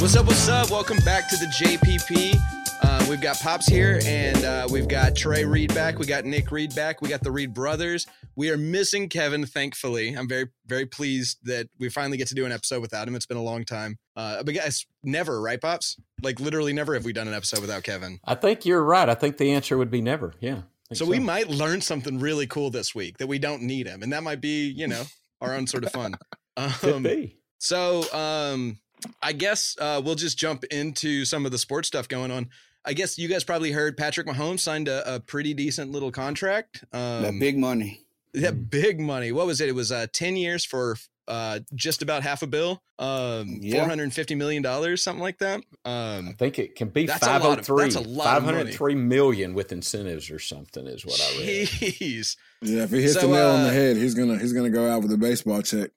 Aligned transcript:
What's 0.00 0.14
up? 0.14 0.26
What's 0.26 0.48
up? 0.48 0.70
Welcome 0.70 0.98
back 0.98 1.28
to 1.28 1.36
the 1.36 1.46
JPP. 1.46 2.36
Uh, 2.84 3.06
we've 3.10 3.20
got 3.20 3.36
Pops 3.40 3.66
here, 3.66 4.00
and 4.06 4.44
uh, 4.44 4.68
we've 4.70 4.86
got 4.86 5.16
Trey 5.16 5.44
Reed 5.44 5.74
back. 5.74 5.98
We 5.98 6.06
got 6.06 6.24
Nick 6.24 6.52
Reed 6.52 6.72
back. 6.76 7.02
We 7.02 7.08
got 7.08 7.24
the 7.24 7.32
Reed 7.32 7.52
brothers. 7.52 8.06
We 8.36 8.50
are 8.50 8.56
missing 8.56 9.08
Kevin, 9.08 9.44
thankfully. 9.44 10.14
I'm 10.14 10.28
very, 10.28 10.50
very 10.66 10.86
pleased 10.86 11.38
that 11.42 11.68
we 11.80 11.88
finally 11.88 12.16
get 12.16 12.28
to 12.28 12.36
do 12.36 12.46
an 12.46 12.52
episode 12.52 12.80
without 12.80 13.08
him. 13.08 13.16
It's 13.16 13.26
been 13.26 13.38
a 13.38 13.42
long 13.42 13.64
time. 13.64 13.98
Uh, 14.14 14.44
but 14.44 14.54
guys, 14.54 14.86
never, 15.02 15.40
right, 15.42 15.60
Pops? 15.60 15.96
Like 16.22 16.38
literally 16.38 16.72
never 16.72 16.94
have 16.94 17.04
we 17.04 17.12
done 17.12 17.26
an 17.26 17.34
episode 17.34 17.60
without 17.60 17.82
Kevin. 17.82 18.20
I 18.24 18.36
think 18.36 18.64
you're 18.64 18.84
right. 18.84 19.08
I 19.08 19.14
think 19.14 19.36
the 19.36 19.50
answer 19.50 19.76
would 19.76 19.90
be 19.90 20.00
never. 20.00 20.32
Yeah. 20.38 20.62
So, 20.92 21.04
so 21.04 21.10
we 21.10 21.18
might 21.18 21.48
learn 21.48 21.80
something 21.80 22.20
really 22.20 22.46
cool 22.46 22.70
this 22.70 22.94
week 22.94 23.18
that 23.18 23.26
we 23.26 23.40
don't 23.40 23.62
need 23.62 23.88
him, 23.88 24.04
and 24.04 24.12
that 24.12 24.22
might 24.22 24.40
be, 24.40 24.68
you 24.68 24.86
know, 24.86 25.02
our 25.40 25.54
own 25.54 25.66
sort 25.66 25.82
of 25.82 25.90
fun. 25.90 26.14
Um, 26.56 26.70
Could 26.78 27.02
be. 27.02 27.36
So, 27.58 28.04
um, 28.12 28.78
I 29.22 29.32
guess 29.32 29.76
uh, 29.80 30.00
we'll 30.04 30.14
just 30.14 30.38
jump 30.38 30.64
into 30.64 31.24
some 31.24 31.46
of 31.46 31.52
the 31.52 31.58
sports 31.58 31.88
stuff 31.88 32.08
going 32.08 32.30
on. 32.30 32.48
I 32.84 32.92
guess 32.92 33.18
you 33.18 33.28
guys 33.28 33.44
probably 33.44 33.72
heard 33.72 33.96
Patrick 33.96 34.26
Mahomes 34.26 34.60
signed 34.60 34.88
a, 34.88 35.16
a 35.16 35.20
pretty 35.20 35.52
decent 35.54 35.92
little 35.92 36.10
contract. 36.10 36.84
Um, 36.92 37.22
that 37.22 37.38
big 37.38 37.58
money. 37.58 38.04
That 38.34 38.54
mm. 38.54 38.70
big 38.70 39.00
money. 39.00 39.32
What 39.32 39.46
was 39.46 39.60
it? 39.60 39.68
It 39.68 39.74
was 39.74 39.92
uh, 39.92 40.06
10 40.12 40.36
years 40.36 40.64
for 40.64 40.96
uh, 41.28 41.60
just 41.74 42.02
about 42.02 42.22
half 42.22 42.42
a 42.42 42.46
bill, 42.46 42.82
um, 42.98 43.58
yeah. 43.60 43.86
$450 43.86 44.36
million, 44.36 44.96
something 44.96 45.22
like 45.22 45.38
that. 45.38 45.60
Um, 45.84 46.28
I 46.28 46.32
think 46.38 46.58
it 46.58 46.74
can 46.74 46.88
be 46.88 47.06
that's 47.06 47.20
503, 47.20 47.84
of, 47.84 47.92
that's 47.92 48.06
a 48.06 48.08
lot 48.08 48.42
503 48.42 48.94
million 48.94 49.54
with 49.54 49.70
incentives 49.70 50.30
or 50.30 50.38
something 50.38 50.86
is 50.86 51.04
what 51.04 51.20
I 51.20 51.38
read. 51.38 51.68
Jeez. 51.68 52.36
Yeah, 52.62 52.84
if 52.84 52.90
he 52.90 53.02
hits 53.02 53.14
so, 53.14 53.20
the 53.20 53.28
nail 53.28 53.48
uh, 53.48 53.54
on 53.54 53.62
the 53.64 53.68
uh, 53.68 53.72
head, 53.72 53.96
he's 53.96 54.14
gonna 54.14 54.38
he's 54.38 54.52
gonna 54.52 54.70
go 54.70 54.90
out 54.90 55.02
with 55.02 55.12
a 55.12 55.16
baseball 55.16 55.62
check. 55.62 55.90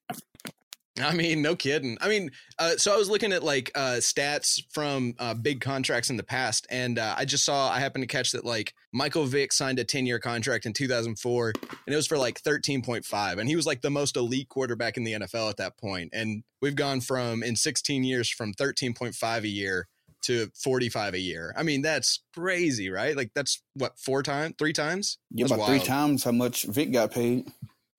I 1.06 1.14
mean, 1.14 1.42
no 1.42 1.56
kidding. 1.56 1.98
I 2.02 2.08
mean, 2.08 2.32
uh, 2.60 2.78
so 2.78 2.94
I 2.94 2.98
was 2.98 3.10
looking 3.10 3.34
at 3.34 3.44
like 3.44 3.72
uh, 3.76 3.98
stats 4.00 4.62
from 4.72 5.16
uh, 5.20 5.34
big 5.34 5.62
contracts 5.62 6.10
in 6.10 6.18
the 6.18 6.24
past, 6.24 6.68
and 6.70 7.00
uh, 7.00 7.16
I 7.18 7.26
just 7.26 7.44
saw 7.46 7.70
I 7.70 7.80
happened 7.80 8.04
to 8.04 8.08
catch 8.08 8.32
that 8.32 8.46
like 8.46 8.74
Michael 8.92 9.26
Vick 9.26 9.54
signed 9.54 9.80
a 9.80 9.84
ten 9.84 10.06
year 10.06 10.20
contract 10.20 10.66
in 10.66 10.74
2004, 10.74 11.54
and 11.86 11.94
it 11.94 11.96
was 11.96 12.08
for 12.08 12.18
like 12.18 12.42
13.5, 12.42 13.40
and 13.40 13.50
he 13.50 13.56
was 13.56 13.66
like 13.66 13.82
the 13.82 13.90
most 13.90 14.16
elite 14.16 14.50
quarterback 14.50 14.98
in 14.98 15.04
the 15.04 15.14
NFL 15.14 15.50
at 15.50 15.58
that 15.58 15.78
point. 15.78 16.10
And 16.14 16.44
we've 16.62 16.76
gone 16.76 17.02
from 17.02 17.44
in 17.44 17.56
16 17.56 18.04
years 18.04 18.30
from 18.30 18.54
13.5 18.54 19.44
a 19.44 19.48
year 19.48 19.88
to 20.24 20.52
45 20.56 21.16
a 21.16 21.20
year. 21.20 21.54
I 21.58 21.64
mean, 21.64 21.82
that's 21.82 22.22
crazy, 22.34 22.90
right? 22.90 23.16
Like 23.16 23.32
that's 23.34 23.62
what 23.74 23.98
four 23.98 24.24
times, 24.24 24.56
three 24.58 24.74
times? 24.74 25.18
Yeah, 25.32 25.48
about 25.48 25.60
wild. 25.60 25.70
three 25.70 25.88
times 25.88 26.24
how 26.24 26.32
much 26.32 26.64
Vick 26.64 26.92
got 26.92 27.12
paid. 27.12 27.48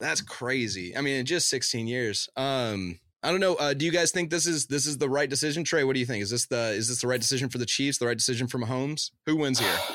That's 0.03 0.21
crazy. 0.21 0.97
I 0.97 1.01
mean, 1.01 1.15
in 1.15 1.27
just 1.27 1.49
16 1.49 1.87
years. 1.87 2.29
Um, 2.37 2.99
I 3.23 3.31
don't 3.31 3.39
know. 3.39 3.55
Uh, 3.55 3.73
do 3.73 3.85
you 3.85 3.93
guys 3.93 4.11
think 4.11 4.31
this 4.31 4.47
is 4.47 4.67
this 4.67 4.85
is 4.85 4.99
the 4.99 5.09
right 5.09 5.31
decision, 5.31 5.63
Trey? 5.63 5.85
What 5.85 5.95
do 5.95 6.01
you 6.01 6.07
think? 6.07 6.25
Is 6.25 6.31
this 6.31 6.47
the 6.47 6.73
is 6.73 6.89
this 6.89 7.01
the 7.01 7.07
right 7.07 7.21
decision 7.21 7.49
for 7.49 7.59
the 7.59 7.67
Chiefs? 7.67 7.99
The 7.99 8.07
right 8.07 8.17
decision 8.17 8.49
for 8.49 8.59
Mahomes? 8.59 9.13
Who 9.27 9.37
wins 9.37 9.59
here? 9.59 9.77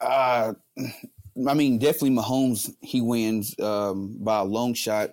Uh, 0.00 0.54
I 0.78 1.54
mean, 1.54 1.80
definitely 1.80 2.10
Mahomes. 2.10 2.72
He 2.82 3.00
wins 3.00 3.58
um, 3.58 4.16
by 4.20 4.38
a 4.38 4.44
long 4.44 4.74
shot. 4.74 5.10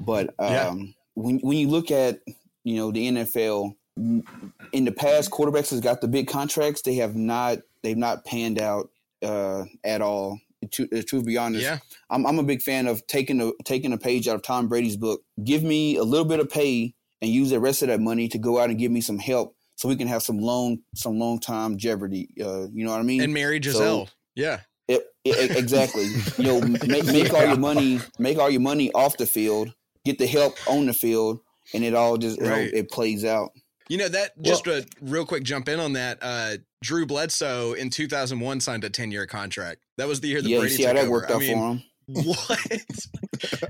But 0.00 0.28
um, 0.38 0.50
yeah. 0.50 0.74
when 1.12 1.38
when 1.40 1.58
you 1.58 1.68
look 1.68 1.90
at 1.90 2.20
you 2.64 2.76
know 2.76 2.90
the 2.90 3.10
NFL 3.10 3.76
in 3.98 4.86
the 4.86 4.92
past, 4.92 5.30
quarterbacks 5.30 5.68
has 5.68 5.80
got 5.80 6.00
the 6.00 6.08
big 6.08 6.28
contracts. 6.28 6.80
They 6.80 6.94
have 6.94 7.14
not 7.14 7.58
they've 7.82 7.94
not 7.94 8.24
panned 8.24 8.58
out 8.58 8.88
uh, 9.22 9.64
at 9.84 10.00
all 10.00 10.40
to, 10.70 10.88
uh, 10.96 11.02
to 11.08 11.22
be 11.22 11.36
honest, 11.36 11.64
yeah. 11.64 11.78
I'm, 12.10 12.26
I'm 12.26 12.38
a 12.38 12.42
big 12.42 12.62
fan 12.62 12.86
of 12.86 13.06
taking 13.06 13.40
a 13.40 13.52
taking 13.64 13.92
a 13.92 13.98
page 13.98 14.28
out 14.28 14.36
of 14.36 14.42
Tom 14.42 14.68
Brady's 14.68 14.96
book. 14.96 15.22
Give 15.42 15.62
me 15.62 15.96
a 15.96 16.04
little 16.04 16.26
bit 16.26 16.40
of 16.40 16.50
pay 16.50 16.94
and 17.20 17.30
use 17.30 17.50
the 17.50 17.60
rest 17.60 17.82
of 17.82 17.88
that 17.88 18.00
money 18.00 18.28
to 18.28 18.38
go 18.38 18.58
out 18.58 18.70
and 18.70 18.78
give 18.78 18.90
me 18.90 19.00
some 19.00 19.18
help 19.18 19.56
so 19.76 19.88
we 19.88 19.96
can 19.96 20.08
have 20.08 20.22
some 20.22 20.38
long 20.38 20.78
some 20.94 21.18
long 21.18 21.40
time 21.40 21.76
jeopardy. 21.76 22.28
Uh, 22.40 22.68
you 22.72 22.84
know 22.84 22.90
what 22.90 23.00
I 23.00 23.04
mean? 23.04 23.22
And 23.22 23.34
marry 23.34 23.58
Gisele. 23.58 24.06
So, 24.06 24.12
yeah. 24.34 24.60
It, 24.88 25.06
it, 25.24 25.56
exactly. 25.56 26.06
you 26.36 26.44
know, 26.44 26.60
make, 26.86 27.06
make 27.06 27.32
all 27.32 27.46
your 27.46 27.56
money, 27.56 28.00
make 28.18 28.38
all 28.38 28.50
your 28.50 28.60
money 28.60 28.90
off 28.92 29.16
the 29.16 29.26
field, 29.26 29.72
get 30.04 30.18
the 30.18 30.26
help 30.26 30.54
on 30.68 30.86
the 30.86 30.92
field, 30.92 31.40
and 31.72 31.84
it 31.84 31.94
all 31.94 32.16
just 32.16 32.40
right. 32.40 32.66
you 32.66 32.72
know, 32.72 32.78
it 32.78 32.90
plays 32.90 33.24
out. 33.24 33.50
You 33.88 33.98
know 33.98 34.08
that 34.08 34.40
just 34.42 34.66
well, 34.66 34.80
a 34.80 34.84
real 35.00 35.26
quick 35.26 35.42
jump 35.42 35.68
in 35.68 35.80
on 35.80 35.94
that. 35.94 36.18
Uh, 36.22 36.56
Drew 36.82 37.06
Bledsoe 37.06 37.72
in 37.74 37.90
2001 37.90 38.60
signed 38.60 38.84
a 38.84 38.90
10 38.90 39.10
year 39.12 39.26
contract. 39.26 39.82
That 39.98 40.08
was 40.08 40.20
the 40.20 40.28
year 40.28 40.42
that 40.42 40.48
yeah, 40.48 40.58
Brady 40.58 40.74
see 40.74 40.84
how 40.84 40.92
that 40.92 41.02
over. 41.04 41.10
worked 41.10 41.30
out 41.30 41.36
I 41.36 41.40
mean, 41.40 41.56
for 41.56 41.72
him. 41.72 41.82
What 42.24 42.58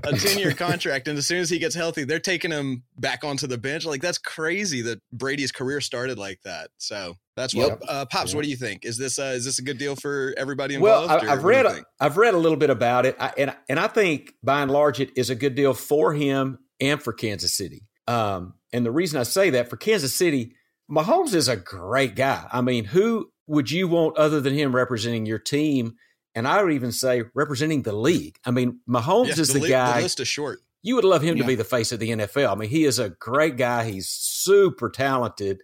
a 0.03 0.11
10 0.17 0.39
year 0.39 0.53
contract, 0.53 1.07
and 1.07 1.17
as 1.17 1.27
soon 1.27 1.37
as 1.37 1.49
he 1.49 1.59
gets 1.59 1.75
healthy, 1.75 2.03
they're 2.03 2.19
taking 2.19 2.51
him 2.51 2.83
back 2.97 3.23
onto 3.23 3.45
the 3.45 3.59
bench. 3.59 3.85
Like 3.85 4.01
that's 4.01 4.17
crazy 4.17 4.81
that 4.81 4.99
Brady's 5.13 5.51
career 5.51 5.79
started 5.79 6.17
like 6.17 6.39
that. 6.43 6.71
So 6.77 7.15
that's 7.37 7.53
what. 7.53 7.69
Yep. 7.69 7.81
Uh, 7.87 8.05
Pops, 8.05 8.31
yep. 8.31 8.35
what 8.35 8.43
do 8.43 8.49
you 8.49 8.55
think? 8.57 8.85
Is 8.85 8.97
this 8.97 9.19
uh, 9.19 9.33
is 9.35 9.45
this 9.45 9.59
a 9.59 9.61
good 9.61 9.77
deal 9.77 9.95
for 9.95 10.33
everybody 10.35 10.73
involved? 10.73 11.09
Well, 11.09 11.21
I, 11.21 11.25
have 11.25 11.43
read 11.43 11.67
I've 11.99 12.17
read 12.17 12.33
a 12.33 12.37
little 12.37 12.57
bit 12.57 12.71
about 12.71 13.05
it, 13.05 13.15
I, 13.19 13.33
and 13.37 13.55
and 13.69 13.79
I 13.79 13.87
think 13.87 14.33
by 14.43 14.63
and 14.63 14.71
large 14.71 14.99
it 14.99 15.11
is 15.15 15.29
a 15.29 15.35
good 15.35 15.53
deal 15.53 15.75
for 15.75 16.11
him 16.13 16.57
and 16.81 17.01
for 17.01 17.13
Kansas 17.13 17.53
City. 17.53 17.83
Um, 18.07 18.55
and 18.73 18.85
the 18.85 18.91
reason 18.91 19.19
I 19.19 19.23
say 19.23 19.51
that 19.51 19.69
for 19.69 19.77
Kansas 19.77 20.13
City, 20.13 20.55
Mahomes 20.91 21.33
is 21.33 21.47
a 21.47 21.55
great 21.55 22.15
guy. 22.15 22.45
I 22.51 22.61
mean, 22.61 22.85
who 22.85 23.31
would 23.47 23.71
you 23.71 23.87
want 23.87 24.17
other 24.17 24.41
than 24.41 24.53
him 24.53 24.75
representing 24.75 25.25
your 25.25 25.39
team? 25.39 25.95
And 26.35 26.47
I 26.47 26.61
would 26.63 26.73
even 26.73 26.91
say 26.91 27.23
representing 27.35 27.83
the 27.83 27.95
league. 27.95 28.37
I 28.43 28.51
mean, 28.51 28.79
Mahomes 28.89 29.27
yeah, 29.27 29.39
is 29.39 29.53
the, 29.53 29.59
the 29.59 29.69
guy. 29.69 29.97
The 29.97 30.03
list 30.03 30.19
is 30.19 30.27
short. 30.27 30.59
You 30.81 30.95
would 30.95 31.05
love 31.05 31.21
him 31.21 31.37
yeah. 31.37 31.43
to 31.43 31.47
be 31.47 31.55
the 31.55 31.63
face 31.63 31.91
of 31.91 31.99
the 31.99 32.09
NFL. 32.09 32.51
I 32.51 32.55
mean, 32.55 32.69
he 32.69 32.83
is 32.83 32.99
a 32.99 33.09
great 33.09 33.55
guy. 33.55 33.89
He's 33.89 34.09
super 34.09 34.89
talented. 34.89 35.61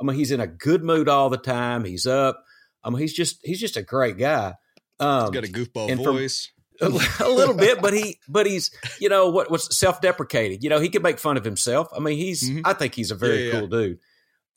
I 0.00 0.04
mean, 0.04 0.16
he's 0.16 0.30
in 0.30 0.40
a 0.40 0.46
good 0.46 0.84
mood 0.84 1.08
all 1.08 1.30
the 1.30 1.38
time. 1.38 1.84
He's 1.84 2.06
up. 2.06 2.44
I 2.84 2.90
mean, 2.90 3.00
he's 3.00 3.12
just 3.12 3.40
he's 3.42 3.60
just 3.60 3.76
a 3.76 3.82
great 3.82 4.18
guy. 4.18 4.54
Um, 5.00 5.22
he's 5.22 5.30
got 5.30 5.48
a 5.48 5.52
goofball 5.52 5.96
voice. 6.04 6.52
A, 6.80 6.86
a 7.24 7.30
little 7.30 7.54
bit, 7.54 7.80
but 7.80 7.92
he, 7.92 8.18
but 8.28 8.46
he's, 8.46 8.70
you 8.98 9.08
know, 9.08 9.30
what 9.30 9.50
what's 9.50 9.76
self 9.76 10.00
deprecating. 10.00 10.60
You 10.62 10.70
know, 10.70 10.80
he 10.80 10.88
can 10.88 11.02
make 11.02 11.18
fun 11.18 11.36
of 11.36 11.44
himself. 11.44 11.88
I 11.94 12.00
mean, 12.00 12.18
he's, 12.18 12.48
mm-hmm. 12.48 12.60
I 12.64 12.72
think 12.72 12.94
he's 12.94 13.10
a 13.10 13.14
very 13.16 13.46
yeah, 13.46 13.52
cool 13.52 13.68
dude. 13.68 13.98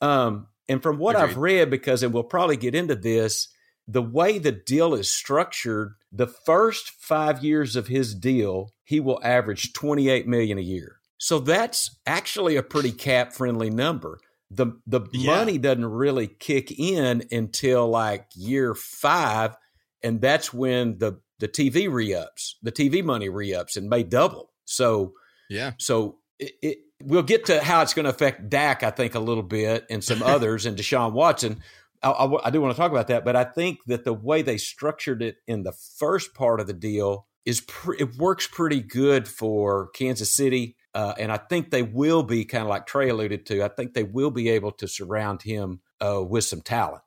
Um, 0.00 0.48
and 0.68 0.82
from 0.82 0.98
what 0.98 1.16
Agreed. 1.16 1.30
I've 1.30 1.36
read, 1.36 1.70
because 1.70 2.02
and 2.02 2.12
we'll 2.12 2.24
probably 2.24 2.56
get 2.56 2.74
into 2.74 2.94
this, 2.94 3.48
the 3.86 4.02
way 4.02 4.38
the 4.38 4.52
deal 4.52 4.94
is 4.94 5.12
structured, 5.12 5.94
the 6.10 6.26
first 6.26 6.90
five 6.90 7.44
years 7.44 7.76
of 7.76 7.88
his 7.88 8.14
deal, 8.14 8.72
he 8.82 9.00
will 9.00 9.20
average 9.22 9.72
28 9.72 10.26
million 10.26 10.58
a 10.58 10.62
year. 10.62 11.00
So 11.18 11.38
that's 11.38 11.96
actually 12.06 12.56
a 12.56 12.62
pretty 12.62 12.92
cap 12.92 13.32
friendly 13.32 13.70
number. 13.70 14.18
The 14.50 14.78
the 14.86 15.00
yeah. 15.12 15.36
money 15.36 15.58
doesn't 15.58 15.84
really 15.84 16.26
kick 16.26 16.70
in 16.70 17.24
until 17.32 17.88
like 17.88 18.26
year 18.34 18.74
five, 18.74 19.56
and 20.02 20.20
that's 20.20 20.52
when 20.52 20.98
the 20.98 21.20
the 21.38 21.48
TV 21.48 21.90
re-ups, 21.90 22.56
the 22.62 22.72
TV 22.72 23.02
money 23.02 23.28
re-ups 23.28 23.76
and 23.76 23.88
may 23.88 24.02
double. 24.02 24.52
So 24.64 25.14
yeah. 25.50 25.72
So 25.78 26.18
it, 26.38 26.52
it, 26.62 26.78
we'll 27.02 27.22
get 27.22 27.46
to 27.46 27.62
how 27.62 27.82
it's 27.82 27.94
going 27.94 28.04
to 28.04 28.10
affect 28.10 28.48
Dak, 28.48 28.82
I 28.82 28.90
think, 28.90 29.14
a 29.14 29.20
little 29.20 29.42
bit, 29.42 29.86
and 29.90 30.02
some 30.02 30.22
others, 30.24 30.66
and 30.66 30.76
Deshaun 30.76 31.12
Watson. 31.12 31.60
I, 32.02 32.10
I, 32.10 32.46
I, 32.46 32.50
do 32.50 32.60
want 32.60 32.74
to 32.74 32.80
talk 32.80 32.90
about 32.90 33.08
that, 33.08 33.24
but 33.24 33.36
I 33.36 33.44
think 33.44 33.78
that 33.86 34.04
the 34.04 34.12
way 34.12 34.42
they 34.42 34.58
structured 34.58 35.22
it 35.22 35.36
in 35.46 35.62
the 35.62 35.72
first 35.72 36.34
part 36.34 36.60
of 36.60 36.66
the 36.66 36.72
deal 36.74 37.26
is 37.44 37.60
pre- 37.60 37.98
it 37.98 38.16
works 38.16 38.46
pretty 38.46 38.80
good 38.80 39.28
for 39.28 39.88
Kansas 39.90 40.34
City 40.34 40.76
Uh, 40.94 41.14
and 41.18 41.32
I 41.32 41.36
think 41.36 41.70
they 41.70 41.82
will 41.82 42.22
be 42.22 42.44
kind 42.44 42.62
of 42.62 42.68
like 42.68 42.86
Trey 42.86 43.08
alluded 43.08 43.46
to. 43.46 43.64
I 43.64 43.68
think 43.68 43.94
they 43.94 44.04
will 44.04 44.30
be 44.30 44.50
able 44.50 44.72
to 44.72 44.88
surround 44.88 45.42
him 45.42 45.80
uh, 46.00 46.22
with 46.22 46.44
some 46.44 46.60
talent. 46.60 47.02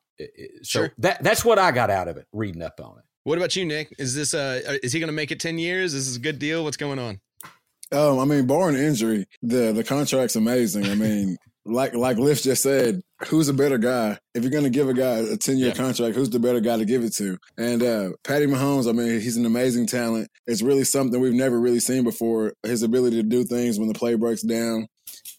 So 0.62 0.80
sure. 0.80 0.92
that 0.98 1.22
that's 1.22 1.44
what 1.44 1.58
I 1.58 1.70
got 1.70 1.90
out 1.90 2.08
of 2.08 2.16
it 2.16 2.26
reading 2.32 2.62
up 2.62 2.80
on 2.82 2.98
it. 2.98 3.04
What 3.28 3.36
about 3.36 3.54
you, 3.56 3.66
Nick? 3.66 3.94
Is 3.98 4.14
this 4.14 4.32
uh, 4.32 4.62
uh 4.66 4.74
is 4.82 4.94
he 4.94 5.00
going 5.00 5.08
to 5.08 5.12
make 5.12 5.30
it 5.30 5.38
ten 5.38 5.58
years? 5.58 5.92
Is 5.92 6.06
this 6.06 6.16
a 6.16 6.20
good 6.20 6.38
deal? 6.38 6.64
What's 6.64 6.78
going 6.78 6.98
on? 6.98 7.20
Um, 7.92 8.18
I 8.20 8.24
mean, 8.24 8.46
barring 8.46 8.76
injury, 8.76 9.26
the 9.42 9.70
the 9.72 9.84
contract's 9.84 10.34
amazing. 10.34 10.86
I 10.86 10.94
mean, 10.94 11.36
like 11.66 11.92
like 11.92 12.16
Lift 12.16 12.44
just 12.44 12.62
said, 12.62 13.02
who's 13.26 13.50
a 13.50 13.52
better 13.52 13.76
guy? 13.76 14.18
If 14.34 14.44
you're 14.44 14.50
going 14.50 14.64
to 14.64 14.70
give 14.70 14.88
a 14.88 14.94
guy 14.94 15.18
a 15.18 15.36
10 15.36 15.58
year 15.58 15.68
yeah. 15.68 15.74
contract, 15.74 16.16
who's 16.16 16.30
the 16.30 16.38
better 16.38 16.60
guy 16.60 16.78
to 16.78 16.86
give 16.86 17.04
it 17.04 17.12
to? 17.16 17.36
And 17.58 17.82
uh, 17.82 18.08
Patty 18.24 18.46
Mahomes, 18.46 18.88
I 18.88 18.92
mean, 18.92 19.20
he's 19.20 19.36
an 19.36 19.44
amazing 19.44 19.88
talent. 19.88 20.30
It's 20.46 20.62
really 20.62 20.84
something 20.84 21.20
we've 21.20 21.34
never 21.34 21.60
really 21.60 21.80
seen 21.80 22.04
before. 22.04 22.54
His 22.62 22.82
ability 22.82 23.16
to 23.16 23.28
do 23.28 23.44
things 23.44 23.78
when 23.78 23.88
the 23.88 23.94
play 23.94 24.14
breaks 24.14 24.40
down. 24.40 24.86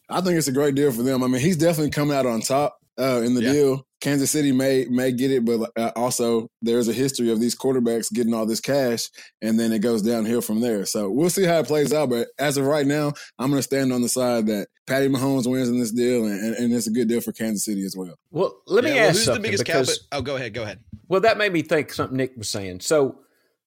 I 0.08 0.22
think 0.22 0.38
it's 0.38 0.48
a 0.48 0.52
great 0.52 0.76
deal 0.76 0.92
for 0.92 1.02
them. 1.02 1.24
I 1.24 1.28
mean, 1.28 1.42
he's 1.42 1.58
definitely 1.58 1.90
coming 1.90 2.16
out 2.16 2.28
on 2.28 2.42
top 2.42 2.78
uh, 3.00 3.22
in 3.24 3.34
the 3.34 3.44
yeah. 3.44 3.52
deal. 3.52 3.86
Kansas 4.02 4.32
City 4.32 4.52
may 4.52 4.86
may 4.90 5.12
get 5.12 5.30
it, 5.30 5.44
but 5.44 5.72
uh, 5.76 5.92
also 5.96 6.50
there's 6.62 6.88
a 6.88 6.94
history 6.94 7.32
of 7.32 7.40
these 7.40 7.56
quarterbacks 7.56 8.12
getting 8.12 8.34
all 8.34 8.46
this 8.46 8.62
cash, 8.62 9.10
and 9.42 9.60
then 9.60 9.74
it 9.74 9.80
goes 9.80 10.02
downhill 10.02 10.42
from 10.42 10.62
there. 10.62 10.86
So 10.86 11.10
we'll 11.10 11.30
see 11.30 11.44
how 11.44 11.60
it 11.60 11.68
plays 11.68 11.92
out. 11.92 12.10
But 12.10 12.30
as 12.38 12.56
of 12.56 12.66
right 12.66 12.88
now, 12.88 13.12
I'm 13.38 13.50
going 13.50 13.60
to 13.60 13.64
stand 13.64 13.92
on 13.92 14.02
the 14.02 14.08
side 14.08 14.48
that 14.48 14.68
Patty 14.88 15.10
Mahomes 15.10 15.52
wins 15.52 15.68
in 15.68 15.80
this 15.80 15.92
deal, 15.92 16.26
and, 16.26 16.40
and, 16.40 16.56
and, 16.56 16.74
it's 16.74 16.88
a 16.88 16.92
good 16.92 17.10
deal 17.10 17.20
for 17.20 17.34
Kansas 17.34 17.66
City 17.66 17.84
as 17.84 17.96
well. 17.96 18.16
Well, 18.32 18.62
let 18.68 18.86
me 18.86 18.96
yeah, 18.96 19.08
ask 19.08 19.28
well, 19.28 19.36
who's. 19.36 19.36
The 19.36 19.40
biggest 19.42 19.66
because, 19.66 20.08
oh, 20.14 20.22
go 20.22 20.38
ahead, 20.38 20.54
go 20.54 20.64
ahead. 20.64 20.80
Well, 21.10 21.22
that 21.22 21.38
made 21.38 21.52
me 21.52 21.62
think 21.62 21.92
something 21.92 22.16
Nick 22.16 22.38
was 22.38 22.48
saying. 22.48 22.80
So 22.80 23.20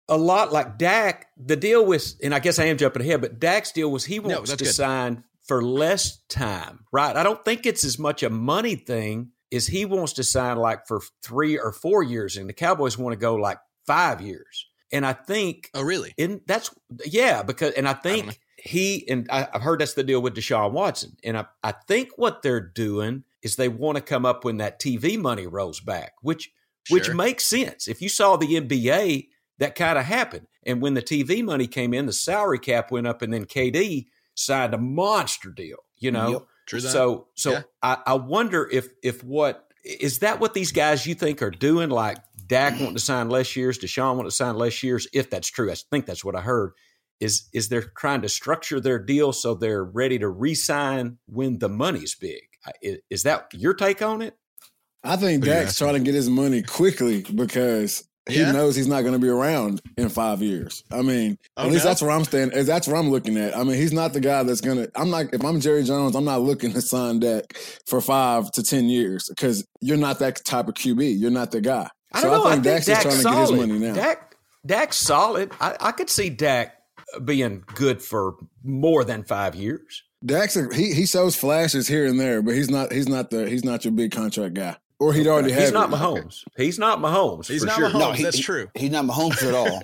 a 0.08 0.17
lot 0.17 0.52
like 0.52 0.79
Dak, 0.79 1.26
the 1.37 1.56
deal 1.56 1.84
was, 1.84 2.17
and 2.23 2.34
I 2.34 2.38
guess 2.38 2.58
I 2.58 2.64
am 2.64 2.79
jumping 2.79 3.02
ahead, 3.02 3.20
but 3.20 3.38
Dak's 3.38 3.73
deal 3.73 3.90
was 3.90 4.05
he 4.05 4.19
wants 4.19 4.50
no, 4.50 4.56
to 4.56 4.64
good. 4.64 4.73
sign 4.73 5.25
for 5.53 5.63
less 5.63 6.23
time, 6.31 6.87
right? 6.93 7.15
I 7.15 7.23
don't 7.23 7.45
think 7.45 7.67
it's 7.67 7.85
as 7.85 7.99
much 7.99 8.23
a 8.23 8.31
money 8.31 8.75
thing 8.75 9.33
is 9.51 9.67
he 9.67 9.85
wants 9.85 10.15
to 10.15 10.25
sign 10.25 10.57
like 10.57 10.87
for 10.89 11.03
three 11.23 11.59
or 11.59 11.73
four 11.73 12.03
years, 12.03 12.39
and 12.39 12.49
the 12.49 12.55
Cowboys 12.55 12.97
want 12.97 13.13
to 13.13 13.19
go 13.19 13.35
like 13.35 13.59
five 13.87 14.23
years. 14.23 14.67
And 14.95 15.05
I 15.05 15.13
think, 15.13 15.69
oh 15.75 15.83
really? 15.83 16.15
And 16.17 16.41
that's 16.47 16.71
yeah, 17.05 17.43
because 17.43 17.75
and 17.75 17.87
I 17.87 17.93
think 17.93 18.31
I 18.31 18.37
he 18.57 19.07
and 19.11 19.29
I, 19.31 19.47
have 19.53 19.61
heard 19.61 19.83
that's 19.83 19.93
the 19.93 20.03
deal 20.03 20.23
with 20.23 20.35
Deshaun 20.35 20.73
Watson, 20.73 21.19
and 21.23 21.37
I 21.37 21.45
I 21.63 21.73
think 21.87 22.13
what 22.17 22.41
they're 22.41 22.59
doing 22.59 23.25
is 23.43 23.57
they 23.57 23.69
want 23.69 23.97
to 23.97 24.03
come 24.03 24.25
up 24.25 24.47
when 24.47 24.57
that 24.57 24.81
TV 24.81 25.19
money 25.19 25.47
rolls 25.47 25.81
back, 25.81 26.13
which 26.23 26.51
sure. 26.85 26.97
which 26.97 27.11
makes 27.13 27.45
sense. 27.45 27.89
If 27.89 28.01
you 28.01 28.09
saw 28.09 28.39
the 28.39 28.59
NBA, 28.59 29.27
that 29.59 29.75
kind 29.75 29.99
of 29.99 30.07
happened, 30.07 30.47
and 30.65 30.81
when 30.81 30.95
the 30.95 31.03
TV 31.03 31.45
money 31.45 31.67
came 31.67 31.93
in, 31.93 32.07
the 32.07 32.15
salary 32.15 32.59
cap 32.59 32.91
went 32.91 33.07
up, 33.07 33.21
and 33.21 33.35
then 33.35 33.45
KD 33.45 34.07
signed 34.44 34.75
a 34.75 34.79
monster 34.79 35.50
deal. 35.50 35.79
You 35.99 36.11
know. 36.11 36.31
Yep. 36.31 36.47
True 36.67 36.81
that. 36.81 36.91
So 36.91 37.27
so 37.35 37.53
yeah. 37.53 37.62
I, 37.83 37.99
I 38.06 38.15
wonder 38.15 38.69
if 38.71 38.89
if 39.03 39.25
what 39.25 39.67
is 39.85 40.21
that 40.21 40.41
what 40.41 40.55
these 40.55 40.73
guys 40.73 41.06
you 41.06 41.15
think 41.15 41.43
are 41.43 41.50
doing? 41.50 41.91
Like 41.91 42.19
Dak 42.47 42.75
wanting 42.75 42.94
to 42.94 43.00
sign 43.00 43.29
less 43.29 43.56
years, 43.56 43.79
Deshaun 43.79 44.17
wanting 44.17 44.31
to 44.31 44.37
sign 44.37 44.56
less 44.56 44.83
years. 44.83 45.09
If 45.12 45.31
that's 45.31 45.49
true, 45.49 45.71
I 45.71 45.75
think 45.91 46.06
that's 46.06 46.25
what 46.25 46.37
I 46.37 46.41
heard. 46.41 46.73
Is 47.19 47.49
is 47.53 47.69
they're 47.69 47.91
trying 47.97 48.23
to 48.23 48.29
structure 48.29 48.81
their 48.81 48.99
deal 48.99 49.33
so 49.33 49.55
they're 49.55 49.85
ready 49.85 50.19
to 50.19 50.29
re-sign 50.29 51.19
when 51.27 51.59
the 51.59 51.69
money's 51.69 52.15
big? 52.15 52.43
Is, 52.81 52.99
is 53.11 53.23
that 53.25 53.49
your 53.53 53.75
take 53.75 54.03
on 54.03 54.23
it? 54.23 54.37
I 55.05 55.17
think 55.17 55.44
Dak's 55.44 55.77
trying 55.77 55.94
to 55.94 56.00
get 56.00 56.15
his 56.15 56.31
money 56.31 56.62
quickly 56.62 57.23
because 57.23 58.09
he 58.29 58.41
yeah. 58.41 58.53
knows 58.53 58.77
he's 58.77 58.87
not 58.87 59.03
going 59.03 59.15
to 59.15 59.19
be 59.19 59.29
around 59.29 59.83
in 59.97 60.09
five 60.09 60.43
years. 60.43 60.85
I 60.93 61.03
mean, 61.03 61.39
oh, 61.57 61.67
at 61.67 61.73
least 61.73 61.85
that's 61.85 62.01
where 62.01 62.11
I'm 62.13 62.25
standing. 62.25 62.65
That's 62.65 62.87
where 62.87 62.97
I'm 62.97 63.11
looking 63.11 63.37
at. 63.37 63.57
I 63.57 63.65
mean, 63.65 63.77
he's 63.77 63.93
not 63.93 64.13
the 64.13 64.21
guy 64.21 64.43
that's 64.45 64.61
going 64.61 64.79
to. 64.79 64.91
I'm 64.95 65.11
not. 65.11 65.33
If 65.33 65.45
I'm 65.45 65.61
Jerry 65.61 65.83
Jones, 65.83 66.15
I'm 66.15 66.25
not 66.25 66.41
looking 66.41 66.73
to 66.73 66.81
sign 66.81 67.19
Dak 67.19 67.57
for 67.87 68.01
five 68.01 68.51
to 68.53 68.63
ten 68.63 68.85
years 68.89 69.29
because 69.29 69.67
you're 69.81 69.97
not 69.97 70.21
that 70.21 70.45
type 70.45 70.69
of 70.69 70.75
QB. 70.75 71.19
You're 71.19 71.31
not 71.31 71.51
the 71.51 71.61
guy. 71.61 71.89
I 72.13 72.23
don't 72.23 72.31
so 72.31 72.37
know. 72.39 72.45
I 72.47 72.55
think, 72.55 72.67
I 72.67 72.81
think 72.81 72.87
Dak's, 72.87 72.87
Dak's 72.87 73.03
trying 73.03 73.17
solid. 73.17 73.35
to 73.35 73.57
get 73.57 73.61
his 73.61 73.69
money 73.69 73.87
now. 73.89 73.95
Dak, 73.95 74.37
Dak's 74.65 74.97
solid. 74.97 75.53
I, 75.61 75.77
I 75.81 75.93
could 75.93 76.11
see 76.11 76.31
Dak 76.31 76.77
being 77.25 77.65
good 77.75 78.03
for 78.03 78.37
more 78.63 79.05
than 79.05 79.25
five 79.25 79.55
years. 79.55 80.03
Dak's 80.25 80.57
a, 80.57 80.73
he 80.73 80.93
he 80.93 81.07
shows 81.07 81.35
flashes 81.35 81.89
here 81.89 82.07
and 82.07 82.21
there, 82.21 82.43
but 82.43 82.55
he's 82.55 82.71
not 82.71 82.93
he's 82.93 83.09
not 83.09 83.31
the 83.31 83.49
he's 83.49 83.65
not 83.65 83.85
your 83.85 83.93
big 83.93 84.13
contract 84.13 84.55
guy. 84.55 84.77
Or 85.03 85.13
he'd 85.13 85.27
already 85.27 85.53
He's 85.53 85.73
not 85.73 85.91
Mahomes. 85.91 86.45
He's 86.57 86.79
not 86.79 87.01
Mahomes. 87.01 87.49
He's 87.49 87.65
not 87.65 87.75
sure. 87.75 87.89
Mahomes. 87.89 87.99
No, 87.99 88.13
he, 88.13 88.23
that's 88.23 88.39
true. 88.39 88.69
He's 88.77 88.93
not 88.93 89.05
Mahomes 89.05 89.43
at 89.43 89.53
all. 89.53 89.83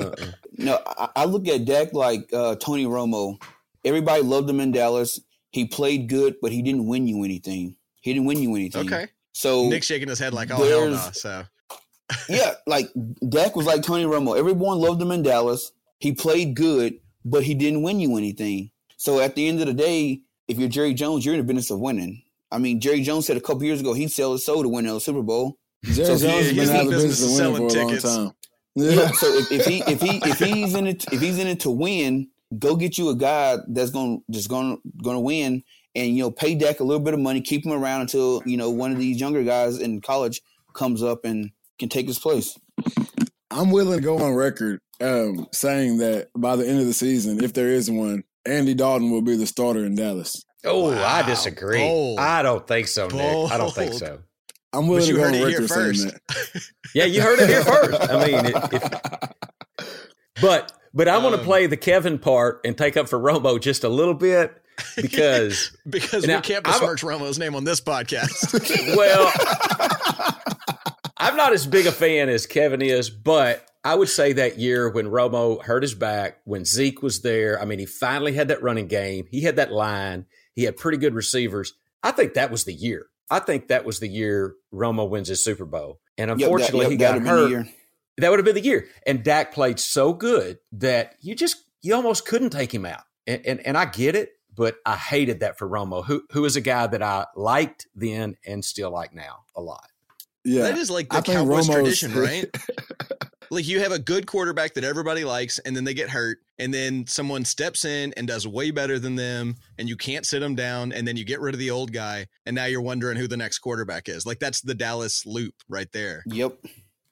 uh-uh. 0.00 0.32
No, 0.56 0.80
I, 0.86 1.08
I, 1.16 1.24
look 1.26 1.46
at 1.48 1.66
Dak 1.66 1.92
like 1.92 2.32
uh, 2.32 2.56
Tony 2.56 2.86
Romo. 2.86 3.38
Everybody 3.84 4.22
loved 4.22 4.48
him 4.48 4.60
in 4.60 4.72
Dallas. 4.72 5.20
He 5.50 5.66
played 5.66 6.08
good, 6.08 6.36
but 6.40 6.50
he 6.50 6.62
didn't 6.62 6.86
win 6.86 7.06
you 7.06 7.24
anything. 7.24 7.76
He 8.00 8.14
didn't 8.14 8.24
win 8.24 8.40
you 8.40 8.54
anything. 8.54 8.86
Okay. 8.86 9.08
So 9.32 9.68
Nick 9.68 9.82
shaking 9.82 10.08
his 10.08 10.18
head 10.18 10.32
like, 10.32 10.50
oh 10.50 10.66
hell 10.66 10.88
no. 10.88 11.10
So 11.12 11.44
yeah, 12.30 12.54
like 12.66 12.88
Dak 13.28 13.54
was 13.54 13.66
like 13.66 13.82
Tony 13.82 14.04
Romo. 14.04 14.38
Everyone 14.38 14.78
loved 14.78 15.02
him 15.02 15.10
in 15.10 15.22
Dallas. 15.22 15.72
He 15.98 16.12
played 16.12 16.56
good, 16.56 16.94
but 17.22 17.42
he 17.42 17.52
didn't 17.52 17.82
win 17.82 18.00
you 18.00 18.16
anything. 18.16 18.70
So 18.96 19.20
at 19.20 19.34
the 19.34 19.46
end 19.46 19.60
of 19.60 19.66
the 19.66 19.74
day, 19.74 20.22
if 20.48 20.58
you're 20.58 20.70
Jerry 20.70 20.94
Jones, 20.94 21.26
you're 21.26 21.34
in 21.34 21.40
the 21.40 21.44
business 21.44 21.70
of 21.70 21.80
winning. 21.80 22.22
I 22.50 22.58
mean, 22.58 22.80
Jerry 22.80 23.02
Jones 23.02 23.26
said 23.26 23.36
a 23.36 23.40
couple 23.40 23.64
years 23.64 23.80
ago 23.80 23.92
he'd 23.92 24.10
sell 24.10 24.32
his 24.32 24.44
soul 24.44 24.62
to 24.62 24.68
win 24.68 24.86
a 24.86 25.00
Super 25.00 25.22
Bowl. 25.22 25.58
Jerry 25.84 26.18
so 26.18 26.28
Jones 26.28 26.46
has 26.46 26.56
been 26.56 26.76
out 26.76 26.84
of 26.86 26.90
business 26.90 27.22
of 27.22 27.52
winning 27.52 27.56
for 27.56 27.66
a 27.66 27.70
tickets. 27.70 28.04
long 28.04 28.26
time. 28.26 28.34
Yeah. 28.74 29.10
so 29.12 29.26
if, 29.34 29.50
if, 29.52 29.66
he 29.66 29.82
if 29.86 30.00
he 30.00 30.20
if 30.24 30.38
he's 30.38 30.74
in 30.74 30.86
it 30.86 31.04
if 31.12 31.20
he's 31.20 31.38
in 31.38 31.46
it 31.46 31.60
to 31.60 31.70
win, 31.70 32.28
go 32.58 32.76
get 32.76 32.96
you 32.96 33.10
a 33.10 33.16
guy 33.16 33.58
that's 33.68 33.90
going 33.90 34.22
just 34.30 34.48
going 34.48 34.78
going 35.02 35.16
to 35.16 35.20
win, 35.20 35.62
and 35.94 36.16
you 36.16 36.22
know 36.22 36.30
pay 36.30 36.54
Dak 36.54 36.80
a 36.80 36.84
little 36.84 37.02
bit 37.02 37.14
of 37.14 37.20
money, 37.20 37.40
keep 37.40 37.64
him 37.64 37.72
around 37.72 38.02
until 38.02 38.42
you 38.46 38.56
know 38.56 38.70
one 38.70 38.92
of 38.92 38.98
these 38.98 39.20
younger 39.20 39.42
guys 39.42 39.78
in 39.78 40.00
college 40.00 40.40
comes 40.74 41.02
up 41.02 41.24
and 41.24 41.50
can 41.78 41.88
take 41.88 42.06
his 42.06 42.18
place. 42.18 42.58
I'm 43.50 43.70
willing 43.70 43.98
to 43.98 44.04
go 44.04 44.18
on 44.18 44.34
record 44.34 44.80
um, 45.00 45.46
saying 45.52 45.98
that 45.98 46.28
by 46.36 46.56
the 46.56 46.68
end 46.68 46.80
of 46.80 46.86
the 46.86 46.92
season, 46.92 47.42
if 47.42 47.52
there 47.52 47.68
is 47.68 47.90
one, 47.90 48.24
Andy 48.46 48.74
Dalton 48.74 49.10
will 49.10 49.22
be 49.22 49.36
the 49.36 49.46
starter 49.46 49.84
in 49.84 49.94
Dallas. 49.94 50.44
Oh, 50.64 50.90
wow. 50.90 51.04
I 51.04 51.22
disagree. 51.22 51.78
Bold. 51.78 52.18
I 52.18 52.42
don't 52.42 52.66
think 52.66 52.88
so, 52.88 53.08
Nick. 53.08 53.52
I 53.52 53.58
don't 53.58 53.74
think 53.74 53.94
so. 53.94 54.20
I'm 54.72 54.86
willing 54.86 55.06
to 55.06 55.12
go 55.14 55.24
on 55.24 55.32
record 55.32 55.68
saying 55.68 56.12
that. 56.12 56.62
yeah, 56.94 57.04
you 57.04 57.22
heard 57.22 57.38
it 57.38 57.48
here 57.48 57.64
first. 57.64 58.10
I 58.10 58.26
mean, 58.26 58.46
if, 58.46 59.30
but 60.42 60.72
but 60.92 61.08
I 61.08 61.16
um, 61.16 61.22
want 61.22 61.36
to 61.36 61.42
play 61.42 61.66
the 61.66 61.76
Kevin 61.76 62.18
part 62.18 62.60
and 62.64 62.76
take 62.76 62.96
up 62.96 63.08
for 63.08 63.18
Romo 63.18 63.60
just 63.60 63.84
a 63.84 63.88
little 63.88 64.14
bit 64.14 64.62
because 64.96 65.76
because 65.88 66.26
we 66.26 66.40
can't 66.40 66.64
besmirch 66.64 67.02
I'm, 67.02 67.10
Romo's 67.10 67.38
name 67.38 67.54
on 67.54 67.64
this 67.64 67.80
podcast. 67.80 68.96
well, 68.96 69.32
I'm 71.16 71.36
not 71.36 71.54
as 71.54 71.66
big 71.66 71.86
a 71.86 71.92
fan 71.92 72.28
as 72.28 72.46
Kevin 72.46 72.82
is, 72.82 73.08
but 73.08 73.66
I 73.84 73.94
would 73.94 74.08
say 74.08 74.34
that 74.34 74.58
year 74.58 74.90
when 74.90 75.06
Romo 75.06 75.62
hurt 75.62 75.82
his 75.82 75.94
back, 75.94 76.40
when 76.44 76.66
Zeke 76.66 77.00
was 77.02 77.22
there, 77.22 77.60
I 77.60 77.64
mean, 77.64 77.78
he 77.78 77.86
finally 77.86 78.34
had 78.34 78.48
that 78.48 78.62
running 78.62 78.86
game. 78.86 79.26
He 79.30 79.42
had 79.42 79.56
that 79.56 79.72
line. 79.72 80.26
He 80.58 80.64
had 80.64 80.76
pretty 80.76 80.98
good 80.98 81.14
receivers. 81.14 81.74
I 82.02 82.10
think 82.10 82.34
that 82.34 82.50
was 82.50 82.64
the 82.64 82.72
year. 82.72 83.06
I 83.30 83.38
think 83.38 83.68
that 83.68 83.84
was 83.84 84.00
the 84.00 84.08
year 84.08 84.56
Romo 84.74 85.08
wins 85.08 85.28
his 85.28 85.44
Super 85.44 85.64
Bowl. 85.64 86.00
And 86.16 86.32
unfortunately, 86.32 86.96
yep, 86.96 86.98
that, 86.98 87.14
yep, 87.14 87.14
he 87.14 87.20
got 87.20 87.28
hurt. 87.28 87.66
That 88.16 88.30
would 88.30 88.40
have 88.40 88.44
been 88.44 88.56
the 88.56 88.60
year. 88.60 88.88
And 89.06 89.22
Dak 89.22 89.54
played 89.54 89.78
so 89.78 90.12
good 90.12 90.58
that 90.72 91.14
you 91.20 91.36
just 91.36 91.58
you 91.80 91.94
almost 91.94 92.26
couldn't 92.26 92.50
take 92.50 92.74
him 92.74 92.84
out. 92.84 93.02
And 93.24 93.46
and, 93.46 93.64
and 93.64 93.78
I 93.78 93.84
get 93.84 94.16
it, 94.16 94.32
but 94.52 94.78
I 94.84 94.96
hated 94.96 95.38
that 95.40 95.58
for 95.58 95.68
Romo, 95.68 96.04
who 96.04 96.24
who 96.32 96.44
is 96.44 96.56
a 96.56 96.60
guy 96.60 96.88
that 96.88 97.04
I 97.04 97.26
liked 97.36 97.86
then 97.94 98.34
and 98.44 98.64
still 98.64 98.90
like 98.90 99.14
now 99.14 99.44
a 99.54 99.60
lot. 99.60 99.86
Yeah, 100.44 100.62
that 100.62 100.76
is 100.76 100.90
like 100.90 101.08
the 101.08 101.18
I 101.18 101.20
Cowboys 101.20 101.68
tradition, 101.68 102.12
right? 102.16 102.46
Like 103.50 103.66
you 103.66 103.80
have 103.80 103.92
a 103.92 103.98
good 103.98 104.26
quarterback 104.26 104.74
that 104.74 104.84
everybody 104.84 105.24
likes, 105.24 105.58
and 105.60 105.76
then 105.76 105.84
they 105.84 105.94
get 105.94 106.10
hurt, 106.10 106.38
and 106.58 106.72
then 106.72 107.06
someone 107.06 107.44
steps 107.44 107.84
in 107.84 108.12
and 108.16 108.26
does 108.26 108.46
way 108.46 108.70
better 108.70 108.98
than 108.98 109.16
them, 109.16 109.56
and 109.78 109.88
you 109.88 109.96
can't 109.96 110.26
sit 110.26 110.40
them 110.40 110.54
down, 110.54 110.92
and 110.92 111.06
then 111.06 111.16
you 111.16 111.24
get 111.24 111.40
rid 111.40 111.54
of 111.54 111.58
the 111.58 111.70
old 111.70 111.92
guy, 111.92 112.26
and 112.46 112.54
now 112.54 112.66
you're 112.66 112.82
wondering 112.82 113.16
who 113.16 113.28
the 113.28 113.36
next 113.36 113.58
quarterback 113.58 114.08
is. 114.08 114.26
Like 114.26 114.38
that's 114.38 114.60
the 114.60 114.74
Dallas 114.74 115.24
loop 115.26 115.54
right 115.68 115.90
there. 115.92 116.22
Yep. 116.26 116.58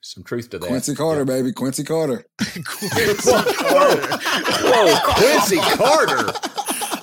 Some 0.01 0.23
truth 0.23 0.49
to 0.51 0.59
that. 0.59 0.67
Quincy 0.67 0.95
Carter, 0.95 1.21
yeah. 1.21 1.25
baby. 1.25 1.51
Quincy 1.51 1.83
Carter. 1.83 2.25
Quincy 2.37 3.31
Carter. 3.31 4.17
Whoa, 4.61 4.95
Quincy 5.15 5.57
Carter. 5.57 6.33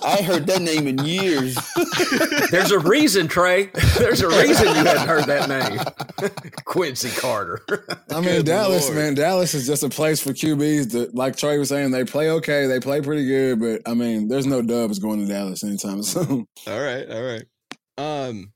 I 0.05 0.23
heard 0.23 0.47
that 0.47 0.61
name 0.61 0.87
in 0.87 0.99
years. 0.99 1.57
There's 2.51 2.71
a 2.71 2.79
reason, 2.79 3.27
Trey. 3.27 3.71
There's 3.99 4.21
a 4.21 4.29
reason 4.29 4.67
you 4.69 4.75
hadn't 4.75 5.09
heard 5.09 5.25
that 5.25 5.49
name. 5.49 6.31
Quincy 6.65 7.11
Carter. 7.11 7.63
I 8.11 8.17
mean, 8.21 8.25
good 8.25 8.47
Dallas, 8.47 8.85
Lord. 8.87 8.97
man. 8.97 9.15
Dallas 9.15 9.55
is 9.55 9.67
just 9.67 9.83
a 9.83 9.89
place 9.89 10.21
for 10.21 10.31
QBs 10.31 10.93
that, 10.93 11.15
like 11.15 11.37
Trey 11.37 11.59
was 11.59 11.71
saying, 11.71 11.91
they 11.91 12.05
play 12.05 12.31
okay. 12.33 12.67
They 12.67 12.81
play 12.81 13.01
pretty 13.01 13.27
good, 13.27 13.61
but 13.61 13.91
I 13.91 13.95
mean, 13.95 14.29
there's 14.29 14.47
no 14.47 14.61
dubs 14.63 14.99
going 14.99 15.21
to 15.21 15.27
Dallas 15.27 15.65
anytime 15.65 16.03
soon. 16.03 16.47
All 16.67 16.81
right. 16.81 17.09
All 17.11 17.23
right. 17.23 17.45
Um, 17.97 18.53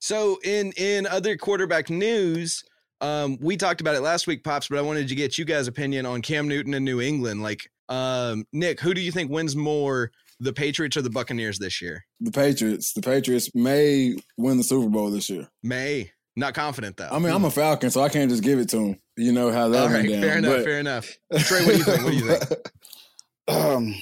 so 0.00 0.38
in 0.44 0.72
in 0.72 1.06
other 1.06 1.36
quarterback 1.36 1.88
news, 1.90 2.62
um, 3.00 3.38
we 3.40 3.56
talked 3.56 3.80
about 3.80 3.94
it 3.94 4.00
last 4.02 4.26
week, 4.26 4.44
Pops, 4.44 4.68
but 4.68 4.78
I 4.78 4.82
wanted 4.82 5.08
to 5.08 5.14
get 5.14 5.38
you 5.38 5.44
guys' 5.44 5.66
opinion 5.68 6.04
on 6.04 6.20
Cam 6.20 6.46
Newton 6.48 6.74
in 6.74 6.84
New 6.84 7.00
England. 7.00 7.42
Like, 7.42 7.70
um, 7.88 8.44
Nick, 8.52 8.80
who 8.80 8.92
do 8.92 9.00
you 9.00 9.12
think 9.12 9.30
wins 9.30 9.56
more 9.56 10.10
the 10.40 10.52
Patriots 10.52 10.96
or 10.96 11.02
the 11.02 11.10
Buccaneers 11.10 11.58
this 11.58 11.80
year? 11.80 12.04
The 12.20 12.30
Patriots. 12.32 12.92
The 12.94 13.02
Patriots 13.02 13.50
may 13.54 14.16
win 14.36 14.56
the 14.56 14.64
Super 14.64 14.88
Bowl 14.88 15.10
this 15.10 15.28
year. 15.30 15.48
May. 15.62 16.10
Not 16.36 16.54
confident 16.54 16.96
though. 16.96 17.08
I 17.10 17.18
mean, 17.18 17.32
I'm 17.32 17.44
a 17.44 17.50
Falcon, 17.50 17.90
so 17.90 18.02
I 18.02 18.08
can't 18.08 18.30
just 18.30 18.42
give 18.42 18.58
it 18.58 18.68
to 18.70 18.76
them. 18.76 19.00
You 19.16 19.32
know 19.32 19.50
how 19.52 19.68
that 19.68 19.82
All 19.86 19.88
went 19.92 20.08
down. 20.08 20.20
fair 20.22 20.38
enough. 20.38 20.52
but- 20.56 20.64
Fair 20.64 20.78
enough. 20.80 21.18
Trey, 21.38 21.64
what 21.66 21.72
do 21.72 21.78
you 21.78 21.84
think? 21.84 22.02
What 22.04 22.10
do 22.10 22.16
you 22.16 22.36
think? 22.36 22.60
Um, 23.48 23.94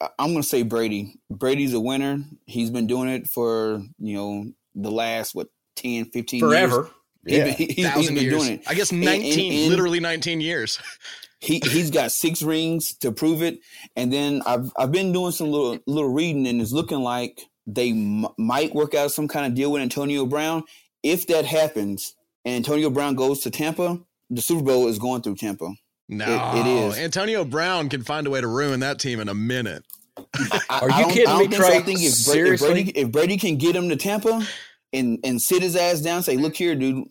I- 0.00 0.08
I'm 0.18 0.30
going 0.32 0.42
to 0.42 0.48
say 0.48 0.62
Brady. 0.62 1.14
Brady's 1.30 1.74
a 1.74 1.80
winner. 1.80 2.18
He's 2.46 2.70
been 2.70 2.86
doing 2.88 3.08
it 3.08 3.28
for 3.28 3.80
you 3.98 4.14
know 4.14 4.44
the 4.74 4.90
last 4.90 5.34
what 5.34 5.46
10, 5.76 6.06
15 6.06 6.40
years. 6.40 6.50
Forever. 6.50 6.90
He's 7.26 7.36
Yeah. 7.38 7.44
been, 7.44 7.54
he, 7.54 7.64
he's- 7.66 7.76
he's 7.76 7.86
Thousand 7.86 8.14
been 8.16 8.24
years. 8.24 8.34
doing 8.42 8.52
it. 8.58 8.62
I 8.66 8.74
guess 8.74 8.90
And- 8.90 9.00
19, 9.02 9.52
and- 9.52 9.60
and 9.62 9.70
literally 9.70 10.00
19 10.00 10.40
years. 10.40 10.78
He 11.40 11.60
he's 11.64 11.90
got 11.90 12.12
six 12.12 12.42
rings 12.42 12.94
to 12.98 13.12
prove 13.12 13.42
it. 13.42 13.60
And 13.96 14.12
then 14.12 14.42
I've 14.46 14.70
I've 14.76 14.92
been 14.92 15.12
doing 15.12 15.32
some 15.32 15.50
little 15.50 15.78
little 15.86 16.12
reading, 16.12 16.46
and 16.46 16.60
it's 16.60 16.72
looking 16.72 17.00
like 17.00 17.40
they 17.66 17.90
m- 17.90 18.26
might 18.38 18.74
work 18.74 18.94
out 18.94 19.10
some 19.12 19.28
kind 19.28 19.46
of 19.46 19.54
deal 19.54 19.72
with 19.72 19.82
Antonio 19.82 20.26
Brown. 20.26 20.64
If 21.02 21.26
that 21.28 21.46
happens, 21.46 22.14
and 22.44 22.56
Antonio 22.56 22.90
Brown 22.90 23.14
goes 23.14 23.40
to 23.40 23.50
Tampa, 23.50 23.98
the 24.28 24.42
Super 24.42 24.62
Bowl 24.64 24.86
is 24.88 24.98
going 24.98 25.22
through 25.22 25.36
Tampa. 25.36 25.70
No, 26.08 26.52
it 26.56 26.66
is. 26.66 26.98
Antonio 26.98 27.44
Brown 27.44 27.88
can 27.88 28.02
find 28.02 28.26
a 28.26 28.30
way 28.30 28.40
to 28.40 28.46
ruin 28.48 28.80
that 28.80 28.98
team 28.98 29.20
in 29.20 29.28
a 29.28 29.34
minute. 29.34 29.84
I- 30.18 30.60
Are 30.68 30.90
you 30.90 30.96
don't- 31.04 31.10
kidding 31.12 31.28
I 31.28 31.38
me, 31.38 31.46
don't 31.46 31.62
so. 31.62 31.68
I 31.68 31.80
think 31.80 32.00
if, 32.00 32.24
Bra- 32.24 32.34
if 32.34 32.34
Seriously? 32.34 32.68
Brady 32.68 32.90
if 32.98 33.10
Brady 33.12 33.36
can 33.38 33.56
get 33.56 33.74
him 33.74 33.88
to 33.88 33.96
Tampa 33.96 34.46
and 34.92 35.18
and 35.24 35.40
sit 35.40 35.62
his 35.62 35.74
ass 35.76 36.00
down, 36.00 36.22
say, 36.22 36.36
"Look 36.36 36.56
here, 36.56 36.74
dude, 36.74 37.04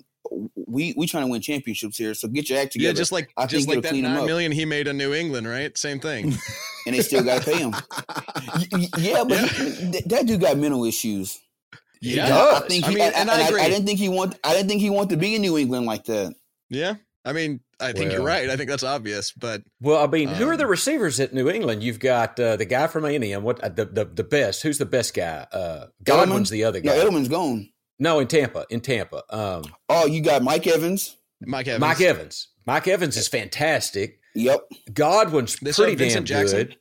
we 0.68 0.94
we 0.96 1.08
trying 1.08 1.26
to 1.26 1.32
win 1.32 1.42
championships 1.42 1.98
here, 1.98 2.14
so 2.14 2.28
get 2.28 2.50
your 2.50 2.60
act 2.60 2.74
together." 2.74 2.90
Yeah, 2.90 2.94
just 2.94 3.12
like 3.12 3.32
I 3.38 3.46
just 3.46 3.68
like 3.68 3.82
that 3.82 3.90
clean 3.90 4.06
him 4.06 4.12
nine 4.12 4.22
up. 4.22 4.26
million 4.28 4.52
he 4.52 4.66
made 4.66 4.88
in 4.88 4.98
New 4.98 5.14
England, 5.14 5.48
right? 5.48 5.78
Same 5.78 6.00
thing. 6.00 6.34
and 6.86 6.96
they 6.96 7.02
still 7.02 7.24
got 7.24 7.42
to 7.42 7.52
pay 7.52 7.60
him. 7.60 7.72
Y- 8.56 8.68
y- 8.72 8.88
yeah, 8.98 9.24
but 9.28 9.38
he- 9.52 10.02
that 10.08 10.24
dude 10.26 10.42
got 10.42 10.58
mental 10.58 10.86
issues. 10.86 11.40
Yeah, 12.02 12.54
I 12.56 12.60
think. 12.68 12.86
I 12.86 12.90
mean, 12.90 13.02
I, 13.02 13.06
and 13.08 13.30
I 13.30 13.44
I, 13.44 13.48
agree. 13.48 13.62
I 13.62 13.70
didn't 13.70 13.86
think 13.86 14.00
he 14.00 14.08
want. 14.10 14.36
I 14.44 14.54
didn't 14.54 14.70
think 14.70 14.82
he 14.82 14.90
wanted 14.90 15.10
to 15.10 15.18
be 15.18 15.36
in 15.36 15.42
New 15.42 15.58
England 15.58 15.86
like 15.86 16.06
that. 16.06 16.34
Yeah, 16.70 16.96
I 17.26 17.34
mean, 17.34 17.60
I 17.82 17.92
think 17.92 18.12
you're 18.14 18.24
right. 18.24 18.50
I 18.50 18.56
think 18.56 18.70
that's 18.70 18.84
obvious, 18.84 19.32
but 19.34 19.64
Well, 19.82 20.02
I 20.04 20.08
mean, 20.08 20.30
who 20.30 20.48
are 20.48 20.54
Um, 20.54 20.58
the 20.58 20.68
receivers 20.68 21.20
at 21.20 21.34
New 21.34 21.50
England? 21.50 21.84
You've 21.84 22.00
got 22.00 22.40
uh, 22.40 22.56
the 22.56 22.66
guy 22.66 22.88
from 22.88 23.04
A 23.06 23.14
and 23.16 23.24
M. 23.26 23.44
What 23.44 23.60
uh, 23.62 23.70
the, 23.70 23.86
the 23.86 24.06
the 24.06 24.24
best? 24.24 24.62
Who's 24.64 24.78
the 24.78 24.86
best 24.86 25.14
guy? 25.14 25.46
Uh, 25.52 25.88
Godwin's 26.04 26.50
Edelman? 26.50 26.52
the 26.52 26.64
other 26.64 26.82
No, 26.82 26.92
guy. 26.94 27.06
Edelman's 27.06 27.28
gone. 27.28 27.70
No, 28.00 28.20
in 28.20 28.28
Tampa. 28.28 28.66
In 28.70 28.80
Tampa. 28.82 29.24
Um, 29.30 29.64
Oh, 29.90 30.06
you 30.06 30.22
got 30.22 30.42
Mike 30.42 30.66
Evans. 30.68 31.18
Mike 31.42 31.68
Evans. 31.68 31.82
Mike 31.82 32.02
Evans. 32.02 32.48
Mike 32.66 32.88
Evans 32.88 33.18
is 33.18 33.28
fantastic. 33.28 34.20
Yep. 34.36 34.62
Godwin's 34.94 35.58
They 35.58 35.72
still 35.72 35.86
pretty 35.86 35.94
have 35.94 36.00
Vincent 36.14 36.28
damn 36.28 36.42
Jackson? 36.48 36.68
good. 36.68 36.78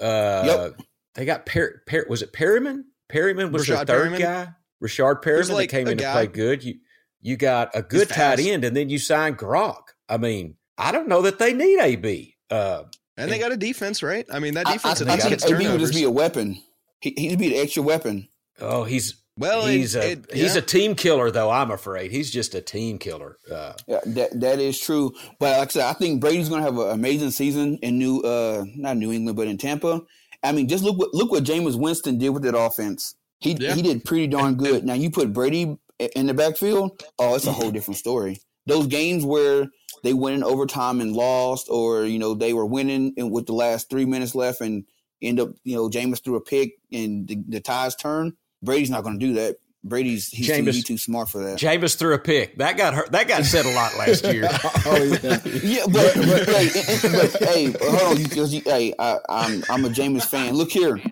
Uh, 0.00 0.42
Yep. 0.46 0.86
They 1.14 1.24
got 1.24 1.46
per, 1.46 1.82
per, 1.86 2.06
was 2.08 2.22
it 2.22 2.32
Perriman? 2.32 2.84
Perriman 3.08 3.52
was 3.52 3.66
Rashad 3.68 3.80
the 3.80 3.86
third 3.86 4.12
Perriman? 4.12 4.18
guy. 4.18 4.48
Rashard 4.82 5.22
Perriman 5.22 5.50
like 5.50 5.70
that 5.70 5.76
came 5.76 5.88
in 5.88 5.96
guy. 5.98 6.06
to 6.06 6.12
play 6.12 6.26
good. 6.26 6.64
You 6.64 6.74
you 7.20 7.36
got 7.38 7.70
a 7.74 7.80
good 7.82 8.08
tight 8.10 8.38
end, 8.40 8.64
and 8.64 8.76
then 8.76 8.90
you 8.90 8.98
sign 8.98 9.34
Gronk. 9.36 9.80
I 10.08 10.18
mean, 10.18 10.56
I 10.76 10.92
don't 10.92 11.08
know 11.08 11.22
that 11.22 11.38
they 11.38 11.54
need 11.54 11.80
AB. 11.80 12.36
Uh, 12.50 12.82
and 13.16 13.30
they 13.30 13.38
got 13.38 13.50
a 13.52 13.56
defense, 13.56 14.02
right? 14.02 14.26
I 14.30 14.40
mean, 14.40 14.54
that 14.54 14.66
I, 14.66 14.70
I, 14.70 14.74
defense 14.74 15.00
I 15.02 15.12
at 15.12 15.20
think 15.40 15.42
AB 15.60 15.68
would 15.70 15.80
just 15.80 15.94
be 15.94 16.02
a 16.04 16.10
weapon. 16.10 16.60
He, 17.00 17.14
he'd 17.16 17.38
be 17.38 17.54
an 17.56 17.62
extra 17.62 17.82
weapon. 17.82 18.28
oh, 18.60 18.84
he's 18.84 19.14
well, 19.36 19.66
he's 19.66 19.94
it, 19.94 20.04
a 20.04 20.10
it- 20.12 20.32
he's 20.34 20.56
a 20.56 20.62
team 20.62 20.94
killer, 20.94 21.30
though. 21.30 21.50
I'm 21.50 21.70
afraid 21.70 22.10
he's 22.10 22.30
just 22.30 22.54
a 22.54 22.60
team 22.60 22.98
killer. 22.98 23.38
Uh, 23.50 23.72
Yeah, 23.86 24.00
that 24.06 24.40
that 24.40 24.60
is 24.60 24.78
true. 24.80 25.12
But 25.40 25.58
like 25.58 25.68
I 25.68 25.70
said, 25.72 25.84
I 25.84 25.92
think 25.94 26.20
Brady's 26.20 26.48
going 26.48 26.60
to 26.64 26.70
have 26.70 26.78
an 26.78 26.90
amazing 26.90 27.30
season 27.30 27.78
in 27.82 27.98
New, 27.98 28.20
uh, 28.20 28.64
not 28.76 28.96
New 28.96 29.12
England, 29.12 29.36
but 29.36 29.48
in 29.48 29.58
Tampa. 29.58 30.02
I 30.42 30.52
mean, 30.52 30.68
just 30.68 30.84
look 30.84 30.98
what 30.98 31.14
look 31.14 31.30
what 31.30 31.44
Jameis 31.44 31.78
Winston 31.78 32.18
did 32.18 32.30
with 32.30 32.42
that 32.44 32.56
offense. 32.56 33.14
He 33.40 33.52
Yeah. 33.58 33.74
he 33.74 33.82
did 33.82 34.04
pretty 34.04 34.26
darn 34.26 34.54
good. 34.56 34.84
Now 34.84 34.94
you 34.94 35.10
put 35.10 35.32
Brady 35.32 35.76
in 35.98 36.26
the 36.26 36.34
backfield. 36.34 37.02
Oh, 37.18 37.34
it's 37.34 37.46
a 37.46 37.52
whole 37.52 37.70
different 37.76 37.98
story. 37.98 38.40
Those 38.66 38.86
games 38.86 39.24
where 39.24 39.66
they 40.02 40.12
went 40.14 40.36
in 40.36 40.44
overtime 40.44 41.00
and 41.00 41.12
lost, 41.12 41.68
or 41.70 42.04
you 42.04 42.18
know 42.18 42.34
they 42.34 42.52
were 42.52 42.66
winning 42.66 43.14
and 43.16 43.30
with 43.32 43.46
the 43.46 43.52
last 43.54 43.90
three 43.90 44.04
minutes 44.04 44.34
left 44.34 44.60
and 44.60 44.84
end 45.22 45.40
up 45.40 45.50
you 45.64 45.76
know 45.76 45.88
Jameis 45.88 46.22
threw 46.22 46.36
a 46.36 46.40
pick 46.40 46.74
and 46.92 47.26
the, 47.26 47.36
the 47.48 47.60
ties 47.60 47.96
turn. 47.96 48.36
Brady's 48.64 48.90
not 48.90 49.02
going 49.04 49.18
to 49.18 49.26
do 49.26 49.34
that. 49.34 49.56
Brady's 49.86 50.28
he's 50.28 50.46
too, 50.46 50.52
Jameis- 50.54 50.82
too 50.84 50.96
smart 50.96 51.28
for 51.28 51.44
that. 51.44 51.58
Jameis 51.58 51.94
threw 51.94 52.14
a 52.14 52.18
pick 52.18 52.56
that 52.56 52.78
got 52.78 52.94
hurt. 52.94 53.12
That 53.12 53.28
got 53.28 53.44
said 53.44 53.66
a 53.66 53.74
lot 53.74 53.94
last 53.98 54.24
year. 54.32 54.48
oh 54.50 55.18
yeah. 55.22 55.40
Yeah, 55.62 55.84
but, 55.84 56.14
but, 56.14 56.48
hey, 56.48 56.68
and- 56.74 57.04
and- 57.04 57.12
but 57.12 57.42
hey, 57.42 57.74
hold 57.90 58.02
on, 58.02 58.16
you, 58.18 58.26
'cause 58.26 58.54
you, 58.54 58.62
hey, 58.64 58.94
I, 58.98 59.18
I'm 59.28 59.62
I'm 59.68 59.84
a 59.84 59.90
Jameis 59.90 60.24
fan. 60.24 60.54
Look 60.54 60.72
here, 60.72 60.94
Me 60.96 61.02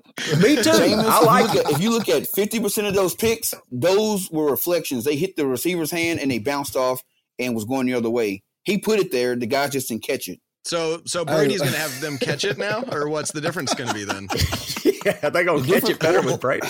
too. 0.56 0.62
Jameis. 0.62 1.04
I 1.04 1.21
like 1.23 1.54
it. 1.54 1.66
at, 1.66 1.73
if 1.73 1.82
you 1.82 1.90
look 1.90 2.09
at 2.09 2.26
fifty 2.28 2.61
percent 2.61 2.87
of 2.87 2.94
those 2.94 3.14
picks, 3.14 3.52
those 3.71 4.30
were 4.30 4.50
reflections. 4.50 5.04
They 5.04 5.16
hit 5.16 5.37
the 5.37 5.47
receiver's 5.47 5.90
hand 5.90 6.18
and 6.21 6.30
they 6.30 6.38
bounced 6.38 6.75
off 6.75 7.02
and 7.38 7.54
was 7.54 7.66
going 7.66 7.87
the 7.87 7.94
other 7.94 8.09
way. 8.11 8.42
He 8.62 8.78
put 8.78 9.00
it 9.00 9.12
there. 9.12 9.37
The 9.37 9.44
guy 9.47 9.68
just 9.68 9.88
didn't 9.88 10.04
catch 10.04 10.28
it. 10.28 10.40
So, 10.64 11.02
so 11.06 11.25
Brady's 11.25 11.59
going 11.61 11.73
to 11.73 11.78
have 11.78 12.00
them 12.00 12.16
catch 12.18 12.44
it 12.44 12.56
now, 12.56 12.85
or 12.92 13.09
what's 13.09 13.32
the 13.32 13.40
difference 13.40 13.75
going 13.75 13.88
to 13.88 13.94
be 13.94 14.04
then? 14.04 14.28
yeah, 15.23 15.30
they 15.30 15.44
gonna 15.44 15.64
catch 15.66 15.88
it 15.88 15.99
better 15.99 16.23
with 16.23 16.40
Brady. 16.40 16.66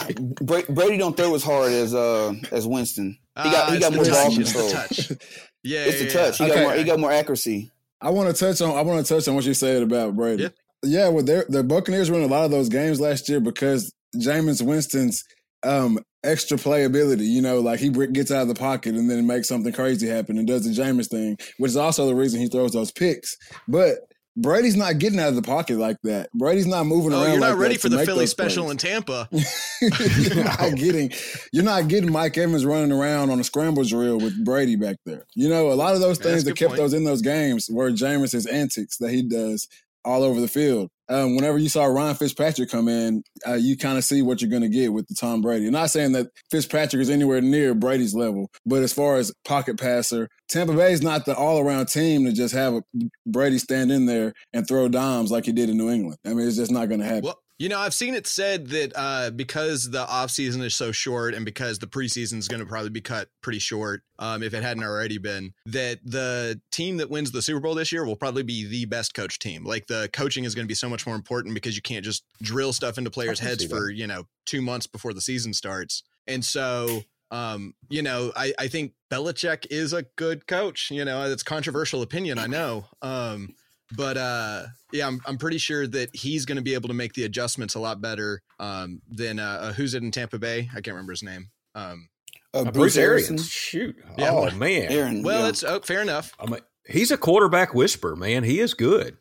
Brady 0.69 0.97
don't 0.99 1.17
throw 1.17 1.35
as 1.35 1.43
hard 1.43 1.73
as 1.73 1.95
uh 1.95 2.33
as 2.51 2.67
Winston. 2.67 3.19
He 3.43 3.51
got 3.51 3.69
Ah, 3.69 3.73
he 3.73 3.79
got 3.81 3.93
it's 3.93 3.97
more 3.97 4.05
the 4.05 4.11
ball 4.11 4.31
touch. 4.31 4.39
It's 4.39 4.53
the 4.53 4.59
control. 4.59 4.71
touch. 4.71 5.13
Yeah, 5.65 5.85
It's 5.85 5.99
the 6.01 6.07
yeah, 6.07 6.13
touch. 6.13 6.39
He 6.39 6.47
yeah. 6.49 6.55
got 6.55 6.63
more. 6.63 6.75
He 6.75 6.85
got 6.85 6.99
more 7.01 7.13
accuracy. 7.13 7.71
I 8.01 8.11
want 8.11 8.35
to 8.35 8.45
touch 8.45 8.61
on. 8.61 8.77
I 8.77 8.83
want 8.83 9.07
to 9.07 9.15
touch 9.15 9.29
on 9.29 9.37
what 9.37 9.45
you 9.45 9.55
said 9.55 9.83
about 9.85 10.17
Brady. 10.17 10.43
Yeah. 10.45 10.49
Yeah, 10.85 11.09
well, 11.09 11.23
they're- 11.25 11.47
the 11.49 11.63
Buccaneers 11.63 12.11
won 12.11 12.23
a 12.23 12.27
lot 12.27 12.45
of 12.45 12.51
those 12.51 12.69
games 12.69 13.01
last 13.01 13.29
year 13.29 13.39
because 13.39 13.93
Jameis 14.17 14.61
Winston's 14.61 15.23
um, 15.63 16.01
extra 16.25 16.57
playability. 16.59 17.25
You 17.29 17.41
know, 17.43 17.61
like 17.61 17.79
he 17.79 17.91
gets 17.91 18.33
out 18.33 18.43
of 18.43 18.49
the 18.49 18.57
pocket 18.57 18.97
and 18.97 19.09
then 19.09 19.25
makes 19.29 19.47
something 19.47 19.73
crazy 19.73 20.09
happen 20.09 20.37
and 20.37 20.49
does 20.49 20.65
the 20.65 20.71
Jameis 20.83 21.09
thing, 21.09 21.37
which 21.59 21.71
is 21.71 21.77
also 21.77 22.07
the 22.07 22.17
reason 22.17 22.41
he 22.41 22.49
throws 22.49 22.73
those 22.73 22.91
picks. 22.91 23.37
But 23.69 23.99
Brady's 24.37 24.77
not 24.77 24.99
getting 24.99 25.21
out 25.21 25.29
of 25.29 25.35
the 25.37 25.43
pocket 25.43 25.79
like 25.79 25.99
that. 26.05 26.31
Brady's 26.33 26.67
not 26.67 26.87
moving 26.87 27.13
around. 27.13 27.21
Oh, 27.21 27.25
around. 27.25 27.31
you're 27.33 27.41
not 27.41 27.51
like 27.51 27.59
ready 27.59 27.75
that 27.75 27.81
for 27.83 27.89
the 27.91 27.99
Philly 28.07 28.27
special 28.27 28.65
plays. 28.65 28.73
in 28.73 28.77
Tampa. 28.79 29.29
you're 29.83 30.45
not 30.45 30.75
getting 30.77 31.11
you're 31.53 31.65
not 31.65 31.89
getting 31.89 32.11
Mike 32.11 32.39
Evans 32.39 32.65
running 32.65 32.93
around 32.93 33.31
on 33.31 33.41
a 33.41 33.45
scramble 33.45 33.85
drill 33.85 34.19
with 34.19 34.43
Brady 34.45 34.77
back 34.77 34.97
there. 35.05 35.25
You 35.35 35.49
know, 35.49 35.71
a 35.71 35.75
lot 35.75 35.95
of 35.95 36.01
those 36.01 36.19
Yeah, 36.19 36.25
things 36.31 36.45
that 36.45 36.57
kept 36.57 36.71
point. 36.71 36.81
those 36.81 36.95
in 36.95 37.05
those 37.05 37.21
games 37.23 37.69
were 37.71 37.91
Jameis's 37.91 38.47
antics 38.47 38.97
that 38.99 39.11
he 39.11 39.23
does 39.23 39.69
all 40.05 40.23
over 40.23 40.41
the 40.41 40.49
field. 40.49 40.91
Um, 41.09 41.37
whenever 41.37 41.59
you 41.59 41.69
saw 41.69 41.85
Ryan 41.85 42.15
Fitzpatrick 42.15 42.71
come 42.71 42.89
in, 42.89 43.23
uh, 43.47 43.55
you 43.55 43.77
kind 43.77 43.99
of 43.99 44.05
see 44.05 44.23
what 44.23 44.41
you're 44.41 44.51
going 44.51 44.63
to 44.63 44.69
get 44.69 44.93
with 44.93 45.07
the 45.09 45.15
Tom 45.15 45.43
Brady. 45.43 45.69
Not 45.71 45.91
saying 45.91 46.13
that 46.13 46.29
Fitzpatrick 46.51 47.03
is 47.03 47.11
anywhere 47.11 47.41
near 47.41 47.75
Brady's 47.75 48.15
level, 48.15 48.51
but 48.65 48.83
as 48.83 48.93
far 48.93 49.17
as 49.17 49.33
pocket 49.45 49.79
passer, 49.79 50.29
Tampa 50.49 50.75
Bay 50.75 50.93
is 50.93 51.03
not 51.03 51.25
the 51.25 51.35
all 51.37 51.59
around 51.59 51.87
team 51.87 52.25
to 52.25 52.33
just 52.33 52.55
have 52.55 52.75
a, 52.75 52.83
Brady 53.27 53.59
stand 53.59 53.91
in 53.91 54.07
there 54.07 54.33
and 54.53 54.67
throw 54.67 54.89
dimes 54.89 55.31
like 55.31 55.47
he 55.47 55.53
did 55.53 55.71
in 55.71 55.77
New 55.77 55.91
England. 55.91 56.19
I 56.25 56.31
mean, 56.31 56.47
it's 56.47 56.57
just 56.57 56.71
not 56.71 56.89
going 56.89 57.01
to 57.01 57.07
happen. 57.07 57.25
Well, 57.25 57.43
you 57.63 57.69
know, 57.69 57.79
I've 57.79 57.95
seen 57.95 58.17
it 58.17 58.27
said 58.27 58.71
that 58.71 58.93
uh, 58.97 59.31
because 59.31 59.89
the 59.89 60.05
offseason 60.05 60.65
is 60.65 60.75
so 60.75 60.91
short 60.91 61.33
and 61.33 61.45
because 61.45 61.79
the 61.79 61.87
preseason 61.87 62.39
is 62.39 62.49
going 62.49 62.59
to 62.59 62.67
probably 62.67 62.91
be 62.91 63.01
cut 63.01 63.29
pretty 63.41 63.61
short, 63.61 64.03
um, 64.19 64.43
if 64.43 64.53
it 64.53 64.65
hadn't 64.65 64.83
already 64.83 65.17
been, 65.19 65.55
that 65.67 66.01
the 66.05 66.61
team 66.73 66.97
that 66.97 67.09
wins 67.09 67.31
the 67.31 67.41
Super 67.41 67.61
Bowl 67.61 67.77
this 67.77 67.93
year 67.93 68.05
will 68.05 68.17
probably 68.17 68.43
be 68.43 68.67
the 68.67 68.87
best 68.87 69.15
coach 69.15 69.39
team. 69.39 69.65
Like 69.65 69.87
the 69.87 70.11
coaching 70.13 70.43
is 70.43 70.57
going 70.57 70.65
to 70.65 70.69
be 70.69 70.75
so 70.75 70.89
much 70.89 71.07
more 71.07 71.15
important 71.15 71.55
because 71.55 71.77
you 71.77 71.83
can't 71.83 72.05
just 72.05 72.25
drill 72.43 72.73
stuff 72.73 72.99
into 72.99 73.13
players' 73.13 73.39
heads 73.39 73.65
for, 73.65 73.91
you 73.91 74.09
know, 74.09 74.25
two 74.45 74.61
months 74.61 74.89
before 74.89 75.15
the 75.15 75.21
season 75.21 75.55
starts. 75.55 76.03
And 76.27 76.45
so, 76.45 77.05
um, 77.31 77.75
you 77.89 78.03
know, 78.03 78.33
I, 78.35 78.53
I 78.59 78.67
think 78.67 78.95
Belichick 79.09 79.69
is 79.71 79.93
a 79.93 80.03
good 80.17 80.49
coach. 80.49 80.91
You 80.91 81.05
know, 81.05 81.31
it's 81.31 81.45
controversial 81.45 82.03
opinion, 82.03 82.41
I 82.41 82.49
know. 82.49 82.87
Um, 83.03 83.55
but 83.97 84.17
uh 84.17 84.65
yeah 84.93 85.07
i'm, 85.07 85.21
I'm 85.27 85.39
pretty 85.39 85.59
sure 85.59 85.87
that 85.89 86.15
he's 86.15 86.45
going 86.45 86.57
to 86.57 86.63
be 86.63 86.75
able 86.75 86.89
to 86.89 86.95
make 86.95 87.13
the 87.15 87.25
adjustments 87.25 87.75
a 87.75 87.81
lot 87.81 88.01
better 88.01 88.43
um 88.59 89.01
than 89.11 89.39
uh, 89.39 89.59
uh 89.63 89.73
who's 89.73 89.95
it 89.95 90.03
in 90.03 90.11
tampa 90.11 90.39
bay 90.39 90.69
i 90.73 90.75
can't 90.77 90.89
remember 90.89 91.13
his 91.13 91.23
name 91.23 91.49
um 91.75 92.09
Uh, 92.55 92.61
Uh, 92.67 92.71
Bruce 92.71 92.97
Harrison. 92.97 93.35
Arians. 93.37 93.49
Shoot. 93.51 93.97
Yeah, 94.19 94.31
oh 94.31 94.43
well, 94.43 94.55
man. 94.57 94.93
Aaron. 94.93 95.23
well 95.23 95.43
yeah. 95.43 95.49
it's 95.49 95.65
oh, 95.65 95.81
fair 95.81 96.03
enough 96.03 96.33
I 96.39 96.47
mean, 96.51 96.61
he's 96.87 97.11
a 97.11 97.17
quarterback 97.17 97.73
whisper, 97.75 98.15
man. 98.17 98.45
He 98.45 98.61
is 98.61 98.75
good. 98.75 99.17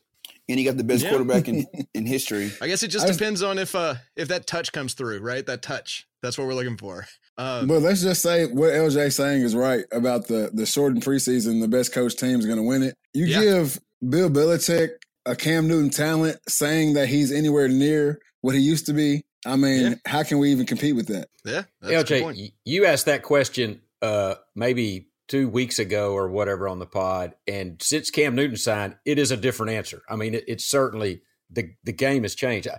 and 0.49 0.59
he 0.59 0.65
got 0.65 0.75
the 0.77 0.83
best 0.83 1.03
Yeah. 1.03 1.09
quarterback 1.11 1.47
in, 1.47 1.65
in 1.93 2.05
history. 2.05 2.51
i 2.61 2.67
guess 2.67 2.83
it 2.83 2.89
just 2.89 3.05
I 3.05 3.09
was- 3.09 3.17
depends 3.17 3.41
on 3.41 3.57
if 3.57 3.73
uh 3.75 3.95
if 4.17 4.27
that 4.29 4.47
touch 4.47 4.71
comes 4.73 4.93
through 4.95 5.19
right 5.21 5.45
that 5.45 5.61
touch 5.61 6.07
that's 6.21 6.37
what 6.37 6.45
we're 6.47 6.55
looking 6.55 6.77
for 6.77 7.05
um 7.37 7.67
But 7.67 7.81
let's 7.81 8.01
just 8.01 8.21
say 8.21 8.45
what 8.47 8.71
LJ 8.71 9.13
saying 9.13 9.41
is 9.43 9.55
right 9.55 9.85
about 9.93 10.27
the 10.27 10.51
the 10.53 10.65
shortened 10.65 11.03
preseason. 11.03 11.61
The 11.61 11.67
best 11.69 11.93
coach 11.93 12.15
team 12.17 12.37
is 12.39 12.45
going 12.45 12.57
to 12.57 12.63
win 12.63 12.83
it. 12.83 12.95
You 13.13 13.25
Yeah. 13.27 13.39
give 13.41 13.79
Bill 14.07 14.29
Belichick 14.29 14.91
a 15.25 15.35
Cam 15.35 15.67
Newton 15.67 15.89
talent, 15.89 16.37
saying 16.47 16.93
that 16.93 17.07
he's 17.09 17.31
anywhere 17.31 17.67
near 17.67 18.19
what 18.41 18.55
he 18.55 18.61
used 18.61 18.85
to 18.87 18.93
be. 18.93 19.23
I 19.45 19.55
mean, 19.55 19.83
Yeah. 19.83 19.95
how 20.05 20.23
can 20.23 20.39
we 20.39 20.51
even 20.51 20.65
compete 20.65 20.95
with 20.95 21.07
that? 21.07 21.29
yeah 21.43 21.63
that's 21.81 21.91
a 21.91 22.05
good 22.05 22.21
LJ, 22.21 22.21
point. 22.21 22.39
you 22.65 22.85
asked 22.85 23.05
that 23.07 23.23
question 23.23 23.81
uh, 24.01 24.35
maybe 24.55 25.09
two 25.27 25.47
weeks 25.49 25.79
ago 25.79 26.13
or 26.13 26.29
whatever 26.29 26.67
on 26.67 26.79
the 26.79 26.85
pod, 26.85 27.33
and 27.47 27.81
since 27.81 28.09
Cam 28.09 28.35
Newton 28.35 28.57
signed, 28.57 28.95
it 29.05 29.17
is 29.17 29.31
a 29.31 29.37
different 29.37 29.71
answer. 29.71 30.01
I 30.09 30.15
mean, 30.15 30.35
it, 30.35 30.43
it's 30.47 30.65
certainly 30.65 31.21
the 31.49 31.71
the 31.83 31.93
game 31.93 32.23
has 32.23 32.35
changed. 32.35 32.67
I, 32.67 32.77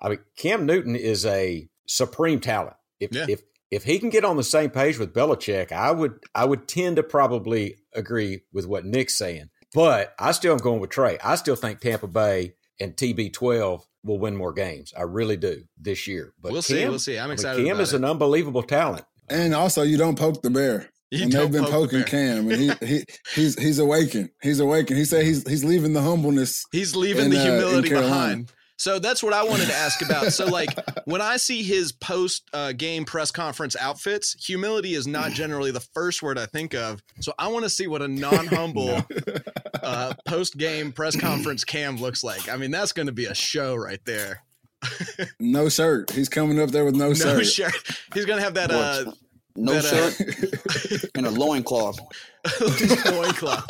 I 0.00 0.08
mean, 0.10 0.18
Cam 0.36 0.66
Newton 0.66 0.96
is 0.96 1.24
a 1.26 1.68
supreme 1.86 2.40
talent. 2.40 2.76
If 3.00 3.12
yeah. 3.12 3.26
if 3.28 3.42
if 3.70 3.82
he 3.84 3.98
can 3.98 4.10
get 4.10 4.24
on 4.24 4.36
the 4.36 4.44
same 4.44 4.70
page 4.70 4.98
with 4.98 5.12
Belichick, 5.12 5.72
I 5.72 5.90
would 5.90 6.20
I 6.34 6.44
would 6.44 6.68
tend 6.68 6.96
to 6.96 7.02
probably 7.02 7.76
agree 7.92 8.42
with 8.52 8.66
what 8.66 8.84
Nick's 8.84 9.16
saying. 9.18 9.50
But 9.74 10.14
I 10.18 10.32
still 10.32 10.52
am 10.52 10.58
going 10.58 10.80
with 10.80 10.90
Trey. 10.90 11.18
I 11.22 11.34
still 11.34 11.56
think 11.56 11.80
Tampa 11.80 12.06
Bay 12.06 12.54
and 12.80 12.96
TB12 12.96 13.82
will 14.04 14.18
win 14.18 14.36
more 14.36 14.52
games. 14.52 14.94
I 14.96 15.02
really 15.02 15.36
do 15.36 15.64
this 15.76 16.06
year. 16.06 16.32
But 16.40 16.52
we'll 16.52 16.62
Cam, 16.62 16.76
see. 16.76 16.88
We'll 16.88 16.98
see. 17.00 17.18
I'm 17.18 17.32
excited. 17.32 17.58
I 17.58 17.62
mean, 17.62 17.72
Cam 17.72 17.80
is 17.80 17.92
it. 17.92 17.96
an 17.96 18.04
unbelievable 18.04 18.62
talent. 18.62 19.04
And 19.28 19.54
also, 19.54 19.82
you 19.82 19.96
don't 19.96 20.16
poke 20.16 20.42
the 20.42 20.50
bear. 20.50 20.90
You 21.10 21.24
and 21.24 21.32
they've 21.32 21.50
been 21.50 21.64
poking 21.64 22.00
the 22.00 22.04
Cam, 22.04 22.50
and 22.50 22.60
he, 22.60 22.86
he 22.86 23.04
he's 23.34 23.58
he's 23.60 23.78
awakened. 23.78 24.30
He's 24.42 24.58
awakened. 24.58 24.98
He 24.98 25.04
said 25.04 25.24
he's 25.24 25.48
he's 25.48 25.64
leaving 25.64 25.92
the 25.92 26.02
humbleness. 26.02 26.64
He's 26.72 26.96
leaving 26.96 27.26
in, 27.26 27.30
the 27.30 27.38
uh, 27.38 27.42
humility 27.42 27.94
uh, 27.94 28.00
behind. 28.00 28.52
So 28.76 28.98
that's 28.98 29.22
what 29.22 29.32
I 29.32 29.44
wanted 29.44 29.66
to 29.66 29.74
ask 29.74 30.02
about. 30.02 30.32
So, 30.32 30.46
like, 30.46 30.68
when 31.04 31.20
I 31.20 31.36
see 31.36 31.62
his 31.62 31.92
post 31.92 32.48
uh, 32.52 32.72
game 32.72 33.04
press 33.04 33.30
conference 33.30 33.76
outfits, 33.76 34.34
humility 34.44 34.94
is 34.94 35.06
not 35.06 35.30
generally 35.30 35.70
the 35.70 35.80
first 35.80 36.22
word 36.22 36.38
I 36.38 36.46
think 36.46 36.74
of. 36.74 37.02
So, 37.20 37.32
I 37.38 37.48
want 37.48 37.64
to 37.64 37.70
see 37.70 37.86
what 37.86 38.02
a 38.02 38.08
non 38.08 38.46
humble 38.46 39.02
uh, 39.82 40.14
post 40.26 40.56
game 40.56 40.92
press 40.92 41.16
conference 41.16 41.64
cam 41.64 41.96
looks 41.98 42.24
like. 42.24 42.48
I 42.48 42.56
mean, 42.56 42.70
that's 42.70 42.92
going 42.92 43.06
to 43.06 43.12
be 43.12 43.26
a 43.26 43.34
show 43.34 43.74
right 43.76 44.00
there. 44.04 44.42
no 45.40 45.68
shirt. 45.68 46.10
He's 46.10 46.28
coming 46.28 46.60
up 46.60 46.70
there 46.70 46.84
with 46.84 46.96
no, 46.96 47.08
no 47.08 47.14
shirt. 47.14 47.46
shirt. 47.46 47.98
He's 48.12 48.26
going 48.26 48.38
to 48.38 48.44
have 48.44 48.54
that. 48.54 48.70
Uh, 48.70 49.12
no 49.56 49.80
that, 49.80 50.12
shirt 50.12 51.02
uh, 51.04 51.08
and 51.14 51.26
a 51.26 51.30
loincloth. 51.30 52.00
loincloth. 53.06 53.64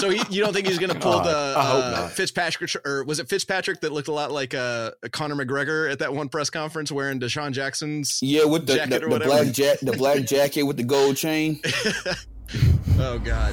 So 0.00 0.10
he, 0.10 0.22
you 0.34 0.42
don't 0.42 0.52
think 0.52 0.66
he's 0.66 0.78
going 0.78 0.92
to 0.92 0.98
pull 0.98 1.20
the 1.20 1.54
uh, 1.56 2.08
Fitzpatrick 2.08 2.70
or 2.84 3.04
was 3.04 3.20
it 3.20 3.28
Fitzpatrick 3.28 3.80
that 3.80 3.92
looked 3.92 4.08
a 4.08 4.12
lot 4.12 4.32
like 4.32 4.54
uh, 4.54 4.92
Conor 5.12 5.36
McGregor 5.36 5.90
at 5.90 5.98
that 5.98 6.12
one 6.12 6.28
press 6.28 6.50
conference 6.50 6.90
wearing 6.90 7.20
DeSean 7.20 7.52
Jackson's 7.52 8.18
yeah 8.22 8.44
with 8.44 8.66
the, 8.66 8.74
the, 8.88 8.98
the 8.98 9.20
black 9.20 9.58
ja- 9.58 9.74
the 9.82 9.96
black 9.96 10.24
jacket 10.26 10.62
with 10.62 10.76
the 10.76 10.84
gold 10.84 11.16
chain. 11.16 11.60
oh 12.98 13.18
God. 13.18 13.52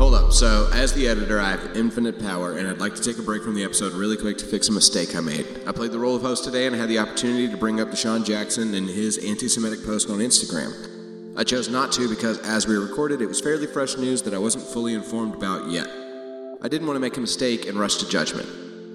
Hold 0.00 0.14
up. 0.14 0.32
So, 0.32 0.70
as 0.72 0.94
the 0.94 1.06
editor, 1.06 1.38
I 1.38 1.50
have 1.50 1.76
infinite 1.76 2.18
power, 2.18 2.56
and 2.56 2.66
I'd 2.66 2.78
like 2.78 2.94
to 2.94 3.02
take 3.02 3.18
a 3.18 3.22
break 3.22 3.42
from 3.42 3.54
the 3.54 3.62
episode 3.64 3.92
really 3.92 4.16
quick 4.16 4.38
to 4.38 4.46
fix 4.46 4.70
a 4.70 4.72
mistake 4.72 5.14
I 5.14 5.20
made. 5.20 5.46
I 5.66 5.72
played 5.72 5.92
the 5.92 5.98
role 5.98 6.16
of 6.16 6.22
host 6.22 6.42
today 6.44 6.66
and 6.66 6.74
I 6.74 6.78
had 6.78 6.88
the 6.88 6.98
opportunity 6.98 7.48
to 7.50 7.56
bring 7.58 7.80
up 7.80 7.88
DeSean 7.88 8.24
Jackson 8.24 8.72
and 8.72 8.88
his 8.88 9.18
anti 9.18 9.46
Semitic 9.46 9.84
post 9.84 10.08
on 10.08 10.20
Instagram. 10.20 10.89
I 11.36 11.44
chose 11.44 11.68
not 11.68 11.92
to 11.92 12.08
because 12.08 12.38
as 12.40 12.66
we 12.66 12.76
recorded, 12.76 13.22
it 13.22 13.26
was 13.26 13.40
fairly 13.40 13.66
fresh 13.66 13.96
news 13.96 14.22
that 14.22 14.34
I 14.34 14.38
wasn't 14.38 14.64
fully 14.64 14.94
informed 14.94 15.34
about 15.34 15.70
yet. 15.70 15.86
I 16.62 16.68
didn't 16.68 16.86
want 16.86 16.96
to 16.96 17.00
make 17.00 17.16
a 17.16 17.20
mistake 17.20 17.66
and 17.66 17.78
rush 17.78 17.96
to 17.96 18.08
judgment. 18.08 18.48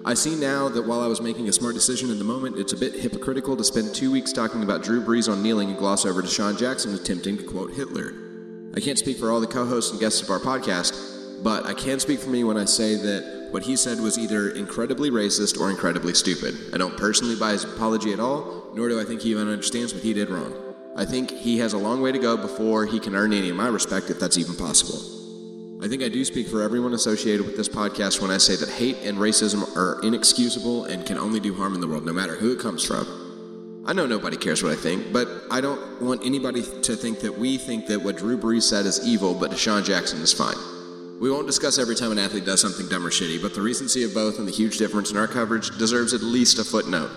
I 0.06 0.14
see 0.14 0.36
now 0.36 0.70
that 0.70 0.86
while 0.86 1.02
I 1.02 1.08
was 1.08 1.20
making 1.20 1.50
a 1.50 1.54
smart 1.54 1.74
decision 1.74 2.12
in 2.12 2.20
the 2.20 2.26
moment, 2.26 2.60
it's 2.60 2.74
a 2.74 2.78
bit 2.78 2.94
hypocritical 2.94 3.58
to 3.58 3.64
spend 3.64 3.96
two 3.96 4.12
weeks 4.12 4.32
talking 4.32 4.62
about 4.62 4.84
Drew 4.84 5.04
Brees 5.04 5.32
on 5.32 5.42
kneeling 5.42 5.70
and 5.70 5.78
gloss 5.78 6.06
over 6.06 6.22
DeSean 6.22 6.60
Jackson 6.60 6.94
attempting 6.94 7.38
to 7.38 7.44
quote 7.44 7.74
Hitler. 7.74 8.14
I 8.76 8.82
can't 8.82 9.00
speak 9.00 9.18
for 9.18 9.32
all 9.32 9.40
the 9.40 9.48
co 9.48 9.66
hosts 9.66 9.92
and 9.92 10.00
guests 10.00 10.22
of 10.22 10.30
our 10.30 10.38
podcast, 10.38 11.44
but 11.44 11.66
I 11.66 11.74
can 11.74 12.00
speak 12.00 12.20
for 12.20 12.30
me 12.30 12.44
when 12.44 12.58
I 12.58 12.66
say 12.66 12.96
that 12.96 13.48
what 13.50 13.64
he 13.64 13.76
said 13.76 14.00
was 14.00 14.20
either 14.20 14.50
incredibly 14.50 15.10
racist 15.10 15.60
or 15.60 15.72
incredibly 15.72 16.14
stupid. 16.14 16.54
I 16.74 16.78
don't 16.78 16.98
personally 16.98 17.36
buy 17.36 17.54
his 17.54 17.64
apology 17.64 18.14
at 18.14 18.20
all, 18.20 18.72
nor 18.76 18.90
do 18.90 19.00
I 19.00 19.06
think 19.06 19.22
he 19.22 19.32
even 19.32 19.48
understands 19.48 19.94
what 19.94 20.04
he 20.04 20.14
did 20.14 20.30
wrong. 20.30 20.65
I 20.98 21.04
think 21.04 21.30
he 21.30 21.58
has 21.58 21.74
a 21.74 21.78
long 21.78 22.02
way 22.02 22.14
to 22.14 22.20
go 22.20 22.38
before 22.38 22.86
he 22.86 23.02
can 23.02 23.16
earn 23.16 23.34
any 23.34 23.50
of 23.50 23.56
my 23.58 23.68
respect, 23.68 24.10
if 24.10 24.18
that's 24.18 24.38
even 24.38 24.56
possible. 24.56 25.16
I 25.84 25.90
think 25.90 26.02
I 26.02 26.08
do 26.08 26.24
speak 26.24 26.48
for 26.48 26.62
everyone 26.62 26.94
associated 26.94 27.46
with 27.46 27.58
this 27.58 27.68
podcast 27.68 28.22
when 28.22 28.32
I 28.32 28.38
say 28.38 28.56
that 28.56 28.70
hate 28.70 28.98
and 29.04 29.18
racism 29.18 29.76
are 29.76 30.00
inexcusable 30.04 30.86
and 30.86 31.06
can 31.06 31.18
only 31.18 31.42
do 31.42 31.54
harm 31.54 31.76
in 31.76 31.82
the 31.82 31.88
world, 31.88 32.06
no 32.06 32.14
matter 32.14 32.36
who 32.36 32.54
it 32.54 32.60
comes 32.60 32.82
from. 32.86 33.84
I 33.86 33.92
know 33.92 34.06
nobody 34.06 34.38
cares 34.38 34.64
what 34.64 34.72
I 34.72 34.76
think, 34.76 35.12
but 35.12 35.28
I 35.52 35.60
don't 35.60 36.02
want 36.02 36.26
anybody 36.26 36.64
to 36.64 36.96
think 36.96 37.20
that 37.20 37.38
we 37.38 37.58
think 37.58 37.88
that 37.88 38.02
what 38.02 38.18
Drew 38.18 38.38
Brees 38.38 38.64
said 38.64 38.86
is 38.86 39.06
evil, 39.06 39.34
but 39.34 39.52
DeSean 39.52 39.84
Jackson 39.84 40.22
is 40.22 40.32
fine. 40.32 40.56
We 41.20 41.30
won't 41.30 41.46
discuss 41.46 41.78
every 41.78 41.96
time 41.96 42.14
an 42.14 42.20
athlete 42.20 42.46
does 42.46 42.62
something 42.62 42.88
dumb 42.88 43.06
or 43.06 43.10
shitty, 43.10 43.42
but 43.42 43.54
the 43.54 43.62
recency 43.62 44.04
of 44.04 44.14
both 44.14 44.40
and 44.40 44.48
the 44.48 44.52
huge 44.52 44.78
difference 44.78 45.12
in 45.12 45.18
our 45.18 45.28
coverage 45.28 45.78
deserves 45.78 46.14
at 46.14 46.22
least 46.22 46.58
a 46.58 46.64
footnote. 46.64 47.12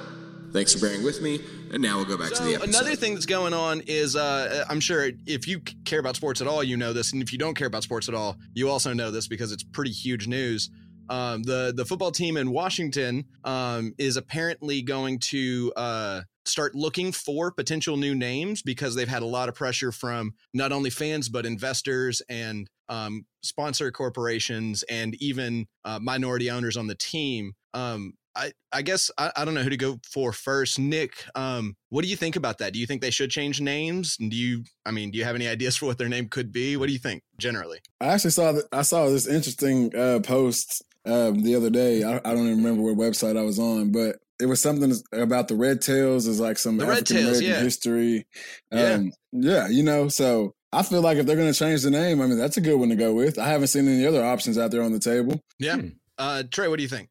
Thanks 0.52 0.72
for 0.72 0.80
bearing 0.80 1.04
with 1.04 1.20
me. 1.20 1.40
And 1.72 1.82
now 1.82 1.96
we'll 1.96 2.06
go 2.06 2.16
back 2.16 2.30
so 2.30 2.36
to 2.36 2.42
the 2.44 2.54
episode. 2.54 2.70
Another 2.70 2.96
thing 2.96 3.14
that's 3.14 3.26
going 3.26 3.52
on 3.52 3.82
is 3.86 4.16
uh, 4.16 4.64
I'm 4.68 4.80
sure 4.80 5.10
if 5.26 5.46
you 5.46 5.60
care 5.84 6.00
about 6.00 6.16
sports 6.16 6.40
at 6.40 6.46
all, 6.46 6.64
you 6.64 6.76
know 6.76 6.92
this. 6.92 7.12
And 7.12 7.22
if 7.22 7.32
you 7.32 7.38
don't 7.38 7.54
care 7.54 7.66
about 7.66 7.82
sports 7.82 8.08
at 8.08 8.14
all, 8.14 8.36
you 8.54 8.70
also 8.70 8.92
know 8.92 9.10
this 9.10 9.28
because 9.28 9.52
it's 9.52 9.62
pretty 9.62 9.90
huge 9.90 10.26
news. 10.26 10.70
Um, 11.10 11.42
the 11.42 11.72
the 11.74 11.84
football 11.84 12.10
team 12.10 12.36
in 12.36 12.50
Washington 12.50 13.24
um, 13.44 13.94
is 13.98 14.16
apparently 14.16 14.82
going 14.82 15.18
to 15.20 15.72
uh, 15.76 16.20
start 16.44 16.74
looking 16.74 17.12
for 17.12 17.50
potential 17.50 17.96
new 17.96 18.14
names 18.14 18.62
because 18.62 18.94
they've 18.94 19.08
had 19.08 19.22
a 19.22 19.26
lot 19.26 19.48
of 19.48 19.54
pressure 19.54 19.92
from 19.92 20.34
not 20.52 20.72
only 20.72 20.90
fans 20.90 21.28
but 21.28 21.46
investors 21.46 22.20
and 22.28 22.68
um, 22.88 23.24
sponsor 23.42 23.90
corporations 23.90 24.82
and 24.84 25.14
even 25.16 25.66
uh, 25.84 25.98
minority 25.98 26.50
owners 26.50 26.76
on 26.76 26.86
the 26.86 26.94
team. 26.94 27.52
Um, 27.74 28.14
I, 28.38 28.52
I 28.72 28.82
guess 28.82 29.10
I, 29.18 29.32
I 29.36 29.44
don't 29.44 29.54
know 29.54 29.62
who 29.62 29.70
to 29.70 29.76
go 29.76 29.98
for 30.10 30.32
first. 30.32 30.78
Nick, 30.78 31.24
um, 31.34 31.76
what 31.88 32.02
do 32.02 32.08
you 32.08 32.16
think 32.16 32.36
about 32.36 32.58
that? 32.58 32.72
Do 32.72 32.78
you 32.78 32.86
think 32.86 33.02
they 33.02 33.10
should 33.10 33.30
change 33.30 33.60
names? 33.60 34.16
Do 34.16 34.36
you, 34.36 34.62
I 34.86 34.92
mean, 34.92 35.10
do 35.10 35.18
you 35.18 35.24
have 35.24 35.34
any 35.34 35.48
ideas 35.48 35.76
for 35.76 35.86
what 35.86 35.98
their 35.98 36.08
name 36.08 36.28
could 36.28 36.52
be? 36.52 36.76
What 36.76 36.86
do 36.86 36.92
you 36.92 37.00
think 37.00 37.22
generally? 37.38 37.80
I 38.00 38.06
actually 38.06 38.30
saw 38.30 38.52
that. 38.52 38.64
I 38.72 38.82
saw 38.82 39.08
this 39.08 39.26
interesting 39.26 39.94
uh, 39.94 40.20
post 40.20 40.84
um, 41.04 41.42
the 41.42 41.56
other 41.56 41.70
day. 41.70 42.04
I, 42.04 42.16
I, 42.18 42.34
don't 42.34 42.46
even 42.46 42.62
remember 42.62 42.82
what 42.82 42.96
website 42.96 43.36
I 43.36 43.42
was 43.42 43.58
on, 43.58 43.90
but 43.90 44.16
it 44.40 44.46
was 44.46 44.60
something 44.60 44.94
about 45.12 45.48
the 45.48 45.56
Red 45.56 45.80
Tails 45.80 46.26
is 46.26 46.38
like 46.38 46.58
some 46.58 46.80
African 46.80 47.16
American 47.16 47.42
yeah. 47.42 47.60
history. 47.60 48.26
Um, 48.70 49.12
yeah. 49.32 49.66
yeah, 49.66 49.68
you 49.68 49.82
know, 49.82 50.08
so 50.08 50.54
I 50.72 50.82
feel 50.84 51.00
like 51.00 51.18
if 51.18 51.26
they're 51.26 51.36
going 51.36 51.52
to 51.52 51.58
change 51.58 51.82
the 51.82 51.90
name, 51.90 52.20
I 52.20 52.26
mean, 52.26 52.38
that's 52.38 52.56
a 52.56 52.60
good 52.60 52.76
one 52.76 52.90
to 52.90 52.96
go 52.96 53.14
with. 53.14 53.38
I 53.38 53.48
haven't 53.48 53.68
seen 53.68 53.88
any 53.88 54.06
other 54.06 54.24
options 54.24 54.58
out 54.58 54.70
there 54.70 54.82
on 54.82 54.92
the 54.92 55.00
table. 55.00 55.40
Yeah. 55.58 55.76
Hmm. 55.76 55.88
Uh, 56.18 56.42
Trey, 56.50 56.68
what 56.68 56.76
do 56.76 56.82
you 56.82 56.88
think? 56.88 57.08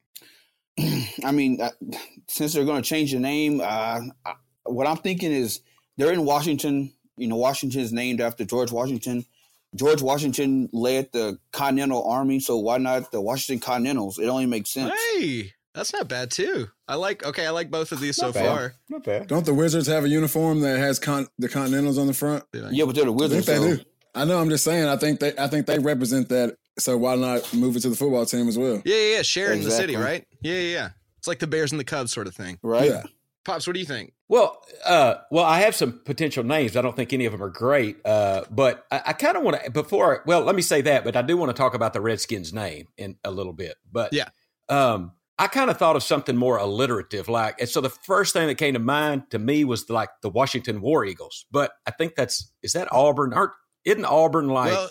I 1.23 1.31
mean, 1.31 1.61
uh, 1.61 1.71
since 2.27 2.53
they're 2.53 2.65
going 2.65 2.81
to 2.81 2.87
change 2.87 3.11
the 3.11 3.19
name, 3.19 3.61
uh, 3.63 4.01
what 4.63 4.87
I'm 4.87 4.97
thinking 4.97 5.31
is 5.31 5.61
they're 5.97 6.13
in 6.13 6.25
Washington. 6.25 6.93
You 7.17 7.27
know, 7.27 7.35
Washington 7.35 7.81
is 7.81 7.91
named 7.91 8.21
after 8.21 8.45
George 8.45 8.71
Washington. 8.71 9.25
George 9.75 10.01
Washington 10.01 10.69
led 10.71 11.11
the 11.11 11.39
Continental 11.51 12.03
Army, 12.07 12.39
so 12.39 12.57
why 12.57 12.77
not 12.77 13.11
the 13.11 13.21
Washington 13.21 13.59
Continentals? 13.59 14.17
It 14.17 14.27
only 14.27 14.45
makes 14.45 14.71
sense. 14.71 14.93
Hey, 15.13 15.53
that's 15.73 15.93
not 15.93 16.07
bad 16.07 16.31
too. 16.31 16.67
I 16.87 16.95
like. 16.95 17.25
Okay, 17.25 17.45
I 17.45 17.49
like 17.49 17.69
both 17.69 17.91
of 17.91 17.99
these 17.99 18.17
not 18.17 18.33
so 18.33 18.39
bad. 18.39 18.45
far. 18.45 18.73
Not 18.89 19.03
bad. 19.03 19.27
Don't 19.27 19.45
the 19.45 19.53
Wizards 19.53 19.87
have 19.87 20.05
a 20.05 20.09
uniform 20.09 20.61
that 20.61 20.79
has 20.79 20.99
con- 20.99 21.27
the 21.37 21.49
Continentals 21.49 21.97
on 21.97 22.07
the 22.07 22.13
front? 22.13 22.43
Yeah, 22.53 22.85
but 22.85 22.95
they're 22.95 23.05
the 23.05 23.11
Wizards. 23.11 23.47
I 23.47 23.53
think 23.53 23.63
they 23.63 23.75
so. 23.75 23.83
do. 23.83 23.89
I 24.15 24.25
know. 24.25 24.39
I'm 24.39 24.49
just 24.49 24.63
saying. 24.63 24.87
I 24.87 24.95
think 24.95 25.19
they. 25.19 25.33
I 25.37 25.47
think 25.47 25.65
they 25.65 25.79
represent 25.79 26.29
that 26.29 26.55
so 26.79 26.97
why 26.97 27.15
not 27.15 27.53
move 27.53 27.75
it 27.75 27.81
to 27.81 27.89
the 27.89 27.95
football 27.95 28.25
team 28.25 28.47
as 28.47 28.57
well? 28.57 28.81
Yeah, 28.85 28.95
yeah, 28.95 29.15
yeah. 29.17 29.21
sharing 29.21 29.59
exactly. 29.59 29.93
the 29.93 29.93
city, 29.93 29.95
right? 29.95 30.27
Yeah, 30.41 30.53
yeah, 30.53 30.73
yeah. 30.73 30.89
It's 31.17 31.27
like 31.27 31.39
the 31.39 31.47
Bears 31.47 31.71
and 31.71 31.79
the 31.79 31.85
Cubs 31.85 32.11
sort 32.11 32.27
of 32.27 32.35
thing, 32.35 32.59
right? 32.61 32.89
Yeah. 32.89 33.03
Pops, 33.47 33.65
what 33.65 33.73
do 33.73 33.79
you 33.79 33.85
think? 33.85 34.11
Well, 34.27 34.61
uh, 34.85 35.15
well, 35.31 35.45
I 35.45 35.61
have 35.61 35.73
some 35.73 36.01
potential 36.03 36.43
names. 36.43 36.75
I 36.75 36.81
don't 36.81 36.97
think 36.97 37.13
any 37.13 37.25
of 37.25 37.31
them 37.31 37.41
are 37.41 37.49
great, 37.49 37.97
uh, 38.05 38.43
but 38.51 38.85
I, 38.91 39.01
I 39.07 39.13
kind 39.13 39.37
of 39.37 39.43
want 39.43 39.63
to. 39.63 39.71
Before, 39.71 40.21
well, 40.25 40.41
let 40.41 40.53
me 40.53 40.61
say 40.61 40.81
that, 40.81 41.05
but 41.05 41.15
I 41.15 41.21
do 41.21 41.37
want 41.37 41.49
to 41.49 41.53
talk 41.53 41.73
about 41.73 41.93
the 41.93 42.01
Redskins' 42.01 42.53
name 42.53 42.87
in 42.97 43.15
a 43.23 43.31
little 43.31 43.53
bit. 43.53 43.75
But 43.89 44.11
yeah, 44.11 44.27
um, 44.67 45.13
I 45.39 45.47
kind 45.47 45.69
of 45.69 45.77
thought 45.77 45.95
of 45.95 46.03
something 46.03 46.35
more 46.35 46.57
alliterative, 46.57 47.29
like. 47.29 47.61
And 47.61 47.69
so 47.69 47.79
the 47.79 47.89
first 47.89 48.33
thing 48.33 48.47
that 48.47 48.55
came 48.55 48.73
to 48.73 48.79
mind 48.79 49.31
to 49.31 49.39
me 49.39 49.63
was 49.63 49.89
like 49.89 50.09
the 50.21 50.29
Washington 50.29 50.81
War 50.81 51.05
Eagles. 51.05 51.45
But 51.49 51.71
I 51.85 51.91
think 51.91 52.15
that's 52.15 52.51
is 52.61 52.73
that 52.73 52.91
Auburn? 52.91 53.33
Aren't 53.33 53.53
isn't 53.85 54.03
Auburn 54.03 54.49
like? 54.49 54.71
Well, 54.71 54.89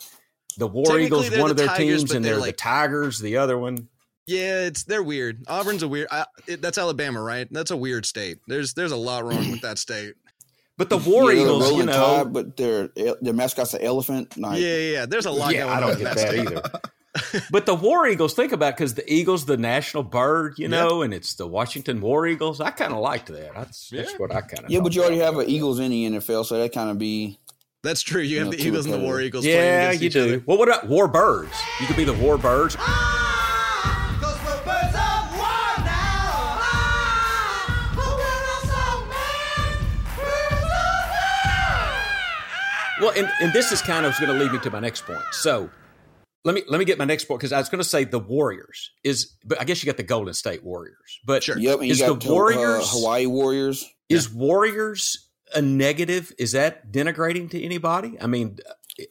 the 0.59 0.67
War 0.67 0.99
Eagles, 0.99 1.31
one 1.31 1.41
the 1.41 1.51
of 1.51 1.57
their 1.57 1.67
Tigers, 1.67 2.01
teams, 2.01 2.13
and 2.13 2.25
they're, 2.25 2.35
they're 2.35 2.41
like, 2.41 2.57
the 2.57 2.63
Tigers, 2.63 3.19
the 3.19 3.37
other 3.37 3.59
one. 3.59 3.89
Yeah, 4.27 4.65
it's 4.65 4.83
they're 4.85 5.03
weird. 5.03 5.45
Auburn's 5.47 5.83
a 5.83 5.89
weird. 5.89 6.09
I, 6.11 6.27
it, 6.49 6.61
that's 6.61 6.79
Alabama, 6.79 7.23
right? 7.23 7.47
That's 7.51 7.71
a 7.71 7.77
weird 7.77 8.05
state. 8.07 8.39
There's 8.49 8.75
there's 8.75 8.93
a 8.93 8.97
lot 8.97 9.25
wrong 9.25 9.51
with 9.51 9.61
that 9.63 9.79
state. 9.79 10.15
But 10.79 10.91
the 10.91 10.99
War 10.99 11.33
yeah, 11.33 11.41
Eagles, 11.41 11.73
you 11.73 11.87
know, 11.87 11.93
tide, 12.19 12.35
but 12.35 12.59
their 12.59 12.89
their 13.23 13.33
mascot's 13.33 13.73
an 13.73 13.81
elephant. 13.81 14.37
Like, 14.37 14.61
yeah, 14.61 14.77
yeah, 14.77 14.93
yeah. 14.93 15.07
There's 15.07 15.25
a 15.25 15.31
lot. 15.31 15.55
Yeah, 15.55 15.75
I 15.75 15.81
don't 15.81 15.99
get 15.99 16.15
that, 16.15 16.35
either. 16.35 16.63
but 17.51 17.67
the 17.67 17.75
War 17.75 18.07
Eagles, 18.07 18.35
think 18.35 18.53
about 18.53 18.77
because 18.77 18.93
the 18.93 19.11
Eagles, 19.11 19.47
the 19.47 19.57
national 19.57 20.03
bird, 20.03 20.59
you 20.59 20.69
know, 20.69 21.01
yep. 21.01 21.07
and 21.07 21.15
it's 21.15 21.35
the 21.35 21.47
Washington 21.47 22.01
War 22.03 22.27
Eagles. 22.27 22.61
I 22.61 22.73
kind 22.73 22.93
of 22.93 22.99
liked 22.99 23.29
that. 23.29 23.55
That's, 23.55 23.91
yeah. 23.91 24.03
that's 24.03 24.19
what 24.19 24.35
I 24.35 24.43
kind 24.43 24.65
of. 24.65 24.71
Yeah, 24.71 24.81
but 24.81 24.95
you 24.95 25.01
already 25.01 25.19
have 25.19 25.39
an 25.39 25.49
Eagles 25.49 25.79
in 25.79 25.91
the 25.91 26.11
NFL, 26.11 26.45
so 26.45 26.59
that 26.59 26.73
kind 26.73 26.91
of 26.91 26.99
be 26.99 27.39
that's 27.83 28.03
true. 28.03 28.23
You, 28.23 28.29
you 28.29 28.39
have 28.39 28.47
know, 28.47 28.53
the 28.53 28.67
Eagles 28.67 28.87
and 28.87 28.95
the 28.95 28.99
War 28.99 29.21
Eagles. 29.21 29.45
Yeah, 29.45 29.93
you 29.93 30.11
do. 30.11 30.23
Other. 30.23 30.43
Well, 30.47 30.59
what 30.59 30.69
about 30.69 30.89
War 30.89 31.09
Birds? 31.09 31.53
You 31.81 31.87
could 31.87 31.97
be 31.97 32.05
the 32.05 32.15
War 32.15 32.39
Birds. 32.39 32.77
Well, 42.99 43.13
and, 43.15 43.29
and 43.41 43.53
this 43.53 43.73
is 43.73 43.83
kind 43.83 44.07
of 44.07 44.19
going 44.19 44.33
to 44.33 44.39
lead 44.39 44.53
me 44.53 44.59
to 44.61 44.71
my 44.71 44.81
next 44.81 45.05
point. 45.05 45.23
So 45.31 45.69
let 46.45 46.55
me 46.55 46.63
let 46.69 46.79
me 46.79 46.85
get 46.85 46.99
my 46.99 47.05
next 47.05 47.25
point 47.25 47.41
because 47.41 47.53
I 47.53 47.59
was 47.59 47.69
going 47.69 47.83
to 47.83 47.89
say 47.89 48.05
the 48.05 48.19
Warriors 48.19 48.93
is, 49.05 49.37
but 49.45 49.61
I 49.61 49.65
guess 49.65 49.83
you 49.83 49.87
got 49.87 49.99
the 49.99 50.03
Golden 50.03 50.33
State 50.33 50.65
Warriors. 50.65 51.21
But 51.25 51.43
sure. 51.43 51.59
yep, 51.59 51.83
is 51.83 51.99
the 51.99 52.13
uh, 52.13 52.19
Warriors 52.25 52.85
uh, 52.85 52.99
Hawaii 52.99 53.27
Warriors? 53.27 53.85
Is 54.09 54.31
yeah. 54.33 54.39
Warriors 54.39 55.26
a 55.55 55.63
negative? 55.63 56.33
Is 56.39 56.53
that 56.53 56.91
denigrating 56.93 57.51
to 57.51 57.63
anybody? 57.63 58.17
I 58.21 58.27
mean, 58.27 58.59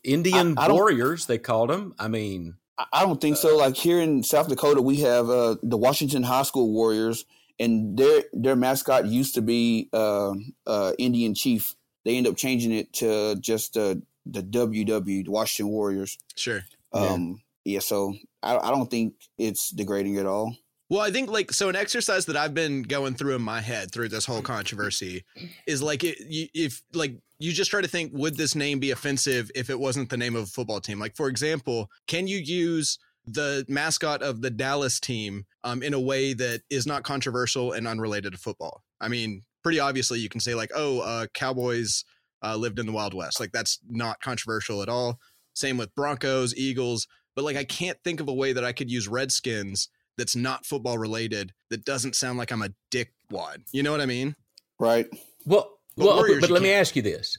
Indian 0.03 0.57
I, 0.57 0.67
I 0.67 0.71
Warriors 0.71 1.25
they 1.25 1.37
called 1.37 1.69
them. 1.69 1.95
I 1.99 2.07
mean, 2.07 2.55
I 2.77 3.03
don't 3.03 3.21
think 3.21 3.37
uh, 3.37 3.39
so. 3.39 3.57
Like 3.57 3.75
here 3.75 3.99
in 3.99 4.23
South 4.23 4.47
Dakota, 4.47 4.81
we 4.81 4.97
have 4.97 5.29
uh, 5.29 5.55
the 5.63 5.77
Washington 5.77 6.23
High 6.23 6.43
School 6.43 6.71
Warriors, 6.71 7.25
and 7.59 7.97
their 7.97 8.23
their 8.33 8.55
mascot 8.55 9.05
used 9.05 9.35
to 9.35 9.41
be 9.41 9.89
uh, 9.93 10.33
uh 10.65 10.93
Indian 10.97 11.33
Chief. 11.33 11.75
They 12.03 12.17
end 12.17 12.27
up 12.27 12.37
changing 12.37 12.71
it 12.71 12.93
to 12.93 13.35
just 13.37 13.77
uh, 13.77 13.95
the 14.25 14.43
WW, 14.43 15.25
the 15.25 15.31
Washington 15.31 15.71
Warriors. 15.71 16.17
Sure. 16.35 16.63
Um, 16.93 17.41
yeah. 17.63 17.73
yeah 17.73 17.79
so 17.79 18.15
I, 18.43 18.57
I 18.57 18.71
don't 18.71 18.89
think 18.89 19.15
it's 19.37 19.71
degrading 19.71 20.17
at 20.17 20.25
all. 20.25 20.55
Well, 20.89 21.01
I 21.01 21.09
think 21.09 21.31
like 21.31 21.51
so 21.51 21.67
an 21.69 21.75
exercise 21.75 22.25
that 22.27 22.37
I've 22.37 22.53
been 22.53 22.83
going 22.83 23.15
through 23.15 23.35
in 23.35 23.41
my 23.41 23.59
head 23.59 23.91
through 23.91 24.09
this 24.09 24.25
whole 24.25 24.41
controversy 24.41 25.23
is 25.65 25.81
like 25.81 26.03
it, 26.03 26.17
if 26.19 26.83
like 26.93 27.17
you 27.39 27.51
just 27.53 27.71
try 27.71 27.81
to 27.81 27.87
think 27.87 28.11
would 28.13 28.37
this 28.37 28.53
name 28.53 28.79
be 28.79 28.91
offensive 28.91 29.49
if 29.55 29.69
it 29.69 29.79
wasn't 29.79 30.09
the 30.09 30.17
name 30.17 30.35
of 30.35 30.43
a 30.43 30.47
football 30.47 30.79
team? 30.79 30.99
Like 30.99 31.15
for 31.15 31.27
example, 31.27 31.89
can 32.07 32.27
you 32.27 32.37
use 32.37 32.99
the 33.25 33.65
mascot 33.67 34.21
of 34.21 34.41
the 34.41 34.51
Dallas 34.51 34.99
team 34.99 35.45
um, 35.63 35.81
in 35.81 35.95
a 35.95 35.99
way 35.99 36.33
that 36.33 36.61
is 36.69 36.85
not 36.85 37.03
controversial 37.03 37.71
and 37.71 37.87
unrelated 37.87 38.33
to 38.33 38.37
football? 38.37 38.83
I 39.01 39.07
mean, 39.07 39.41
pretty 39.63 39.79
obviously 39.79 40.19
you 40.19 40.29
can 40.29 40.39
say 40.39 40.53
like, 40.53 40.69
oh, 40.75 40.99
uh, 40.99 41.25
Cowboys 41.33 42.05
uh, 42.43 42.55
lived 42.55 42.77
in 42.77 42.85
the 42.85 42.91
Wild 42.91 43.15
West. 43.15 43.39
Like 43.39 43.51
that's 43.51 43.79
not 43.89 44.21
controversial 44.21 44.83
at 44.83 44.89
all. 44.89 45.19
Same 45.55 45.77
with 45.77 45.95
Broncos, 45.95 46.55
Eagles. 46.55 47.07
But 47.35 47.43
like 47.43 47.57
I 47.57 47.63
can't 47.63 47.97
think 48.03 48.19
of 48.19 48.27
a 48.27 48.33
way 48.33 48.53
that 48.53 48.63
I 48.63 48.71
could 48.71 48.91
use 48.91 49.07
Redskins 49.07 49.89
that's 50.17 50.35
not 50.35 50.65
football 50.65 50.97
related 50.97 51.53
that 51.69 51.85
doesn't 51.85 52.15
sound 52.15 52.37
like 52.37 52.51
I'm 52.51 52.61
a 52.61 52.69
dickwad. 52.91 53.63
You 53.71 53.83
know 53.83 53.91
what 53.91 54.01
I 54.01 54.05
mean? 54.05 54.35
Right. 54.79 55.07
Well, 55.45 55.77
but 55.95 56.05
well, 56.05 56.15
Warriors, 56.17 56.41
but 56.41 56.49
let 56.49 56.61
me 56.61 56.71
ask 56.71 56.95
you 56.95 57.01
this: 57.01 57.37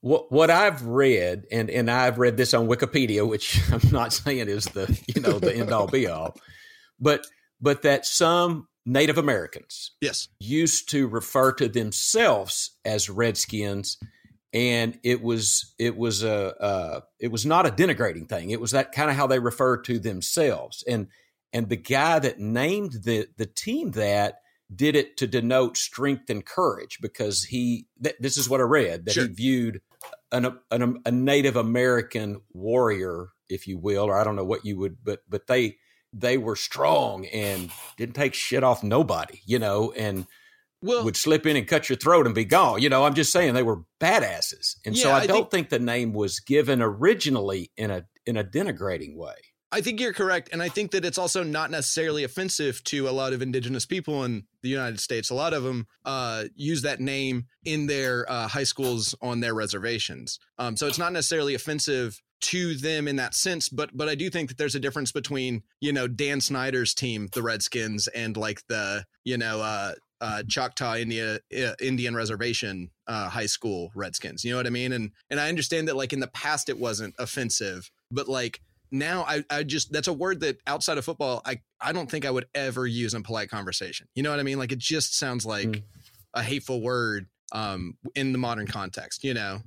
what 0.00 0.30
what 0.30 0.50
I've 0.50 0.82
read, 0.82 1.46
and 1.50 1.70
and 1.70 1.90
I've 1.90 2.18
read 2.18 2.36
this 2.36 2.54
on 2.54 2.68
Wikipedia, 2.68 3.26
which 3.26 3.60
I'm 3.72 3.80
not 3.90 4.12
saying 4.12 4.48
is 4.48 4.66
the 4.66 4.98
you 5.14 5.20
know 5.20 5.38
the 5.38 5.54
end 5.54 5.72
all 5.72 5.86
be 5.86 6.06
all, 6.06 6.36
but 6.98 7.26
but 7.60 7.82
that 7.82 8.06
some 8.06 8.68
Native 8.84 9.18
Americans 9.18 9.92
yes 10.00 10.28
used 10.38 10.90
to 10.90 11.06
refer 11.08 11.52
to 11.52 11.68
themselves 11.68 12.72
as 12.84 13.08
Redskins 13.08 13.98
and 14.52 14.98
it 15.02 15.22
was 15.22 15.74
it 15.78 15.96
was 15.96 16.24
a 16.24 16.56
uh, 16.60 17.00
it 17.18 17.28
was 17.28 17.46
not 17.46 17.66
a 17.66 17.70
denigrating 17.70 18.28
thing. 18.28 18.50
It 18.50 18.60
was 18.60 18.72
that 18.72 18.92
kind 18.92 19.10
of 19.10 19.16
how 19.16 19.26
they 19.26 19.38
referred 19.38 19.84
to 19.84 19.98
themselves, 19.98 20.82
and 20.88 21.08
and 21.52 21.68
the 21.68 21.76
guy 21.76 22.18
that 22.18 22.38
named 22.38 22.92
the 23.04 23.28
the 23.36 23.46
team 23.46 23.92
that 23.92 24.40
did 24.74 24.94
it 24.94 25.16
to 25.16 25.26
denote 25.26 25.76
strength 25.76 26.30
and 26.30 26.44
courage 26.44 26.98
because 27.00 27.44
he 27.44 27.86
th- 28.02 28.16
this 28.20 28.36
is 28.36 28.48
what 28.48 28.60
I 28.60 28.64
read 28.64 29.04
that 29.04 29.14
sure. 29.14 29.26
he 29.26 29.32
viewed 29.32 29.80
an, 30.32 30.58
an, 30.70 31.02
a 31.04 31.10
Native 31.10 31.56
American 31.56 32.40
warrior, 32.52 33.28
if 33.48 33.66
you 33.66 33.78
will, 33.78 34.04
or 34.04 34.16
I 34.16 34.24
don't 34.24 34.36
know 34.36 34.44
what 34.44 34.64
you 34.64 34.78
would, 34.78 34.98
but 35.02 35.20
but 35.28 35.46
they 35.46 35.76
they 36.12 36.38
were 36.38 36.56
strong 36.56 37.26
and 37.26 37.70
didn't 37.96 38.14
take 38.14 38.34
shit 38.34 38.64
off 38.64 38.82
nobody, 38.82 39.40
you 39.44 39.58
know, 39.58 39.92
and 39.92 40.26
well, 40.82 41.04
would 41.04 41.16
slip 41.16 41.46
in 41.46 41.56
and 41.56 41.66
cut 41.66 41.88
your 41.88 41.96
throat 41.96 42.26
and 42.26 42.34
be 42.34 42.44
gone. 42.44 42.80
You 42.80 42.88
know, 42.88 43.04
I'm 43.04 43.14
just 43.14 43.32
saying 43.32 43.54
they 43.54 43.62
were 43.62 43.82
badasses, 44.00 44.76
and 44.84 44.96
yeah, 44.96 45.02
so 45.02 45.10
I, 45.10 45.18
I 45.20 45.26
don't 45.26 45.50
think, 45.50 45.50
think 45.50 45.68
the 45.70 45.78
name 45.78 46.12
was 46.12 46.40
given 46.40 46.80
originally 46.80 47.70
in 47.76 47.90
a 47.90 48.04
in 48.24 48.36
a 48.36 48.44
denigrating 48.44 49.16
way. 49.16 49.34
I 49.72 49.80
think 49.80 50.00
you're 50.00 50.12
correct. 50.12 50.48
And 50.52 50.62
I 50.62 50.68
think 50.68 50.90
that 50.90 51.04
it's 51.04 51.18
also 51.18 51.42
not 51.42 51.70
necessarily 51.70 52.24
offensive 52.24 52.82
to 52.84 53.08
a 53.08 53.12
lot 53.12 53.32
of 53.32 53.40
indigenous 53.40 53.86
people 53.86 54.24
in 54.24 54.44
the 54.62 54.68
United 54.68 55.00
States. 55.00 55.30
A 55.30 55.34
lot 55.34 55.54
of 55.54 55.62
them 55.62 55.86
uh, 56.04 56.44
use 56.56 56.82
that 56.82 57.00
name 57.00 57.46
in 57.64 57.86
their 57.86 58.30
uh, 58.30 58.48
high 58.48 58.64
schools 58.64 59.14
on 59.22 59.40
their 59.40 59.54
reservations. 59.54 60.38
Um, 60.58 60.76
so 60.76 60.86
it's 60.86 60.98
not 60.98 61.12
necessarily 61.12 61.54
offensive 61.54 62.20
to 62.40 62.74
them 62.74 63.06
in 63.06 63.16
that 63.16 63.34
sense 63.34 63.68
but 63.68 63.94
but 63.94 64.08
I 64.08 64.14
do 64.14 64.30
think 64.30 64.48
that 64.48 64.56
there's 64.56 64.74
a 64.74 64.80
difference 64.80 65.12
between 65.12 65.62
you 65.78 65.92
know 65.92 66.08
Dan 66.08 66.40
Snyder's 66.40 66.94
team 66.94 67.28
the 67.34 67.42
Redskins 67.42 68.08
and 68.08 68.34
like 68.34 68.66
the 68.66 69.04
you 69.24 69.36
know 69.36 69.60
uh 69.60 69.92
uh, 70.22 70.42
Choctaw 70.46 70.96
India 70.96 71.40
uh, 71.56 71.72
Indian 71.80 72.14
Reservation 72.14 72.90
uh, 73.06 73.28
High 73.28 73.46
School 73.46 73.90
Redskins. 73.94 74.44
You 74.44 74.50
know 74.50 74.58
what 74.58 74.66
I 74.66 74.70
mean? 74.70 74.92
And 74.92 75.12
and 75.30 75.40
I 75.40 75.48
understand 75.48 75.88
that 75.88 75.96
like 75.96 76.12
in 76.12 76.20
the 76.20 76.28
past 76.28 76.68
it 76.68 76.78
wasn't 76.78 77.14
offensive, 77.18 77.90
but 78.10 78.28
like 78.28 78.60
now 78.90 79.24
I 79.26 79.44
I 79.50 79.62
just 79.62 79.92
that's 79.92 80.08
a 80.08 80.12
word 80.12 80.40
that 80.40 80.58
outside 80.66 80.98
of 80.98 81.04
football 81.04 81.42
I 81.44 81.60
I 81.80 81.92
don't 81.92 82.10
think 82.10 82.24
I 82.24 82.30
would 82.30 82.46
ever 82.54 82.86
use 82.86 83.14
in 83.14 83.22
polite 83.22 83.50
conversation. 83.50 84.08
You 84.14 84.22
know 84.22 84.30
what 84.30 84.40
I 84.40 84.42
mean? 84.42 84.58
Like 84.58 84.72
it 84.72 84.78
just 84.78 85.16
sounds 85.16 85.46
like 85.46 85.68
mm. 85.68 85.82
a 86.34 86.42
hateful 86.42 86.80
word 86.82 87.26
um 87.52 87.96
in 88.14 88.32
the 88.32 88.38
modern 88.38 88.66
context. 88.66 89.24
You 89.24 89.34
know. 89.34 89.60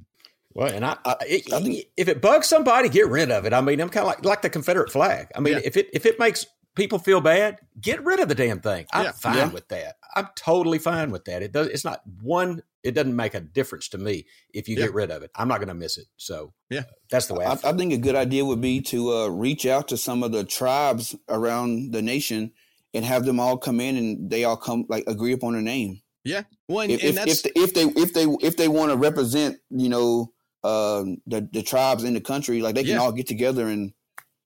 Well, 0.56 0.72
and 0.72 0.86
I, 0.86 0.98
I, 1.04 1.16
it, 1.22 1.52
I 1.52 1.62
think, 1.64 1.86
if 1.98 2.08
it 2.08 2.22
bugs 2.22 2.48
somebody, 2.48 2.88
get 2.88 3.08
rid 3.08 3.32
of 3.32 3.46
it. 3.46 3.54
I 3.54 3.62
mean, 3.62 3.82
I'm 3.82 3.90
kind 3.90 4.04
of 4.04 4.08
like 4.08 4.24
like 4.24 4.42
the 4.44 4.52
Confederate 4.52 4.92
flag. 4.92 5.30
I 5.36 5.40
mean, 5.40 5.54
yeah. 5.54 5.62
if 5.64 5.78
it 5.78 5.90
if 5.94 6.06
it 6.06 6.20
makes 6.20 6.46
people 6.76 7.00
feel 7.00 7.22
bad, 7.22 7.58
get 7.80 8.04
rid 8.04 8.20
of 8.20 8.30
the 8.30 8.36
damn 8.36 8.60
thing. 8.60 8.86
I'm 8.94 9.06
yeah. 9.06 9.12
fine 9.14 9.38
yeah. 9.38 9.50
with 9.50 9.68
that. 9.70 9.96
I'm 10.16 10.28
totally 10.36 10.80
fine 10.80 11.12
with 11.12 11.26
that. 11.26 11.42
It 11.42 11.52
does. 11.52 11.68
It's 11.68 11.86
not 11.86 12.02
one. 12.22 12.62
It 12.84 12.92
doesn't 12.92 13.16
make 13.16 13.34
a 13.34 13.40
difference 13.40 13.88
to 13.90 13.98
me 13.98 14.26
if 14.54 14.68
you 14.68 14.76
yeah. 14.76 14.86
get 14.86 14.94
rid 14.94 15.12
of 15.12 15.24
it. 15.24 15.32
I'm 15.36 15.48
not 15.48 15.60
going 15.60 15.70
to 15.70 15.74
miss 15.74 15.98
it. 15.98 16.08
So 16.18 16.54
yeah, 16.70 16.84
that's 17.10 17.28
the 17.28 17.34
way. 17.34 17.46
I, 17.46 17.54
I, 17.54 17.70
I, 17.70 17.74
think 17.74 17.94
a 17.94 17.98
good 17.98 18.16
idea 18.16 18.44
would 18.44 18.62
be 18.62 18.82
to 18.82 19.14
uh, 19.14 19.28
reach 19.28 19.66
out 19.66 19.88
to 19.90 19.98
some 19.98 20.22
of 20.22 20.32
the 20.32 20.44
tribes 20.44 21.16
around 21.30 21.94
the 21.94 22.02
nation 22.02 22.52
and 22.94 23.06
have 23.06 23.26
them 23.26 23.40
all 23.40 23.58
come 23.58 23.80
in 23.80 23.98
and 23.98 24.30
they 24.30 24.44
all 24.44 24.58
come 24.58 24.86
like 24.90 25.06
agree 25.08 25.34
upon 25.34 25.56
a 25.56 25.62
name. 25.62 26.02
Yeah. 26.24 26.44
Well, 26.68 26.82
and, 26.82 26.92
if, 26.92 27.04
and 27.04 27.28
if, 27.28 27.46
if, 27.46 27.52
if, 27.56 27.74
they 27.74 27.84
if 28.02 28.14
they 28.14 28.26
if 28.46 28.58
they 28.58 28.68
want 28.68 28.92
to 28.92 28.98
represent, 28.98 29.58
you 29.70 29.90
know, 29.90 30.32
uh, 30.64 31.04
the 31.28 31.48
the 31.52 31.64
tribes 31.64 32.04
in 32.04 32.14
the 32.14 32.22
country, 32.22 32.62
like 32.62 32.76
they 32.76 32.84
can 32.84 32.98
all 32.98 33.12
get 33.12 33.28
together 33.28 33.68
and 33.68 33.94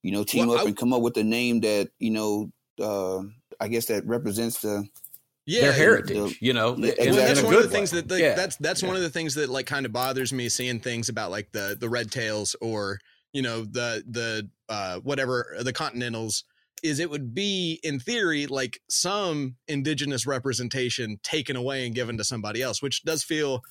you 0.01 0.11
know 0.11 0.23
team 0.23 0.47
well, 0.47 0.59
up 0.59 0.65
and 0.67 0.77
come 0.77 0.93
up 0.93 1.01
with 1.01 1.17
a 1.17 1.23
name 1.23 1.61
that 1.61 1.89
you 1.99 2.11
know 2.11 2.51
uh, 2.81 3.21
I 3.59 3.67
guess 3.67 3.85
that 3.85 4.05
represents 4.05 4.61
the 4.61 4.87
yeah, 5.47 5.61
their 5.61 5.73
heritage, 5.73 6.39
the, 6.39 6.45
you 6.45 6.53
know. 6.53 6.73
Exactly. 6.73 7.07
Well, 7.07 7.15
that's 7.15 7.41
one 7.41 7.55
of 7.55 7.63
the 7.63 7.69
things 7.69 7.91
that 7.91 8.11
yeah. 8.11 8.35
that's 8.35 8.57
that's 8.57 8.81
yeah. 8.81 8.87
one 8.87 8.97
of 8.97 9.01
the 9.01 9.09
things 9.09 9.35
that 9.35 9.49
like 9.49 9.65
kind 9.65 9.85
of 9.85 9.93
bothers 9.93 10.33
me 10.33 10.49
seeing 10.49 10.79
things 10.79 11.07
about 11.07 11.31
like 11.31 11.51
the 11.53 11.77
the 11.79 11.89
red 11.89 12.11
tails 12.11 12.55
or 12.61 12.99
you 13.31 13.41
know 13.41 13.63
the 13.63 14.03
the 14.09 14.49
uh 14.67 14.99
whatever 14.99 15.55
the 15.61 15.71
continentals 15.71 16.43
is 16.83 16.99
it 16.99 17.09
would 17.09 17.33
be 17.33 17.79
in 17.81 17.99
theory 17.99 18.45
like 18.45 18.79
some 18.89 19.55
indigenous 19.67 20.27
representation 20.27 21.17
taken 21.23 21.55
away 21.55 21.85
and 21.85 21.95
given 21.95 22.17
to 22.17 22.23
somebody 22.23 22.61
else 22.61 22.81
which 22.81 23.03
does 23.03 23.23
feel 23.23 23.61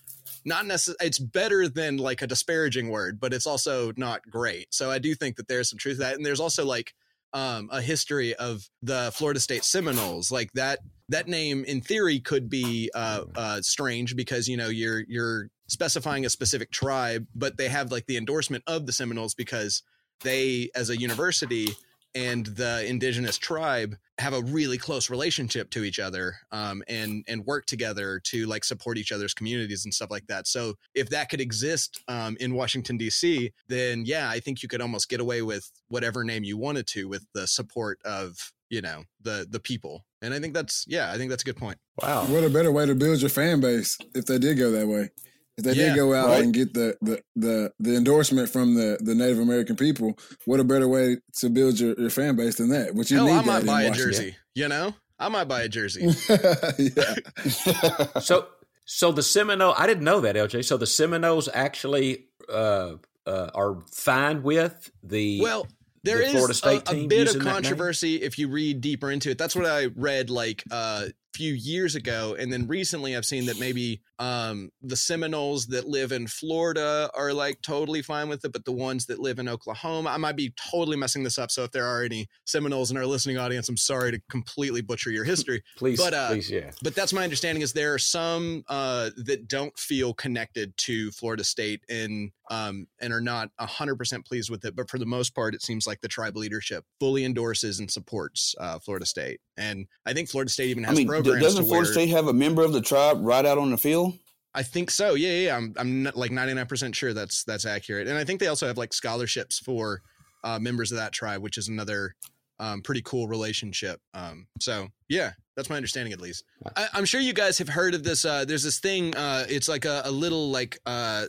not 0.44 0.66
necessarily 0.66 1.06
it's 1.06 1.18
better 1.18 1.68
than 1.68 1.98
like 1.98 2.22
a 2.22 2.26
disparaging 2.26 2.88
word 2.88 3.20
but 3.20 3.32
it's 3.32 3.46
also 3.46 3.92
not 3.96 4.22
great 4.28 4.66
so 4.72 4.90
i 4.90 4.98
do 4.98 5.14
think 5.14 5.36
that 5.36 5.46
there's 5.46 5.70
some 5.70 5.78
truth 5.78 5.96
to 5.96 6.00
that 6.00 6.16
and 6.16 6.24
there's 6.26 6.40
also 6.40 6.64
like 6.64 6.94
um, 7.36 7.68
a 7.70 7.82
history 7.82 8.34
of 8.34 8.66
the 8.82 9.12
Florida 9.14 9.38
State 9.38 9.62
Seminoles. 9.62 10.32
Like 10.32 10.50
that 10.54 10.78
that 11.10 11.28
name 11.28 11.64
in 11.64 11.82
theory 11.82 12.18
could 12.18 12.48
be 12.48 12.90
uh, 12.94 13.24
uh, 13.36 13.60
strange 13.60 14.16
because 14.16 14.48
you 14.48 14.56
know 14.56 14.68
you're 14.68 15.04
you're 15.06 15.50
specifying 15.68 16.24
a 16.24 16.30
specific 16.30 16.70
tribe, 16.70 17.26
but 17.34 17.58
they 17.58 17.68
have 17.68 17.92
like 17.92 18.06
the 18.06 18.16
endorsement 18.16 18.64
of 18.66 18.86
the 18.86 18.92
Seminoles 18.92 19.34
because 19.34 19.82
they, 20.24 20.70
as 20.74 20.88
a 20.88 20.96
university, 20.96 21.68
and 22.16 22.46
the 22.46 22.84
indigenous 22.86 23.36
tribe 23.36 23.94
have 24.18 24.32
a 24.32 24.40
really 24.40 24.78
close 24.78 25.10
relationship 25.10 25.68
to 25.70 25.84
each 25.84 26.00
other 26.00 26.34
um, 26.50 26.82
and 26.88 27.22
and 27.28 27.44
work 27.44 27.66
together 27.66 28.18
to 28.24 28.46
like 28.46 28.64
support 28.64 28.96
each 28.96 29.12
other's 29.12 29.34
communities 29.34 29.84
and 29.84 29.92
stuff 29.92 30.10
like 30.10 30.26
that. 30.26 30.46
So 30.46 30.74
if 30.94 31.10
that 31.10 31.28
could 31.28 31.40
exist 31.40 32.02
um, 32.08 32.36
in 32.40 32.54
Washington 32.54 32.96
D.C., 32.96 33.52
then 33.68 34.04
yeah, 34.06 34.30
I 34.30 34.40
think 34.40 34.62
you 34.62 34.68
could 34.68 34.80
almost 34.80 35.10
get 35.10 35.20
away 35.20 35.42
with 35.42 35.70
whatever 35.88 36.24
name 36.24 36.42
you 36.42 36.56
wanted 36.56 36.86
to 36.88 37.06
with 37.06 37.26
the 37.34 37.46
support 37.46 37.98
of 38.04 38.52
you 38.70 38.80
know 38.80 39.04
the 39.20 39.46
the 39.48 39.60
people. 39.60 40.04
And 40.22 40.32
I 40.32 40.40
think 40.40 40.54
that's 40.54 40.86
yeah, 40.88 41.12
I 41.12 41.18
think 41.18 41.28
that's 41.28 41.42
a 41.42 41.46
good 41.46 41.58
point. 41.58 41.78
Wow, 42.02 42.24
what 42.24 42.44
a 42.44 42.50
better 42.50 42.72
way 42.72 42.86
to 42.86 42.94
build 42.94 43.20
your 43.20 43.30
fan 43.30 43.60
base 43.60 43.98
if 44.14 44.24
they 44.24 44.38
did 44.38 44.58
go 44.58 44.70
that 44.70 44.88
way. 44.88 45.10
If 45.56 45.64
they 45.64 45.72
yeah, 45.72 45.88
did 45.88 45.96
go 45.96 46.12
out 46.12 46.28
right? 46.28 46.42
and 46.42 46.52
get 46.52 46.74
the, 46.74 46.98
the, 47.00 47.22
the, 47.34 47.72
the, 47.80 47.96
endorsement 47.96 48.50
from 48.50 48.74
the, 48.74 48.98
the 49.00 49.14
Native 49.14 49.38
American 49.38 49.74
people, 49.74 50.18
what 50.44 50.60
a 50.60 50.64
better 50.64 50.86
way 50.86 51.16
to 51.38 51.48
build 51.48 51.80
your, 51.80 51.98
your 51.98 52.10
fan 52.10 52.36
base 52.36 52.56
than 52.56 52.68
that? 52.68 52.94
Which 52.94 53.10
you 53.10 53.16
Hell, 53.16 53.26
need 53.26 53.32
I 53.32 53.42
might 53.42 53.64
buy 53.64 53.82
a 53.84 53.90
jersey. 53.90 54.36
You 54.54 54.68
know, 54.68 54.94
I 55.18 55.28
might 55.28 55.48
buy 55.48 55.62
a 55.62 55.68
jersey. 55.68 56.10
so, 58.20 58.46
so 58.84 59.12
the 59.12 59.22
Seminole, 59.22 59.74
I 59.76 59.86
didn't 59.86 60.04
know 60.04 60.20
that, 60.20 60.36
LJ. 60.36 60.64
So 60.64 60.76
the 60.76 60.86
Seminoles 60.86 61.48
actually 61.52 62.26
uh, 62.52 62.94
uh, 63.26 63.50
are 63.54 63.78
fine 63.92 64.42
with 64.42 64.90
the 65.02 65.40
well. 65.40 65.66
There 66.04 66.18
the 66.18 66.38
is 66.38 66.62
a, 66.62 66.82
a, 66.88 67.06
bit 67.08 67.34
of 67.34 67.42
controversy 67.42 68.22
if 68.22 68.38
you 68.38 68.46
read 68.46 68.80
deeper 68.80 69.10
into 69.10 69.30
it. 69.30 69.38
That's 69.38 69.56
what 69.56 69.66
I 69.66 69.86
read 69.86 70.30
like 70.30 70.62
uh, 70.70 71.06
few 71.36 71.52
years 71.52 71.94
ago 71.94 72.34
and 72.38 72.50
then 72.50 72.66
recently 72.66 73.14
i've 73.14 73.26
seen 73.26 73.44
that 73.44 73.60
maybe 73.60 74.00
um, 74.18 74.70
the 74.80 74.96
seminoles 74.96 75.66
that 75.66 75.86
live 75.86 76.10
in 76.10 76.26
florida 76.26 77.10
are 77.14 77.34
like 77.34 77.60
totally 77.60 78.00
fine 78.00 78.30
with 78.30 78.42
it 78.46 78.52
but 78.52 78.64
the 78.64 78.72
ones 78.72 79.04
that 79.04 79.18
live 79.18 79.38
in 79.38 79.46
oklahoma 79.46 80.08
i 80.08 80.16
might 80.16 80.36
be 80.36 80.54
totally 80.70 80.96
messing 80.96 81.22
this 81.22 81.38
up 81.38 81.50
so 81.50 81.64
if 81.64 81.70
there 81.70 81.84
are 81.84 82.02
any 82.02 82.26
seminoles 82.46 82.90
in 82.90 82.96
our 82.96 83.04
listening 83.04 83.36
audience 83.36 83.68
i'm 83.68 83.76
sorry 83.76 84.10
to 84.10 84.20
completely 84.30 84.80
butcher 84.80 85.10
your 85.10 85.24
history. 85.24 85.62
Please 85.76 86.00
but 86.00 86.14
uh, 86.14 86.28
please 86.28 86.50
yeah. 86.50 86.70
but 86.82 86.94
that's 86.94 87.12
my 87.12 87.22
understanding 87.24 87.62
is 87.62 87.74
there 87.74 87.92
are 87.92 87.98
some 87.98 88.64
uh, 88.68 89.10
that 89.18 89.48
don't 89.48 89.76
feel 89.78 90.14
connected 90.14 90.74
to 90.78 91.10
florida 91.10 91.44
state 91.44 91.82
and 91.90 92.30
um, 92.48 92.86
and 93.00 93.12
are 93.12 93.20
not 93.20 93.50
100% 93.60 94.24
pleased 94.24 94.50
with 94.50 94.64
it 94.64 94.74
but 94.74 94.88
for 94.88 94.98
the 94.98 95.06
most 95.06 95.34
part 95.34 95.54
it 95.54 95.62
seems 95.62 95.86
like 95.86 96.00
the 96.00 96.08
tribal 96.08 96.40
leadership 96.40 96.84
fully 97.00 97.24
endorses 97.24 97.80
and 97.80 97.90
supports 97.90 98.54
uh, 98.58 98.78
florida 98.78 99.04
state. 99.04 99.40
And 99.58 99.86
i 100.06 100.12
think 100.12 100.30
florida 100.30 100.50
state 100.50 100.70
even 100.70 100.84
has 100.84 100.96
I 100.96 100.96
mean, 100.96 101.06
programs 101.06 101.25
doesn't 101.26 101.66
Florida 101.66 101.90
State 101.90 102.08
have 102.10 102.28
a 102.28 102.32
member 102.32 102.62
of 102.62 102.72
the 102.72 102.80
tribe 102.80 103.18
right 103.20 103.44
out 103.44 103.58
on 103.58 103.70
the 103.70 103.76
field? 103.76 104.18
I 104.54 104.62
think 104.62 104.90
so. 104.90 105.14
Yeah, 105.14 105.32
yeah. 105.32 105.56
I'm 105.56 105.74
I'm 105.76 106.04
like 106.14 106.30
99% 106.30 106.94
sure 106.94 107.12
that's 107.12 107.44
that's 107.44 107.66
accurate. 107.66 108.08
And 108.08 108.16
I 108.16 108.24
think 108.24 108.40
they 108.40 108.46
also 108.46 108.66
have 108.66 108.78
like 108.78 108.94
scholarships 108.94 109.58
for 109.58 110.00
uh, 110.44 110.58
members 110.58 110.92
of 110.92 110.98
that 110.98 111.12
tribe, 111.12 111.42
which 111.42 111.58
is 111.58 111.68
another 111.68 112.14
um, 112.58 112.80
pretty 112.80 113.02
cool 113.02 113.28
relationship. 113.28 114.00
Um, 114.14 114.46
so 114.60 114.88
yeah, 115.08 115.32
that's 115.56 115.68
my 115.68 115.76
understanding 115.76 116.12
at 116.12 116.20
least. 116.20 116.44
I, 116.74 116.88
am 116.94 117.04
sure 117.04 117.20
you 117.20 117.34
guys 117.34 117.58
have 117.58 117.68
heard 117.68 117.94
of 117.94 118.02
this. 118.02 118.24
Uh, 118.24 118.44
there's 118.44 118.62
this 118.62 118.80
thing. 118.80 119.14
Uh, 119.14 119.44
it's 119.48 119.68
like 119.68 119.84
a, 119.84 120.02
a 120.04 120.10
little 120.10 120.50
like 120.50 120.78
uh, 120.86 121.26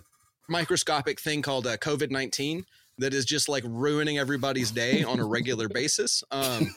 microscopic 0.50 1.20
thing 1.20 1.42
called 1.42 1.68
uh, 1.68 1.78
COVID 1.78 2.12
19 2.12 2.64
that 2.98 3.14
is 3.14 3.26
just 3.26 3.48
like 3.50 3.64
ruining 3.66 4.18
everybody's 4.18 4.72
day 4.72 5.04
on 5.04 5.20
a 5.20 5.26
regular 5.26 5.68
basis. 5.74 6.24
Um, 6.32 6.76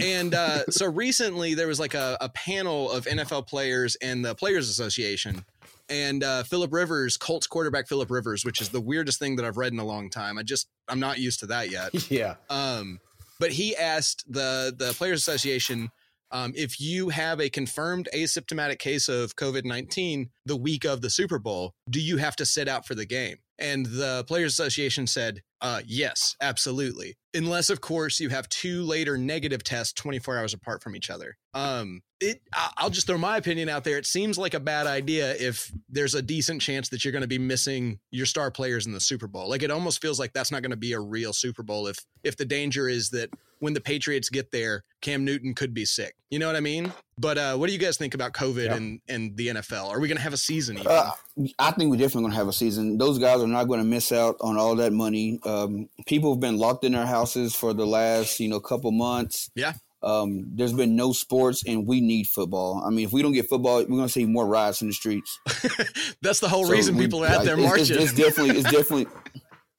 and 0.00 0.34
uh, 0.34 0.64
so 0.70 0.86
recently 0.86 1.54
there 1.54 1.66
was 1.66 1.80
like 1.80 1.94
a, 1.94 2.16
a, 2.20 2.28
panel 2.30 2.90
of 2.90 3.04
NFL 3.06 3.46
players 3.46 3.96
and 3.96 4.24
the 4.24 4.34
Players 4.34 4.68
Association. 4.68 5.44
And 5.88 6.22
uh, 6.22 6.44
Philip 6.44 6.72
Rivers, 6.72 7.16
Colts 7.16 7.46
quarterback 7.46 7.88
Philip 7.88 8.10
Rivers, 8.10 8.44
which 8.44 8.60
is 8.60 8.68
the 8.68 8.80
weirdest 8.80 9.18
thing 9.18 9.36
that 9.36 9.44
I've 9.44 9.56
read 9.56 9.72
in 9.72 9.78
a 9.78 9.84
long 9.84 10.08
time. 10.08 10.38
I 10.38 10.42
just 10.42 10.68
I'm 10.88 11.00
not 11.00 11.18
used 11.18 11.40
to 11.40 11.46
that 11.46 11.70
yet. 11.70 11.90
Yeah. 12.10 12.36
Um, 12.48 13.00
but 13.40 13.52
he 13.52 13.76
asked 13.76 14.30
the 14.30 14.74
the 14.76 14.92
Players 14.92 15.18
Association 15.18 15.90
um, 16.32 16.52
if 16.54 16.80
you 16.80 17.08
have 17.08 17.40
a 17.40 17.50
confirmed 17.50 18.08
asymptomatic 18.14 18.78
case 18.78 19.08
of 19.08 19.34
COVID 19.36 19.64
19 19.64 20.30
the 20.46 20.56
week 20.56 20.84
of 20.84 21.00
the 21.00 21.10
Super 21.10 21.38
Bowl, 21.38 21.74
do 21.88 22.00
you 22.00 22.18
have 22.18 22.36
to 22.36 22.46
sit 22.46 22.68
out 22.68 22.86
for 22.86 22.94
the 22.94 23.06
game? 23.06 23.38
And 23.60 23.86
the 23.86 24.24
Players 24.26 24.52
Association 24.52 25.06
said, 25.06 25.42
uh, 25.60 25.82
yes, 25.86 26.36
absolutely. 26.40 27.16
Unless, 27.34 27.70
of 27.70 27.80
course, 27.80 28.18
you 28.18 28.28
have 28.30 28.48
two 28.48 28.82
later 28.82 29.18
negative 29.18 29.62
tests 29.62 29.92
24 29.92 30.38
hours 30.38 30.54
apart 30.54 30.82
from 30.82 30.96
each 30.96 31.10
other. 31.10 31.36
Um, 31.54 32.02
it, 32.20 32.42
I'll 32.76 32.90
just 32.90 33.06
throw 33.06 33.18
my 33.18 33.36
opinion 33.36 33.68
out 33.68 33.84
there. 33.84 33.98
It 33.98 34.06
seems 34.06 34.36
like 34.36 34.54
a 34.54 34.60
bad 34.60 34.86
idea 34.86 35.34
if 35.36 35.70
there's 35.88 36.14
a 36.14 36.22
decent 36.22 36.60
chance 36.60 36.88
that 36.90 37.04
you're 37.04 37.12
going 37.12 37.22
to 37.22 37.28
be 37.28 37.38
missing 37.38 37.98
your 38.10 38.26
star 38.26 38.50
players 38.50 38.86
in 38.86 38.92
the 38.92 39.00
Super 39.00 39.26
Bowl. 39.26 39.48
Like 39.48 39.62
it 39.62 39.70
almost 39.70 40.02
feels 40.02 40.18
like 40.18 40.32
that's 40.32 40.50
not 40.50 40.62
going 40.62 40.70
to 40.70 40.76
be 40.76 40.92
a 40.92 41.00
real 41.00 41.32
Super 41.32 41.62
Bowl 41.62 41.86
if 41.86 41.98
if 42.22 42.36
the 42.36 42.44
danger 42.44 42.88
is 42.88 43.10
that 43.10 43.30
when 43.60 43.74
the 43.74 43.80
Patriots 43.80 44.28
get 44.28 44.50
there, 44.50 44.84
Cam 45.00 45.24
Newton 45.24 45.54
could 45.54 45.72
be 45.72 45.84
sick. 45.84 46.14
You 46.30 46.38
know 46.38 46.46
what 46.46 46.56
I 46.56 46.60
mean? 46.60 46.92
But 47.18 47.38
uh, 47.38 47.56
what 47.56 47.66
do 47.66 47.72
you 47.72 47.78
guys 47.78 47.96
think 47.96 48.14
about 48.14 48.32
COVID 48.32 48.64
yep. 48.64 48.76
and, 48.76 49.00
and 49.08 49.36
the 49.36 49.48
NFL? 49.48 49.90
Are 49.90 50.00
we 50.00 50.08
going 50.08 50.16
to 50.16 50.22
have 50.22 50.32
a 50.32 50.38
season? 50.38 50.78
Uh, 50.84 51.10
I 51.58 51.70
think 51.72 51.90
we're 51.90 51.96
definitely 51.96 52.22
going 52.22 52.32
to 52.32 52.38
have 52.38 52.48
a 52.48 52.52
season. 52.52 52.96
Those 52.96 53.18
guys 53.18 53.40
are 53.40 53.46
not 53.46 53.64
going 53.64 53.80
to 53.80 53.86
miss 53.86 54.12
out 54.12 54.36
on 54.40 54.56
all 54.56 54.74
that 54.76 54.92
money. 54.92 55.38
Um, 55.50 55.88
people 56.06 56.32
have 56.32 56.40
been 56.40 56.58
locked 56.58 56.84
in 56.84 56.92
their 56.92 57.06
houses 57.06 57.54
for 57.54 57.72
the 57.72 57.86
last, 57.86 58.40
you 58.40 58.48
know, 58.48 58.60
couple 58.60 58.90
months. 58.92 59.50
Yeah. 59.54 59.74
Um, 60.02 60.46
there's 60.54 60.72
been 60.72 60.96
no 60.96 61.12
sports, 61.12 61.62
and 61.66 61.86
we 61.86 62.00
need 62.00 62.26
football. 62.26 62.82
I 62.84 62.90
mean, 62.90 63.04
if 63.04 63.12
we 63.12 63.20
don't 63.20 63.32
get 63.32 63.48
football, 63.48 63.78
we're 63.78 63.86
going 63.86 64.06
to 64.06 64.08
see 64.08 64.24
more 64.24 64.46
riots 64.46 64.80
in 64.80 64.88
the 64.88 64.94
streets. 64.94 65.38
That's 66.22 66.40
the 66.40 66.48
whole 66.48 66.64
so 66.64 66.72
reason 66.72 66.96
we, 66.96 67.04
people 67.04 67.22
are 67.24 67.28
out 67.28 67.44
there 67.44 67.56
marching. 67.56 67.96
It's, 67.96 68.12
it's 68.12 68.14
definitely, 68.14 68.58
it's 68.58 68.70
definitely. 68.70 69.06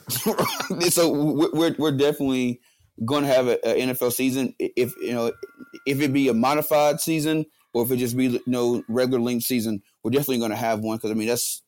so 0.89 1.09
we're 1.53 1.73
we're 1.77 1.91
definitely 1.91 2.59
going 3.03 3.23
to 3.23 3.29
have 3.29 3.47
an 3.47 3.57
NFL 3.63 4.11
season. 4.11 4.53
If 4.59 4.95
you 4.97 5.13
know, 5.13 5.31
if 5.87 6.01
it 6.01 6.13
be 6.13 6.27
a 6.27 6.33
modified 6.33 6.99
season 6.99 7.45
or 7.73 7.83
if 7.83 7.91
it 7.91 7.97
just 7.97 8.15
be 8.15 8.27
you 8.27 8.41
know 8.45 8.83
regular 8.87 9.21
length 9.21 9.45
season, 9.45 9.81
we're 10.03 10.11
definitely 10.11 10.39
going 10.39 10.51
to 10.51 10.57
have 10.57 10.81
one 10.81 10.97
because 10.97 11.09
I 11.09 11.15
mean 11.15 11.29
that's 11.29 11.63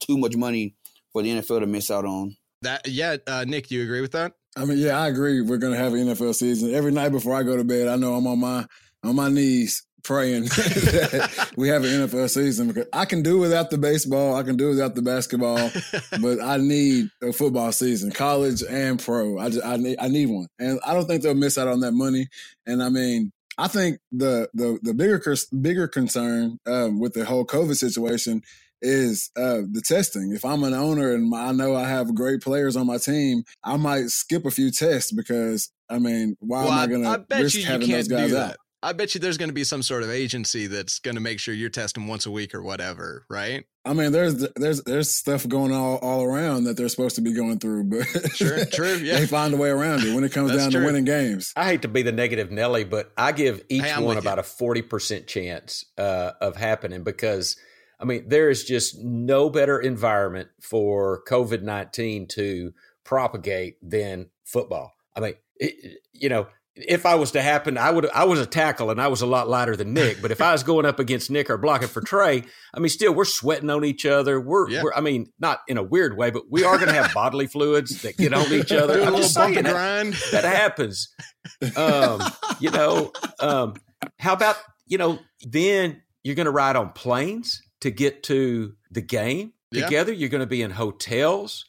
too 0.00 0.18
much 0.18 0.36
money 0.36 0.74
for 1.12 1.22
the 1.22 1.30
NFL 1.30 1.60
to 1.60 1.66
miss 1.66 1.92
out 1.92 2.04
on. 2.04 2.36
That 2.64 2.86
yeah, 2.86 3.16
uh, 3.26 3.44
Nick, 3.46 3.68
do 3.68 3.76
you 3.76 3.82
agree 3.82 4.00
with 4.00 4.12
that? 4.12 4.32
I 4.56 4.64
mean, 4.64 4.78
yeah, 4.78 5.00
I 5.00 5.08
agree. 5.08 5.40
We're 5.40 5.58
going 5.58 5.72
to 5.72 5.78
have 5.78 5.94
an 5.94 6.06
NFL 6.06 6.34
season 6.34 6.74
every 6.74 6.92
night 6.92 7.10
before 7.10 7.34
I 7.34 7.42
go 7.42 7.56
to 7.56 7.64
bed. 7.64 7.88
I 7.88 7.96
know 7.96 8.14
I'm 8.14 8.26
on 8.26 8.38
my 8.38 8.66
on 9.02 9.16
my 9.16 9.28
knees 9.28 9.84
praying 10.04 10.44
that 10.44 11.50
we 11.56 11.68
have 11.68 11.82
an 11.82 11.90
NFL 11.90 12.30
season 12.30 12.68
because 12.68 12.86
I 12.92 13.06
can 13.06 13.22
do 13.22 13.38
without 13.38 13.70
the 13.70 13.78
baseball, 13.78 14.36
I 14.36 14.42
can 14.42 14.56
do 14.56 14.68
without 14.68 14.94
the 14.94 15.02
basketball, 15.02 15.70
but 16.20 16.40
I 16.40 16.58
need 16.58 17.08
a 17.22 17.32
football 17.32 17.72
season, 17.72 18.12
college 18.12 18.62
and 18.62 19.02
pro. 19.02 19.38
I 19.38 19.50
just, 19.50 19.64
I 19.64 19.76
need 19.76 19.96
I 19.98 20.08
need 20.08 20.26
one, 20.26 20.46
and 20.58 20.78
I 20.86 20.94
don't 20.94 21.06
think 21.06 21.22
they'll 21.22 21.34
miss 21.34 21.58
out 21.58 21.68
on 21.68 21.80
that 21.80 21.92
money. 21.92 22.28
And 22.66 22.82
I 22.82 22.90
mean, 22.90 23.32
I 23.58 23.68
think 23.68 23.98
the 24.12 24.48
the 24.54 24.78
the 24.82 24.94
bigger 24.94 25.20
bigger 25.60 25.88
concern 25.88 26.58
um, 26.66 27.00
with 27.00 27.14
the 27.14 27.24
whole 27.24 27.44
COVID 27.44 27.76
situation 27.76 28.42
is 28.84 29.30
uh, 29.36 29.62
the 29.70 29.82
testing. 29.84 30.32
If 30.32 30.44
I'm 30.44 30.62
an 30.62 30.74
owner 30.74 31.12
and 31.12 31.34
I 31.34 31.52
know 31.52 31.74
I 31.74 31.88
have 31.88 32.14
great 32.14 32.42
players 32.42 32.76
on 32.76 32.86
my 32.86 32.98
team, 32.98 33.44
I 33.64 33.76
might 33.76 34.10
skip 34.10 34.44
a 34.44 34.50
few 34.50 34.70
tests 34.70 35.10
because 35.10 35.70
I 35.88 35.98
mean, 35.98 36.36
why 36.40 36.64
well, 36.64 36.72
am 36.72 36.78
I 36.78 36.86
going 36.86 37.02
to 37.02 37.42
risk 37.42 37.60
having 37.60 37.90
those 37.90 38.08
guys 38.08 38.34
out? 38.34 38.56
I 38.84 38.92
bet 38.92 39.14
you 39.14 39.20
there's 39.20 39.38
going 39.38 39.48
to 39.48 39.54
be 39.54 39.64
some 39.64 39.82
sort 39.82 40.02
of 40.02 40.10
agency 40.10 40.66
that's 40.66 40.98
going 40.98 41.14
to 41.14 41.20
make 41.20 41.40
sure 41.40 41.54
you're 41.54 41.70
testing 41.70 42.06
once 42.06 42.26
a 42.26 42.30
week 42.30 42.54
or 42.54 42.62
whatever, 42.62 43.24
right? 43.30 43.64
I 43.86 43.94
mean, 43.94 44.12
there's 44.12 44.46
there's 44.56 44.82
there's 44.82 45.10
stuff 45.10 45.48
going 45.48 45.72
all, 45.72 45.96
all 45.96 46.22
around 46.22 46.64
that 46.64 46.76
they're 46.76 46.90
supposed 46.90 47.16
to 47.16 47.22
be 47.22 47.32
going 47.32 47.60
through, 47.60 47.84
but 47.84 48.04
sure, 48.34 48.62
true, 48.66 48.96
yeah, 49.02 49.20
they 49.20 49.26
find 49.26 49.54
a 49.54 49.56
way 49.56 49.70
around 49.70 50.02
it 50.02 50.14
when 50.14 50.22
it 50.22 50.32
comes 50.32 50.54
down 50.54 50.70
true. 50.70 50.80
to 50.80 50.86
winning 50.86 51.06
games. 51.06 51.54
I 51.56 51.64
hate 51.64 51.82
to 51.82 51.88
be 51.88 52.02
the 52.02 52.12
negative 52.12 52.50
Nelly, 52.50 52.84
but 52.84 53.10
I 53.16 53.32
give 53.32 53.64
each 53.70 53.82
hey, 53.82 54.02
one 54.02 54.18
about 54.18 54.36
you. 54.36 54.40
a 54.40 54.44
forty 54.44 54.82
percent 54.82 55.26
chance 55.26 55.86
uh, 55.96 56.32
of 56.42 56.56
happening 56.56 57.04
because 57.04 57.56
I 58.04 58.06
mean 58.06 58.28
there 58.28 58.50
is 58.50 58.64
just 58.64 59.02
no 59.02 59.48
better 59.48 59.80
environment 59.80 60.50
for 60.60 61.22
COVID 61.26 61.62
nineteen 61.62 62.26
to 62.28 62.74
propagate 63.02 63.76
than 63.82 64.28
football. 64.44 64.92
I 65.16 65.20
mean, 65.20 65.34
it, 65.56 66.00
you 66.12 66.28
know, 66.28 66.48
if 66.74 67.06
I 67.06 67.14
was 67.14 67.30
to 67.30 67.40
happen, 67.40 67.78
I 67.78 67.90
would. 67.90 68.10
I 68.10 68.24
was 68.24 68.40
a 68.40 68.46
tackle, 68.46 68.90
and 68.90 69.00
I 69.00 69.08
was 69.08 69.22
a 69.22 69.26
lot 69.26 69.48
lighter 69.48 69.74
than 69.74 69.94
Nick. 69.94 70.20
But 70.20 70.32
if 70.32 70.42
I 70.42 70.52
was 70.52 70.62
going 70.64 70.84
up 70.84 70.98
against 70.98 71.30
Nick 71.30 71.48
or 71.48 71.56
blocking 71.56 71.88
for 71.88 72.02
Trey, 72.02 72.42
I 72.74 72.78
mean, 72.78 72.90
still 72.90 73.14
we're 73.14 73.24
sweating 73.24 73.70
on 73.70 73.86
each 73.86 74.04
other. 74.04 74.38
We're, 74.38 74.68
yeah. 74.68 74.82
we're 74.82 74.92
I 74.92 75.00
mean, 75.00 75.28
not 75.38 75.60
in 75.66 75.78
a 75.78 75.82
weird 75.82 76.18
way, 76.18 76.30
but 76.30 76.42
we 76.50 76.62
are 76.62 76.76
going 76.76 76.88
to 76.88 76.94
have 76.94 77.14
bodily 77.14 77.46
fluids 77.46 78.02
that 78.02 78.18
get 78.18 78.34
on 78.34 78.52
each 78.52 78.72
other. 78.72 79.00
I'm 79.04 79.16
just 79.16 79.32
saying 79.32 79.54
that, 79.54 80.14
that 80.32 80.44
happens. 80.44 81.14
Um, 81.74 82.20
you 82.58 82.70
know, 82.70 83.12
um, 83.40 83.74
how 84.18 84.34
about 84.34 84.56
you 84.86 84.98
know? 84.98 85.20
Then 85.46 86.02
you're 86.24 86.34
going 86.34 86.46
to 86.46 86.52
ride 86.52 86.74
on 86.74 86.90
planes 86.90 87.62
to 87.80 87.90
get 87.90 88.22
to 88.24 88.74
the 88.90 89.02
game 89.02 89.52
yeah. 89.70 89.84
together. 89.84 90.12
You're 90.12 90.28
going 90.28 90.40
to 90.40 90.46
be 90.46 90.62
in 90.62 90.70
hotels. 90.70 91.64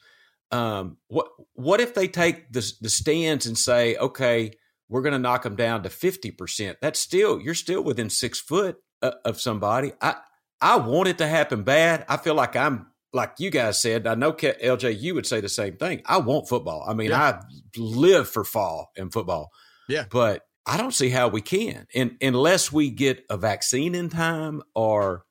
Um, 0.51 0.97
what 1.07 1.27
what 1.53 1.81
if 1.81 1.93
they 1.95 2.07
take 2.07 2.51
the 2.51 2.71
the 2.81 2.89
stands 2.89 3.45
and 3.45 3.57
say, 3.57 3.95
okay 3.95 4.51
we're 4.89 5.01
going 5.01 5.13
to 5.13 5.19
knock 5.19 5.43
them 5.43 5.55
down 5.55 5.83
to 5.83 5.89
50%. 5.89 6.75
That's 6.81 6.99
still, 6.99 7.39
you're 7.39 7.55
still 7.55 7.83
within 7.83 8.09
six 8.09 8.39
foot 8.39 8.77
of 9.01 9.39
somebody. 9.39 9.93
I, 10.01 10.15
I 10.61 10.77
want 10.77 11.09
it 11.09 11.17
to 11.19 11.27
happen 11.27 11.63
bad. 11.63 12.05
I 12.07 12.17
feel 12.17 12.35
like 12.35 12.55
I'm, 12.55 12.87
like 13.13 13.35
you 13.39 13.49
guys 13.49 13.79
said, 13.79 14.07
I 14.07 14.15
know 14.15 14.33
LJ, 14.33 14.99
you 14.99 15.15
would 15.15 15.25
say 15.25 15.41
the 15.41 15.49
same 15.49 15.77
thing. 15.77 16.01
I 16.05 16.17
want 16.17 16.49
football. 16.49 16.85
I 16.87 16.93
mean, 16.93 17.11
yeah. 17.11 17.21
I 17.21 17.41
live 17.77 18.29
for 18.29 18.43
fall 18.43 18.91
and 18.97 19.11
football. 19.11 19.51
Yeah. 19.87 20.05
But 20.09 20.43
I 20.65 20.77
don't 20.77 20.93
see 20.93 21.09
how 21.09 21.27
we 21.27 21.41
can, 21.41 21.85
and 21.93 22.17
unless 22.21 22.71
we 22.71 22.89
get 22.89 23.23
a 23.29 23.37
vaccine 23.37 23.93
in 23.93 24.09
time, 24.09 24.63
or 24.73 25.23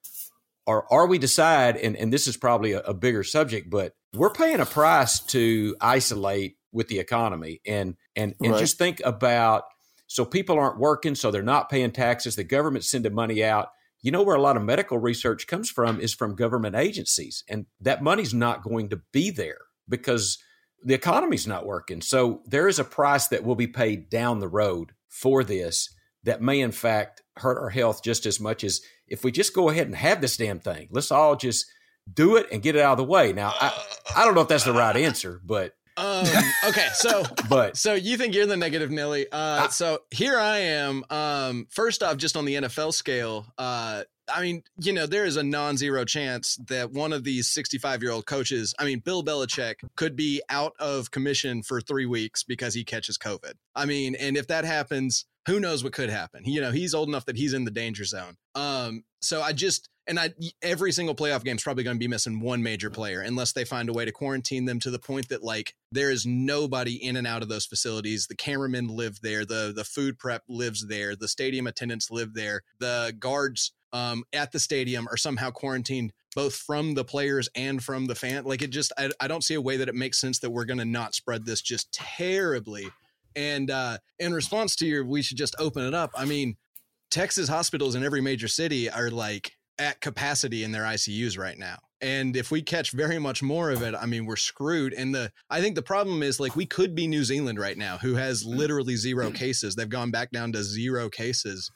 or 0.67 0.93
are 0.93 1.07
we 1.07 1.19
decide, 1.19 1.77
and, 1.77 1.97
and 1.97 2.13
this 2.13 2.27
is 2.27 2.37
probably 2.37 2.73
a, 2.73 2.81
a 2.81 2.95
bigger 2.95 3.23
subject, 3.23 3.71
but 3.71 3.93
we're 4.15 4.31
paying 4.31 4.61
a 4.61 4.67
price 4.67 5.21
to 5.21 5.77
isolate 5.81 6.57
with 6.73 6.89
the 6.89 6.99
economy. 6.99 7.61
And 7.67 7.97
and 8.15 8.35
and 8.43 8.53
right. 8.53 8.59
just 8.59 8.77
think 8.77 9.01
about 9.05 9.65
so 10.07 10.25
people 10.25 10.59
aren't 10.59 10.79
working 10.79 11.15
so 11.15 11.31
they're 11.31 11.43
not 11.43 11.71
paying 11.71 11.93
taxes 11.93 12.37
the 12.37 12.45
government's 12.45 12.91
sending 12.91 13.15
money 13.15 13.43
out. 13.43 13.69
You 14.03 14.11
know 14.11 14.23
where 14.23 14.37
a 14.37 14.41
lot 14.41 14.59
of 14.59 14.63
medical 14.63 14.99
research 14.99 15.47
comes 15.47 15.71
from 15.71 15.99
is 15.99 16.13
from 16.13 16.35
government 16.35 16.77
agencies 16.77 17.43
and 17.49 17.65
that 17.81 18.03
money's 18.03 18.35
not 18.35 18.63
going 18.63 18.91
to 18.91 19.01
be 19.13 19.31
there 19.31 19.63
because 19.89 20.39
the 20.83 20.93
economy's 20.93 21.47
not 21.47 21.65
working. 21.65 22.03
So 22.03 22.43
there 22.45 22.69
is 22.69 22.79
a 22.79 22.85
price 22.85 23.29
that 23.29 23.45
will 23.45 23.55
be 23.55 23.67
paid 23.67 24.11
down 24.11 24.41
the 24.41 24.49
road 24.49 24.93
for 25.09 25.43
this 25.43 25.94
that 26.25 26.43
may 26.43 26.61
in 26.61 26.73
fact 26.73 27.23
hurt 27.37 27.59
our 27.59 27.71
health 27.71 28.03
just 28.03 28.27
as 28.27 28.41
much 28.41 28.65
as 28.65 28.81
if 29.09 29.25
we 29.25 29.33
just 29.33 29.55
go 29.55 29.69
ahead 29.69 29.87
and 29.87 29.97
have 29.97 30.21
this 30.21 30.37
damn 30.37 30.61
thing 30.61 30.89
let's 30.91 31.11
all 31.11 31.37
just 31.37 31.67
do 32.13 32.37
it 32.37 32.47
and 32.53 32.63
get 32.63 32.77
it 32.77 32.83
out 32.83 32.93
of 32.93 32.99
the 32.99 33.05
way 33.05 33.33
now 33.33 33.53
i, 33.61 33.73
I 34.17 34.25
don't 34.25 34.35
know 34.35 34.43
if 34.43 34.49
that's 34.49 34.65
the 34.65 34.73
right 34.73 34.97
answer 34.97 35.41
but 35.45 35.75
Um, 35.97 36.27
okay, 36.65 36.89
so 36.95 37.23
but 37.49 37.77
so 37.77 37.95
you 37.95 38.17
think 38.17 38.35
you're 38.35 38.47
the 38.47 38.57
negative 38.57 38.91
Nilly? 38.91 39.29
Uh, 39.31 39.69
so 39.69 40.01
here 40.11 40.37
I 40.37 40.59
am. 40.59 41.05
Um, 41.09 41.69
first 41.71 42.03
off, 42.03 42.17
just 42.17 42.37
on 42.37 42.45
the 42.45 42.57
NFL 42.57 42.93
scale, 42.93 43.47
uh, 43.59 44.03
I 44.29 44.43
mean, 44.43 44.65
you 44.81 44.93
know, 44.93 45.07
there 45.07 45.25
is 45.25 45.37
a 45.37 45.45
non-zero 45.45 46.05
chance 46.05 46.57
that 46.69 46.91
one 46.91 47.13
of 47.13 47.25
these 47.25 47.49
65-year-old 47.49 48.27
coaches, 48.27 48.75
I 48.79 48.85
mean, 48.85 49.01
Bill 49.01 49.23
Belichick, 49.23 49.77
could 49.97 50.17
be 50.17 50.43
out 50.49 50.73
of 50.81 51.11
commission 51.11 51.63
for 51.63 51.81
three 51.81 52.07
weeks 52.07 52.43
because 52.43 52.75
he 52.75 52.85
catches 52.85 53.19
COVID. 53.19 53.53
I 53.77 53.85
mean, 53.85 54.15
and 54.15 54.37
if 54.37 54.49
that 54.49 54.65
happens, 54.65 55.27
who 55.47 55.61
knows 55.61 55.85
what 55.85 55.93
could 55.93 56.11
happen? 56.11 56.43
You 56.45 56.61
know, 56.61 56.71
he's 56.71 56.95
old 56.95 57.09
enough 57.09 57.27
that 57.27 57.37
he's 57.37 57.53
in 57.53 57.65
the 57.65 57.71
danger 57.71 58.05
zone. 58.05 58.37
Um, 58.55 59.05
so 59.21 59.43
I 59.43 59.53
just 59.53 59.89
and 60.07 60.19
I 60.19 60.31
every 60.63 60.93
single 60.93 61.15
playoff 61.15 61.45
game 61.45 61.57
is 61.57 61.63
probably 61.63 61.85
going 61.85 61.97
to 61.97 62.01
be 62.01 62.09
missing 62.09 62.41
one 62.41 62.63
major 62.63 62.91
player 62.91 63.21
unless 63.21 63.53
they 63.53 63.65
find 63.65 63.89
a 63.89 63.93
way 63.93 64.05
to 64.05 64.13
quarantine 64.13 64.65
them 64.65 64.81
to 64.81 64.91
the 64.91 64.99
point 64.99 65.29
that 65.29 65.43
like 65.43 65.75
there 65.93 66.11
is 66.11 66.27
nobody 66.27 66.95
in 66.95 67.17
and 67.17 67.27
out 67.27 67.43
of 67.43 67.49
those 67.49 67.67
facilities. 67.67 68.27
The 68.27 68.37
cameramen 68.37 68.89
live 68.89 69.21
there, 69.23 69.45
the 69.45 69.73
the 69.75 69.85
food 69.85 70.19
prep 70.19 70.43
lives 70.49 70.87
there, 70.87 71.17
the 71.17 71.29
stadium 71.29 71.67
attendants 71.67 72.11
live 72.11 72.35
there, 72.35 72.63
the 72.79 73.15
guards 73.19 73.73
um, 73.93 74.25
at 74.33 74.51
the 74.51 74.59
stadium 74.59 75.07
are 75.09 75.17
somehow 75.17 75.51
quarantined 75.51 76.13
both 76.35 76.57
from 76.57 76.95
the 76.95 77.05
players 77.05 77.49
and 77.55 77.83
from 77.83 78.07
the 78.07 78.15
fan. 78.15 78.45
Like 78.45 78.61
it 78.61 78.71
just 78.71 78.93
I, 78.99 79.11
I 79.21 79.29
don't 79.29 79.45
see 79.45 79.55
a 79.55 79.61
way 79.61 79.77
that 79.77 79.89
it 79.89 79.95
makes 79.95 80.21
sense 80.21 80.41
that 80.41 80.51
we're 80.51 80.65
going 80.65 80.79
to 80.79 80.85
not 80.85 81.15
spread 81.15 81.47
this 81.47 81.63
just 81.63 81.93
terribly. 81.93 82.91
And 83.37 83.71
uh, 83.71 83.99
in 84.19 84.33
response 84.33 84.77
to 84.77 84.87
your, 84.87 85.05
we 85.05 85.23
should 85.23 85.39
just 85.39 85.57
open 85.59 85.85
it 85.85 85.95
up. 85.95 86.11
I 86.15 86.25
mean, 86.25 86.57
Texas 87.11 87.49
hospitals 87.49 87.95
in 87.95 88.05
every 88.05 88.21
major 88.21 88.49
city 88.49 88.91
are 88.91 89.11
like 89.11 89.53
at 89.79 90.01
capacity 90.01 90.65
in 90.65 90.73
their 90.73 90.83
ICUs 90.83 91.39
right 91.39 91.59
now. 91.59 91.79
And 92.01 92.37
if 92.37 92.51
we 92.51 92.61
catch 92.61 92.93
very 92.93 93.19
much 93.19 93.43
more 93.43 93.71
of 93.71 93.83
it, 93.83 93.95
I 93.95 94.07
mean, 94.07 94.27
we're 94.27 94.37
screwed. 94.37 94.93
And 94.93 95.15
the 95.15 95.33
I 95.49 95.61
think 95.61 95.75
the 95.75 95.83
problem 95.83 96.23
is 96.23 96.39
like 96.39 96.55
we 96.55 96.67
could 96.67 96.95
be 96.95 97.07
New 97.07 97.25
Zealand 97.25 97.59
right 97.59 97.79
now, 97.79 97.99
who 97.99 98.17
has 98.17 98.45
literally 98.45 98.97
zero 98.97 99.31
cases. 99.31 99.75
They've 99.75 99.89
gone 99.89 100.11
back 100.11 100.31
down 100.31 100.53
to 100.53 100.63
zero 100.63 101.09
cases. 101.09 101.71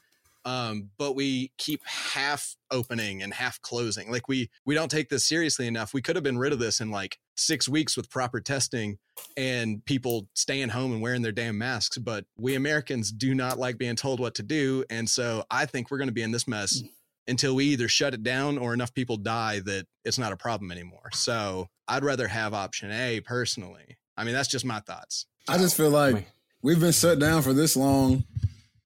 Um, 0.45 0.89
but 0.97 1.15
we 1.15 1.51
keep 1.57 1.85
half 1.85 2.55
opening 2.71 3.21
and 3.21 3.33
half 3.33 3.61
closing. 3.61 4.11
Like 4.11 4.27
we 4.27 4.49
we 4.65 4.75
don't 4.75 4.89
take 4.89 5.09
this 5.09 5.27
seriously 5.27 5.67
enough. 5.67 5.93
We 5.93 6.01
could 6.01 6.15
have 6.15 6.23
been 6.23 6.37
rid 6.37 6.53
of 6.53 6.59
this 6.59 6.79
in 6.79 6.91
like 6.91 7.19
six 7.35 7.67
weeks 7.67 7.97
with 7.97 8.09
proper 8.09 8.39
testing 8.39 8.97
and 9.35 9.83
people 9.85 10.27
staying 10.33 10.69
home 10.69 10.93
and 10.93 11.01
wearing 11.01 11.21
their 11.21 11.31
damn 11.31 11.57
masks. 11.57 11.97
But 11.97 12.25
we 12.37 12.55
Americans 12.55 13.11
do 13.11 13.35
not 13.35 13.59
like 13.59 13.77
being 13.77 13.95
told 13.95 14.19
what 14.19 14.35
to 14.35 14.43
do. 14.43 14.85
And 14.89 15.09
so 15.09 15.43
I 15.51 15.65
think 15.65 15.91
we're 15.91 15.97
going 15.97 16.07
to 16.09 16.13
be 16.13 16.23
in 16.23 16.31
this 16.31 16.47
mess 16.47 16.81
until 17.27 17.55
we 17.55 17.65
either 17.65 17.87
shut 17.87 18.13
it 18.13 18.23
down 18.23 18.57
or 18.57 18.73
enough 18.73 18.93
people 18.93 19.17
die 19.17 19.59
that 19.59 19.85
it's 20.03 20.17
not 20.17 20.31
a 20.31 20.37
problem 20.37 20.71
anymore. 20.71 21.09
So 21.13 21.67
I'd 21.87 22.03
rather 22.03 22.27
have 22.27 22.53
option 22.53 22.91
A 22.91 23.19
personally. 23.21 23.97
I 24.17 24.23
mean, 24.23 24.33
that's 24.33 24.49
just 24.49 24.65
my 24.65 24.79
thoughts. 24.79 25.27
I 25.47 25.57
just 25.57 25.77
feel 25.77 25.91
like 25.91 26.27
we've 26.61 26.79
been 26.79 26.91
shut 26.91 27.19
down 27.19 27.41
for 27.41 27.53
this 27.53 27.77
long. 27.77 28.23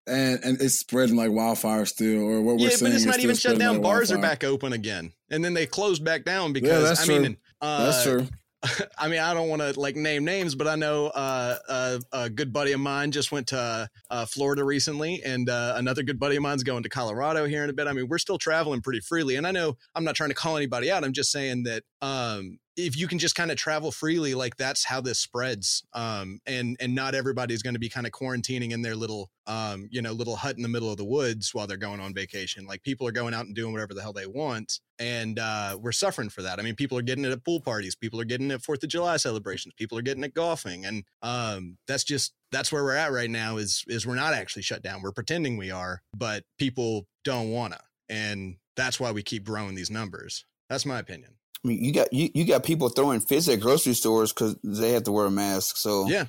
And 0.06 0.44
and 0.44 0.62
it's 0.62 0.80
spreading 0.80 1.16
like 1.16 1.32
wildfire 1.32 1.86
still, 1.86 2.24
or 2.24 2.42
what 2.42 2.58
we're 2.58 2.64
yeah, 2.64 2.76
saying. 2.76 2.92
but 2.92 2.96
it's 2.96 3.06
not 3.06 3.20
even 3.20 3.36
shut 3.36 3.58
down. 3.58 3.76
Like 3.76 3.84
Bars 3.84 4.10
wildfire. 4.10 4.18
are 4.18 4.34
back 4.34 4.44
open 4.44 4.74
again, 4.74 5.14
and 5.30 5.46
then 5.46 5.54
they 5.54 5.66
closed 5.66 6.04
back 6.04 6.26
down 6.26 6.52
because 6.52 6.84
that's 6.84 7.04
I 7.04 7.06
true. 7.06 7.20
mean, 7.22 7.38
uh, 7.64 7.86
That's 7.86 8.04
true. 8.04 8.28
I 8.98 9.08
mean, 9.08 9.20
I 9.20 9.34
don't 9.34 9.50
want 9.50 9.62
to 9.62 9.78
like 9.80 9.96
name 9.96 10.24
names, 10.24 10.56
but 10.56 10.68
I 10.68 10.76
know 10.76 11.08
uh, 11.08 11.58
uh, 11.68 12.00
a 12.12 12.30
good 12.30 12.54
buddy 12.54 12.72
of 12.72 12.80
mine 12.80 13.12
just 13.12 13.32
went 13.32 13.48
to 13.48 13.90
uh, 14.10 14.26
Florida 14.26 14.64
recently, 14.64 15.22
and 15.24 15.50
uh, 15.50 15.74
another 15.78 16.04
good 16.04 16.20
buddy 16.20 16.36
of 16.36 16.44
mine's 16.44 16.64
going 16.64 16.84
to 16.84 16.90
Colorado 16.90 17.46
here 17.46 17.64
in 17.64 17.70
a 17.70 17.74
bit. 17.74 17.88
I 17.88 17.94
mean, 17.94 18.08
we're 18.08 18.18
still 18.18 18.38
traveling 18.38 18.82
pretty 18.82 19.02
freely, 19.02 19.36
and 19.36 19.46
I 19.46 19.52
know 19.52 19.78
I'm 19.96 20.04
not 20.04 20.16
trying 20.16 20.30
to 20.30 20.36
call 20.36 20.58
anybody 20.58 20.92
out. 20.92 21.04
I'm 21.04 21.14
just 21.14 21.32
saying 21.32 21.64
that 21.64 21.84
um, 22.04 22.60
if 22.76 22.98
you 22.98 23.08
can 23.08 23.18
just 23.18 23.34
kind 23.34 23.50
of 23.50 23.56
travel 23.56 23.90
freely, 23.90 24.34
like 24.34 24.58
that's 24.58 24.84
how 24.84 25.00
this 25.00 25.20
spreads. 25.20 25.86
Um, 25.94 26.40
and 26.46 26.76
and 26.82 26.94
not 26.94 27.16
everybody's 27.16 27.64
going 27.64 27.76
to 27.76 27.80
be 27.80 27.88
kind 27.88 28.06
of 28.06 28.12
quarantining 28.12 28.72
in 28.72 28.82
their 28.82 28.96
little 28.96 29.32
um, 29.48 29.88
you 29.90 30.02
know, 30.02 30.12
little 30.12 30.36
hut 30.36 30.58
in 30.58 30.64
the 30.64 30.70
middle 30.70 30.92
of 30.92 30.98
the 30.98 31.06
woods 31.06 31.54
while 31.54 31.66
they're 31.66 31.78
going 31.78 32.02
on 32.02 32.14
vacation. 32.14 32.66
Like 32.66 32.84
people 32.84 33.08
are 33.08 33.14
going 33.14 33.34
out 33.34 33.46
and 33.46 33.56
doing 33.56 33.72
whatever 33.72 33.94
the 33.94 34.02
hell 34.02 34.12
they 34.12 34.26
want, 34.26 34.82
and 35.00 35.40
uh, 35.40 35.78
we're 35.80 35.94
suffering 35.94 36.28
for 36.28 36.42
that. 36.42 36.60
I 36.60 36.62
mean, 36.64 36.76
people 36.76 36.98
are 36.98 37.04
getting 37.04 37.24
it 37.24 37.32
at 37.32 37.46
pool 37.46 37.62
parties, 37.62 37.96
people 37.96 38.20
are 38.20 38.26
getting 38.26 38.52
it 38.52 38.56
at 38.56 38.64
Fourth 38.64 38.84
of 38.84 38.90
July 38.90 39.16
celebrations, 39.16 39.74
people 39.78 39.98
are 39.98 40.02
getting 40.02 40.26
it 40.26 40.34
golfing, 40.34 40.86
and 40.86 41.06
um, 41.22 41.78
that's 41.88 42.04
just 42.04 42.34
that's 42.52 42.70
where 42.70 42.84
we're 42.84 42.98
at 42.98 43.14
right 43.14 43.30
now. 43.30 43.56
Is 43.56 43.86
is 43.88 44.06
we're 44.06 44.16
not 44.16 44.34
actually 44.34 44.64
shut 44.64 44.82
down. 44.82 45.02
We're 45.02 45.14
pretending 45.14 45.56
we 45.56 45.72
are, 45.72 46.02
but 46.14 46.44
people 46.60 47.08
don't 47.24 47.50
wanna, 47.50 47.80
and 48.10 48.58
that's 48.76 49.00
why 49.00 49.12
we 49.12 49.24
keep 49.24 49.46
growing 49.46 49.76
these 49.76 49.90
numbers. 49.90 50.46
That's 50.70 50.86
my 50.86 51.00
opinion. 51.00 51.36
I 51.64 51.68
mean, 51.68 51.84
you 51.84 51.94
got 51.94 52.12
you, 52.12 52.30
you 52.34 52.46
got 52.46 52.64
people 52.64 52.90
throwing 52.90 53.20
fits 53.22 53.48
at 53.48 53.62
grocery 53.62 53.94
stores 53.94 54.34
because 54.34 54.56
they 54.64 54.92
have 54.92 55.04
to 55.04 55.12
wear 55.12 55.26
a 55.26 55.32
mask. 55.32 55.78
So 55.78 56.08
Yeah, 56.08 56.26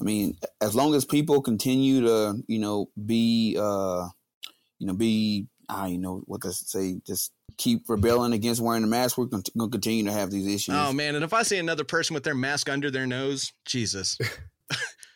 I 0.00 0.04
mean, 0.04 0.36
as 0.60 0.74
long 0.74 0.94
as 0.94 1.04
people 1.04 1.40
continue 1.40 2.00
to, 2.02 2.42
you 2.48 2.58
know, 2.58 2.90
be, 3.06 3.56
uh, 3.58 4.08
you 4.78 4.86
know, 4.86 4.94
be, 4.94 5.46
I 5.68 5.88
you 5.88 5.98
know 5.98 6.22
what 6.26 6.42
to 6.42 6.52
say, 6.52 6.96
just 7.06 7.32
keep 7.58 7.88
rebelling 7.88 8.32
against 8.32 8.60
wearing 8.60 8.82
a 8.82 8.88
mask, 8.88 9.18
we're 9.18 9.26
going 9.26 9.42
to 9.44 9.68
continue 9.68 10.04
to 10.04 10.12
have 10.12 10.30
these 10.30 10.46
issues. 10.46 10.74
Oh 10.76 10.92
man, 10.92 11.14
and 11.14 11.24
if 11.24 11.32
I 11.32 11.42
see 11.44 11.58
another 11.58 11.84
person 11.84 12.14
with 12.14 12.24
their 12.24 12.34
mask 12.34 12.68
under 12.68 12.90
their 12.90 13.06
nose, 13.06 13.52
Jesus. 13.64 14.18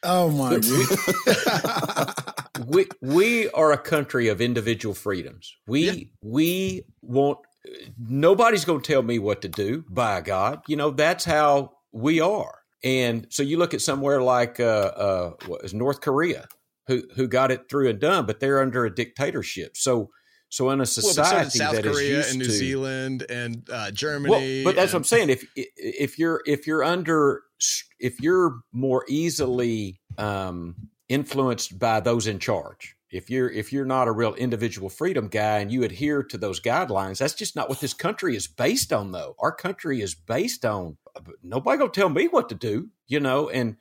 Oh 0.02 0.31
my 0.31 0.59
god. 1.26 2.14
we 2.66 2.87
we 3.00 3.50
are 3.50 3.72
a 3.72 3.79
country 3.79 4.29
of 4.29 4.40
individual 4.40 4.94
freedoms. 4.94 5.57
We 5.66 5.90
Yeah. 5.90 6.05
we 6.22 6.83
want 7.02 7.38
nobody's 7.98 8.64
going 8.64 8.81
to 8.81 8.92
tell 8.92 9.02
me 9.02 9.18
what 9.18 9.42
to 9.42 9.48
do. 9.48 9.85
By 9.88 10.20
God, 10.20 10.62
you 10.66 10.76
know 10.76 10.90
that's 10.90 11.24
how 11.24 11.72
we 11.92 12.20
are. 12.20 12.61
And 12.85 13.26
so 13.31 13.42
you 13.42 13.59
look 13.59 13.74
at 13.74 13.81
somewhere 13.81 14.22
like 14.22 14.61
uh, 14.61 14.64
uh, 14.64 15.31
what 15.46 15.64
is 15.64 15.74
North 15.74 16.00
Korea, 16.00 16.46
who 16.87 17.02
who 17.14 17.26
got 17.26 17.50
it 17.50 17.68
through 17.68 17.88
and 17.88 18.00
done, 18.00 18.26
but 18.26 18.40
they're 18.40 18.61
under 18.61 18.85
a 18.85 18.94
dictatorship. 18.94 19.76
So 19.76 20.11
so 20.48 20.70
in 20.70 20.74
a 20.74 20.79
Well, 20.79 20.85
but 20.85 20.88
so 20.88 21.00
society 21.00 21.59
South 21.59 21.74
that 21.74 21.87
is 21.87 21.96
Korea 21.96 22.29
and 22.29 22.38
New 22.38 22.44
to, 22.44 22.50
Zealand 22.50 23.26
and 23.29 23.68
uh, 23.70 23.90
Germany. 23.90 24.31
well, 24.62 24.64
but 24.64 24.76
that's 24.76 24.92
what 24.92 24.98
I'm 24.98 25.05
saying. 25.05 25.31
If 25.31 25.44
if 25.57 26.18
you're 26.18 26.42
if 26.46 26.66
you're 26.66 26.85
under 26.85 27.42
if 27.98 28.20
you're 28.20 28.61
more 28.72 29.05
easily 29.09 30.00
um, 30.18 30.76
influenced 31.09 31.79
by 31.79 32.00
those 32.00 32.26
in 32.26 32.38
charge, 32.38 32.95
if 33.11 33.31
you're 33.31 33.49
if 33.49 33.73
you're 33.73 33.85
not 33.85 34.09
a 34.09 34.12
real 34.12 34.35
individual 34.35 34.88
freedom 34.88 35.29
guy 35.29 35.59
and 35.59 35.71
you 35.71 35.85
adhere 35.85 36.23
to 36.25 36.38
those 36.38 36.61
guidelines, 36.61 37.19
that's 37.19 37.35
just 37.35 37.55
not 37.55 37.69
what 37.69 37.81
this 37.81 37.95
country 37.95 38.37
is 38.37 38.47
based 38.47 38.92
on. 38.92 39.12
Though 39.12 39.37
our 39.38 39.53
country 39.53 40.01
is 40.01 40.14
based 40.14 40.64
on 40.64 40.97
uh, 41.14 41.21
nobody 41.42 41.79
gonna 41.79 41.90
tell 41.90 42.09
me 42.09 42.27
what 42.29 42.49
to 42.49 42.55
do, 42.55 42.88
you 43.07 43.21
know, 43.21 43.49
and 43.49 43.77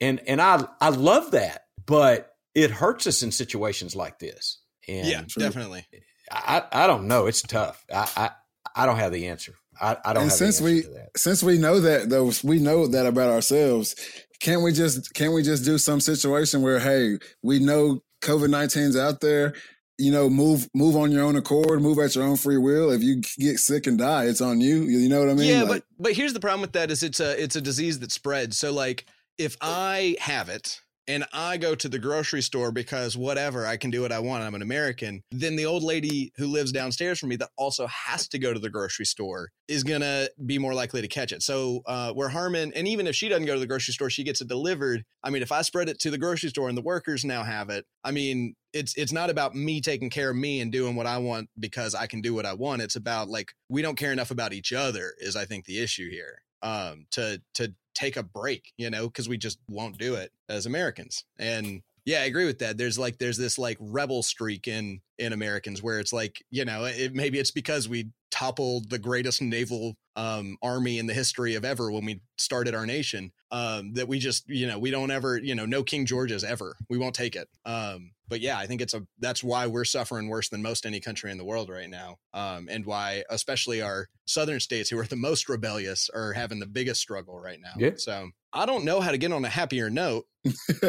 and 0.00 0.20
and 0.26 0.40
I 0.40 0.66
I 0.80 0.90
love 0.90 1.30
that, 1.30 1.62
but 1.86 2.32
it 2.54 2.70
hurts 2.70 3.06
us 3.06 3.22
in 3.22 3.32
situations 3.32 3.96
like 3.96 4.18
this. 4.18 4.60
And 4.88 5.08
Yeah, 5.08 5.22
definitely. 5.38 5.86
I, 6.30 6.62
I 6.72 6.86
don't 6.86 7.06
know. 7.06 7.26
It's 7.26 7.42
tough. 7.42 7.84
I, 7.92 8.08
I, 8.16 8.30
I 8.74 8.86
don't 8.86 8.96
have 8.96 9.12
the 9.12 9.28
answer. 9.28 9.54
I, 9.80 9.96
I 10.04 10.12
don't 10.12 10.22
and 10.22 10.30
have 10.30 10.38
since 10.38 10.58
the 10.58 10.64
we 10.64 10.82
to 10.82 10.88
that. 10.88 11.08
since 11.16 11.42
we 11.42 11.58
know 11.58 11.80
that 11.80 12.08
though 12.08 12.32
we 12.42 12.58
know 12.58 12.86
that 12.86 13.06
about 13.06 13.30
ourselves 13.30 13.94
can't 14.40 14.62
we 14.62 14.72
just 14.72 15.12
can't 15.12 15.34
we 15.34 15.42
just 15.42 15.64
do 15.64 15.76
some 15.76 16.00
situation 16.00 16.62
where 16.62 16.78
hey 16.78 17.18
we 17.42 17.58
know 17.58 18.02
covid-19's 18.26 18.96
out 18.96 19.20
there 19.20 19.54
you 19.98 20.12
know 20.12 20.28
move 20.28 20.68
move 20.74 20.96
on 20.96 21.10
your 21.10 21.22
own 21.22 21.36
accord 21.36 21.80
move 21.80 21.98
at 21.98 22.14
your 22.14 22.24
own 22.24 22.36
free 22.36 22.58
will. 22.58 22.90
If 22.90 23.02
you 23.02 23.22
get 23.38 23.58
sick 23.58 23.86
and 23.86 23.98
die 23.98 24.24
it's 24.24 24.40
on 24.40 24.60
you 24.60 24.82
you 24.82 25.08
know 25.08 25.20
what 25.20 25.30
i 25.30 25.34
mean? 25.34 25.48
Yeah, 25.48 25.62
Like, 25.62 25.68
but 25.68 25.82
but 25.98 26.12
here's 26.12 26.32
the 26.32 26.40
problem 26.40 26.60
with 26.60 26.72
that 26.72 26.90
is 26.90 27.02
it's 27.02 27.20
a 27.20 27.42
it's 27.42 27.56
a 27.56 27.60
disease 27.60 27.98
that 28.00 28.12
spreads. 28.12 28.58
So 28.58 28.72
like 28.72 29.06
if 29.38 29.56
I 29.60 30.16
have 30.20 30.48
it 30.48 30.80
and 31.08 31.24
I 31.32 31.56
go 31.56 31.74
to 31.74 31.88
the 31.88 31.98
grocery 31.98 32.42
store 32.42 32.72
because 32.72 33.16
whatever 33.16 33.66
I 33.66 33.76
can 33.76 33.90
do 33.90 34.02
what 34.02 34.12
I 34.12 34.18
want, 34.18 34.42
I'm 34.42 34.54
an 34.54 34.62
American, 34.62 35.22
then 35.30 35.56
the 35.56 35.66
old 35.66 35.82
lady 35.82 36.32
who 36.36 36.46
lives 36.46 36.72
downstairs 36.72 37.18
from 37.18 37.28
me 37.28 37.36
that 37.36 37.50
also 37.56 37.86
has 37.86 38.28
to 38.28 38.38
go 38.38 38.52
to 38.52 38.58
the 38.58 38.70
grocery 38.70 39.06
store 39.06 39.50
is 39.68 39.84
gonna 39.84 40.28
be 40.44 40.58
more 40.58 40.74
likely 40.74 41.00
to 41.00 41.08
catch 41.08 41.32
it. 41.32 41.42
So 41.42 41.82
uh, 41.86 42.12
where 42.12 42.28
Harmon, 42.28 42.72
and 42.74 42.88
even 42.88 43.06
if 43.06 43.14
she 43.14 43.28
doesn't 43.28 43.46
go 43.46 43.54
to 43.54 43.60
the 43.60 43.66
grocery 43.66 43.94
store, 43.94 44.10
she 44.10 44.24
gets 44.24 44.40
it 44.40 44.48
delivered. 44.48 45.04
I 45.22 45.30
mean, 45.30 45.42
if 45.42 45.52
I 45.52 45.62
spread 45.62 45.88
it 45.88 45.98
to 46.00 46.10
the 46.10 46.18
grocery 46.18 46.50
store 46.50 46.68
and 46.68 46.76
the 46.76 46.82
workers 46.82 47.24
now 47.24 47.42
have 47.42 47.70
it, 47.70 47.84
I 48.04 48.10
mean, 48.10 48.54
it's 48.72 48.94
it's 48.96 49.12
not 49.12 49.30
about 49.30 49.54
me 49.54 49.80
taking 49.80 50.10
care 50.10 50.30
of 50.30 50.36
me 50.36 50.60
and 50.60 50.70
doing 50.70 50.96
what 50.96 51.06
I 51.06 51.18
want 51.18 51.48
because 51.58 51.94
I 51.94 52.06
can 52.06 52.20
do 52.20 52.34
what 52.34 52.46
I 52.46 52.52
want. 52.52 52.82
It's 52.82 52.96
about 52.96 53.28
like 53.28 53.52
we 53.68 53.82
don't 53.82 53.96
care 53.96 54.12
enough 54.12 54.30
about 54.30 54.52
each 54.52 54.72
other 54.72 55.14
is 55.18 55.36
I 55.36 55.44
think 55.44 55.64
the 55.64 55.82
issue 55.82 56.10
here. 56.10 56.42
Um, 56.66 57.06
to 57.12 57.40
to 57.54 57.72
take 57.94 58.16
a 58.16 58.22
break, 58.22 58.72
you 58.76 58.90
know, 58.90 59.06
because 59.06 59.28
we 59.28 59.38
just 59.38 59.58
won't 59.68 59.98
do 59.98 60.14
it 60.14 60.32
as 60.48 60.66
Americans. 60.66 61.24
And 61.38 61.82
yeah, 62.04 62.20
I 62.20 62.24
agree 62.24 62.44
with 62.44 62.58
that. 62.58 62.76
There's 62.76 62.98
like 62.98 63.18
there's 63.18 63.38
this 63.38 63.58
like 63.58 63.76
rebel 63.80 64.22
streak 64.22 64.68
in 64.68 65.00
in 65.18 65.32
Americans 65.32 65.82
where 65.82 65.98
it's 65.98 66.12
like, 66.12 66.44
you 66.50 66.64
know, 66.64 66.84
it, 66.84 67.14
maybe 67.14 67.38
it's 67.38 67.50
because 67.50 67.88
we 67.88 68.10
toppled 68.30 68.90
the 68.90 68.98
greatest 68.98 69.40
naval 69.40 69.96
um, 70.14 70.56
army 70.62 70.98
in 70.98 71.06
the 71.06 71.14
history 71.14 71.54
of 71.54 71.64
ever 71.64 71.90
when 71.90 72.04
we 72.04 72.20
started 72.36 72.74
our 72.74 72.86
nation 72.86 73.32
um, 73.50 73.94
that 73.94 74.08
we 74.08 74.18
just, 74.18 74.48
you 74.48 74.66
know, 74.66 74.78
we 74.78 74.90
don't 74.90 75.10
ever, 75.10 75.38
you 75.38 75.54
know, 75.54 75.66
no 75.66 75.82
King 75.82 76.04
George's 76.04 76.44
ever. 76.44 76.76
We 76.90 76.98
won't 76.98 77.14
take 77.14 77.34
it. 77.34 77.48
Um, 77.64 78.12
but 78.28 78.40
yeah, 78.40 78.58
I 78.58 78.66
think 78.66 78.80
it's 78.80 78.94
a 78.94 79.06
that's 79.18 79.42
why 79.42 79.66
we're 79.66 79.84
suffering 79.84 80.28
worse 80.28 80.48
than 80.48 80.62
most 80.62 80.86
any 80.86 81.00
country 81.00 81.30
in 81.30 81.38
the 81.38 81.44
world 81.44 81.68
right 81.68 81.88
now, 81.88 82.16
um, 82.34 82.68
and 82.70 82.84
why 82.84 83.24
especially 83.30 83.82
our 83.82 84.08
southern 84.26 84.60
states 84.60 84.90
who 84.90 84.98
are 84.98 85.06
the 85.06 85.16
most 85.16 85.48
rebellious 85.48 86.10
are 86.12 86.32
having 86.32 86.58
the 86.58 86.66
biggest 86.66 87.00
struggle 87.00 87.38
right 87.38 87.60
now. 87.60 87.72
Yeah. 87.76 87.92
So 87.96 88.30
I 88.52 88.66
don't 88.66 88.84
know 88.84 89.00
how 89.00 89.10
to 89.10 89.18
get 89.18 89.32
on 89.32 89.44
a 89.44 89.48
happier 89.48 89.90
note. 89.90 90.26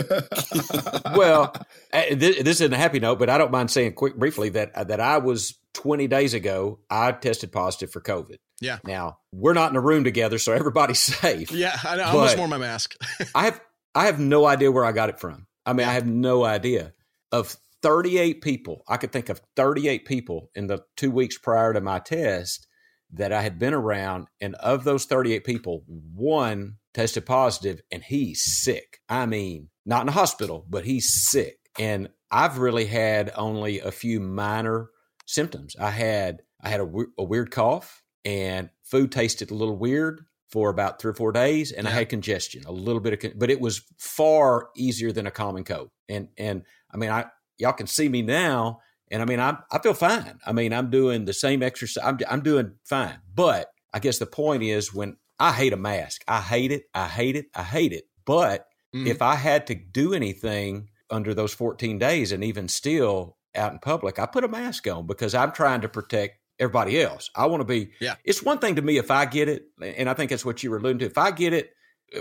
well, 1.15 1.53
eh, 1.91 2.15
this, 2.15 2.41
this 2.43 2.61
isn't 2.61 2.73
a 2.73 2.77
happy 2.77 2.99
note, 2.99 3.19
but 3.19 3.29
I 3.29 3.37
don't 3.37 3.51
mind 3.51 3.71
saying 3.71 3.93
quick 3.93 4.15
briefly 4.15 4.49
that 4.49 4.75
uh, 4.75 4.83
that 4.85 4.99
I 4.99 5.17
was 5.17 5.57
20 5.73 6.07
days 6.07 6.33
ago 6.33 6.79
I 6.89 7.11
tested 7.11 7.51
positive 7.51 7.91
for 7.91 8.01
COVID. 8.01 8.37
Yeah. 8.59 8.79
Now 8.83 9.19
we're 9.31 9.53
not 9.53 9.71
in 9.71 9.75
a 9.75 9.81
room 9.81 10.03
together, 10.03 10.37
so 10.39 10.53
everybody's 10.53 11.01
safe. 11.01 11.51
Yeah, 11.51 11.77
I 11.83 11.97
know. 11.97 12.03
I 12.03 12.09
almost 12.09 12.37
wore 12.37 12.47
my 12.47 12.57
mask. 12.57 12.95
I 13.35 13.45
have 13.45 13.61
I 13.93 14.05
have 14.05 14.19
no 14.19 14.45
idea 14.45 14.71
where 14.71 14.85
I 14.85 14.91
got 14.91 15.09
it 15.09 15.19
from. 15.19 15.47
I 15.65 15.73
mean, 15.73 15.85
yeah. 15.85 15.91
I 15.91 15.93
have 15.93 16.07
no 16.07 16.45
idea 16.45 16.93
of 17.31 17.57
38 17.81 18.41
people, 18.41 18.83
I 18.87 18.97
could 18.97 19.11
think 19.11 19.29
of 19.29 19.41
38 19.55 20.05
people 20.05 20.49
in 20.55 20.67
the 20.67 20.83
two 20.95 21.11
weeks 21.11 21.37
prior 21.37 21.73
to 21.73 21.81
my 21.81 21.99
test 21.99 22.67
that 23.13 23.31
I 23.31 23.41
had 23.41 23.59
been 23.59 23.73
around. 23.73 24.27
And 24.41 24.55
of 24.55 24.83
those 24.83 25.05
38 25.05 25.43
people, 25.43 25.83
one 25.87 26.77
tested 26.93 27.25
positive 27.25 27.81
and 27.91 28.03
he's 28.03 28.43
sick. 28.43 28.99
I 29.07 29.25
mean, 29.25 29.69
not 29.85 30.01
in 30.01 30.07
the 30.07 30.13
hospital, 30.13 30.65
but 30.69 30.85
he's 30.85 31.27
sick. 31.29 31.59
And 31.79 32.09
I've 32.31 32.57
really 32.57 32.85
had 32.85 33.31
only 33.35 33.79
a 33.79 33.91
few 33.91 34.19
minor 34.19 34.89
symptoms. 35.25 35.75
I 35.79 35.91
had 35.91 36.41
I 36.61 36.69
had 36.69 36.79
a, 36.79 36.89
a 37.17 37.23
weird 37.23 37.51
cough 37.51 38.03
and 38.25 38.69
food 38.83 39.11
tasted 39.11 39.51
a 39.51 39.55
little 39.55 39.77
weird 39.77 40.25
for 40.49 40.69
about 40.69 40.99
three 40.99 41.11
or 41.11 41.13
four 41.13 41.31
days, 41.31 41.71
and 41.71 41.85
yeah. 41.85 41.91
I 41.91 41.95
had 41.95 42.09
congestion, 42.09 42.63
a 42.65 42.71
little 42.71 43.01
bit 43.01 43.23
of, 43.23 43.37
but 43.37 43.49
it 43.49 43.59
was 43.59 43.81
far 43.97 44.69
easier 44.75 45.11
than 45.11 45.27
a 45.27 45.31
common 45.31 45.63
cold. 45.63 45.89
And 46.09 46.29
and 46.37 46.63
I 46.91 46.97
mean, 46.97 47.09
I 47.09 47.25
y'all 47.57 47.73
can 47.73 47.87
see 47.87 48.09
me 48.09 48.21
now, 48.21 48.81
and 49.11 49.21
I 49.21 49.25
mean, 49.25 49.39
I 49.39 49.57
I 49.71 49.79
feel 49.79 49.93
fine. 49.93 50.39
I 50.45 50.51
mean, 50.51 50.73
I'm 50.73 50.89
doing 50.89 51.25
the 51.25 51.33
same 51.33 51.63
exercise. 51.63 52.03
I'm 52.03 52.17
I'm 52.29 52.41
doing 52.41 52.73
fine. 52.83 53.19
But 53.33 53.67
I 53.93 53.99
guess 53.99 54.19
the 54.19 54.25
point 54.25 54.63
is 54.63 54.93
when 54.93 55.17
I 55.39 55.51
hate 55.53 55.73
a 55.73 55.77
mask, 55.77 56.23
I 56.27 56.41
hate 56.41 56.71
it. 56.71 56.83
I 56.93 57.07
hate 57.07 57.35
it. 57.35 57.47
I 57.55 57.63
hate 57.63 57.93
it. 57.93 58.05
But 58.25 58.67
mm-hmm. 58.95 59.07
if 59.07 59.21
I 59.21 59.35
had 59.35 59.67
to 59.67 59.75
do 59.75 60.13
anything 60.13 60.89
under 61.09 61.33
those 61.33 61.53
14 61.53 61.97
days, 61.99 62.31
and 62.31 62.43
even 62.43 62.67
still 62.67 63.37
out 63.55 63.71
in 63.71 63.79
public, 63.79 64.19
I 64.19 64.25
put 64.25 64.43
a 64.43 64.47
mask 64.47 64.87
on 64.87 65.07
because 65.07 65.33
I'm 65.33 65.51
trying 65.51 65.81
to 65.81 65.89
protect 65.89 66.39
everybody 66.59 67.01
else. 67.01 67.29
I 67.35 67.45
want 67.45 67.61
to 67.61 67.65
be. 67.65 67.91
Yeah. 67.99 68.15
It's 68.23 68.43
one 68.43 68.59
thing 68.59 68.75
to 68.75 68.81
me 68.81 68.97
if 68.97 69.11
I 69.11 69.25
get 69.25 69.49
it, 69.49 69.65
and 69.81 70.09
I 70.09 70.13
think 70.13 70.29
that's 70.29 70.45
what 70.45 70.63
you 70.63 70.71
were 70.71 70.77
alluding 70.77 70.99
to. 70.99 71.05
If 71.05 71.17
I 71.17 71.31
get 71.31 71.53
it, 71.53 71.71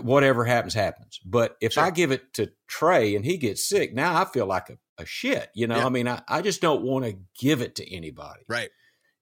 whatever 0.02 0.44
happens, 0.44 0.74
happens. 0.74 1.20
But 1.24 1.56
if 1.60 1.74
sure. 1.74 1.84
I 1.84 1.90
give 1.90 2.10
it 2.10 2.32
to 2.34 2.50
Trey 2.66 3.16
and 3.16 3.24
he 3.24 3.36
gets 3.36 3.68
sick, 3.68 3.94
now 3.94 4.20
I 4.20 4.24
feel 4.24 4.46
like 4.46 4.70
a, 4.70 4.78
a 4.98 5.06
shit. 5.06 5.50
You 5.54 5.66
know, 5.66 5.76
yeah. 5.76 5.86
I 5.86 5.88
mean, 5.88 6.08
I, 6.08 6.22
I 6.28 6.42
just 6.42 6.60
don't 6.60 6.82
want 6.82 7.04
to 7.04 7.16
give 7.38 7.60
it 7.62 7.76
to 7.76 7.94
anybody. 7.94 8.42
Right. 8.48 8.70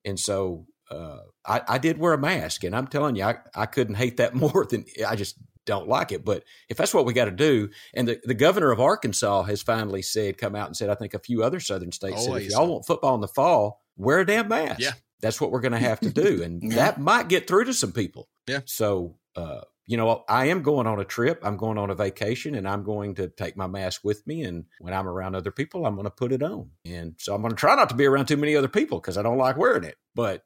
And 0.05 0.19
so 0.19 0.67
uh, 0.91 1.19
I, 1.47 1.63
I 1.67 1.79
did 1.79 1.99
wear 1.99 2.13
a 2.13 2.19
mask, 2.19 2.65
and 2.65 2.77
I'm 2.77 2.87
telling 2.87 3.17
you, 3.17 3.25
I, 3.25 3.37
I 3.55 3.67
couldn't 3.67 3.97
hate 3.97 4.19
that 4.19 4.35
more 4.35 4.67
than 4.69 4.85
I 5.07 5.17
just 5.17 5.37
don't 5.67 5.89
like 5.89 6.13
it. 6.13 6.25
But 6.25 6.45
if 6.69 6.77
that's 6.77 6.95
what 6.95 7.07
we 7.07 7.13
got 7.13 7.27
to 7.27 7.31
do, 7.31 7.71
and 7.95 8.09
the, 8.09 8.21
the 8.25 8.35
governor 8.35 8.71
of 8.71 8.81
Arkansas 8.81 9.45
has 9.45 9.63
finally 9.63 10.03
said, 10.03 10.39
come 10.39 10.55
out 10.55 10.67
and 10.67 10.77
said, 10.77 10.91
I 10.91 10.95
think 10.95 11.15
a 11.15 11.19
few 11.19 11.43
other 11.43 11.61
southern 11.61 11.93
states 11.93 12.25
said, 12.25 12.43
if 12.43 12.51
y'all 12.51 12.67
want 12.67 12.87
football 12.87 13.15
in 13.15 13.21
the 13.21 13.29
fall, 13.29 13.83
wear 13.97 14.21
a 14.21 14.27
damn 14.27 14.49
mask. 14.49 14.81
Yeah. 14.81 14.93
That's 15.21 15.41
what 15.41 15.51
we're 15.51 15.61
going 15.61 15.73
to 15.73 15.79
have 15.79 16.01
to 16.01 16.11
do. 16.11 16.43
And 16.43 16.63
yeah. 16.63 16.75
that 16.77 17.01
might 17.01 17.29
get 17.29 17.47
through 17.49 17.65
to 17.65 17.75
some 17.75 17.93
people. 17.93 18.29
Yeah. 18.47 18.61
So, 18.67 19.17
uh, 19.37 19.63
you 19.87 19.97
know, 19.97 20.25
I 20.29 20.47
am 20.47 20.63
going 20.63 20.87
on 20.87 20.99
a 20.99 21.05
trip. 21.05 21.41
I'm 21.43 21.57
going 21.57 21.79
on 21.79 21.91
a 21.91 21.95
vacation 21.95 22.55
and 22.55 22.67
I'm 22.67 22.83
going 22.85 23.15
to 23.17 23.29
take 23.29 23.57
my 23.57 23.67
mask 23.67 24.01
with 24.03 24.27
me. 24.27 24.43
And 24.43 24.65
when 24.79 24.95
I'm 24.95 25.07
around 25.07 25.35
other 25.35 25.51
people, 25.51 25.85
I'm 25.85 25.95
going 25.95 26.05
to 26.05 26.11
put 26.11 26.33
it 26.33 26.43
on. 26.43 26.71
And 26.87 27.15
so 27.19 27.35
I'm 27.35 27.43
going 27.43 27.53
to 27.53 27.57
try 27.57 27.75
not 27.75 27.91
to 27.91 27.95
be 27.95 28.07
around 28.07 28.27
too 28.27 28.37
many 28.37 28.57
other 28.57 28.69
people 28.69 28.99
because 28.99 29.19
I 29.19 29.23
don't 29.23 29.39
like 29.39 29.57
wearing 29.57 29.85
it. 29.85 29.97
But 30.15 30.43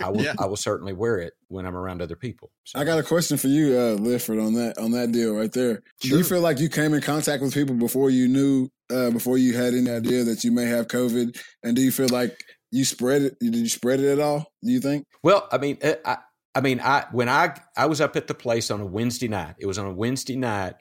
I 0.00 0.08
will, 0.10 0.22
yeah. 0.22 0.34
I 0.38 0.46
will 0.46 0.56
certainly 0.56 0.94
wear 0.94 1.18
it 1.18 1.34
when 1.48 1.66
I'm 1.66 1.76
around 1.76 2.00
other 2.00 2.16
people. 2.16 2.50
So. 2.64 2.78
I 2.78 2.84
got 2.84 2.98
a 2.98 3.02
question 3.02 3.36
for 3.36 3.48
you, 3.48 3.78
uh, 3.78 3.92
Lifford, 3.94 4.38
on 4.38 4.54
that 4.54 4.78
on 4.78 4.92
that 4.92 5.12
deal 5.12 5.34
right 5.34 5.52
there. 5.52 5.82
Sure. 6.02 6.10
Do 6.10 6.18
you 6.18 6.24
feel 6.24 6.40
like 6.40 6.58
you 6.58 6.70
came 6.70 6.94
in 6.94 7.02
contact 7.02 7.42
with 7.42 7.52
people 7.52 7.74
before 7.74 8.08
you 8.08 8.26
knew, 8.28 8.70
uh, 8.90 9.10
before 9.10 9.36
you 9.36 9.54
had 9.54 9.74
any 9.74 9.90
idea 9.90 10.24
that 10.24 10.44
you 10.44 10.52
may 10.52 10.64
have 10.64 10.88
COVID? 10.88 11.38
And 11.62 11.76
do 11.76 11.82
you 11.82 11.92
feel 11.92 12.08
like 12.08 12.42
you 12.70 12.84
spread 12.84 13.22
it? 13.22 13.38
Did 13.40 13.54
you 13.54 13.68
spread 13.68 14.00
it 14.00 14.10
at 14.10 14.20
all? 14.20 14.50
Do 14.62 14.70
you 14.70 14.80
think? 14.80 15.06
Well, 15.22 15.46
I 15.52 15.58
mean, 15.58 15.78
uh, 15.82 15.94
I, 16.04 16.18
I 16.58 16.60
mean, 16.60 16.80
I 16.80 17.06
when 17.12 17.28
I 17.28 17.54
I 17.76 17.86
was 17.86 18.00
up 18.00 18.16
at 18.16 18.26
the 18.26 18.34
place 18.34 18.72
on 18.72 18.80
a 18.80 18.84
Wednesday 18.84 19.28
night. 19.28 19.54
It 19.60 19.66
was 19.66 19.78
on 19.78 19.86
a 19.86 19.92
Wednesday 19.94 20.34
night 20.34 20.74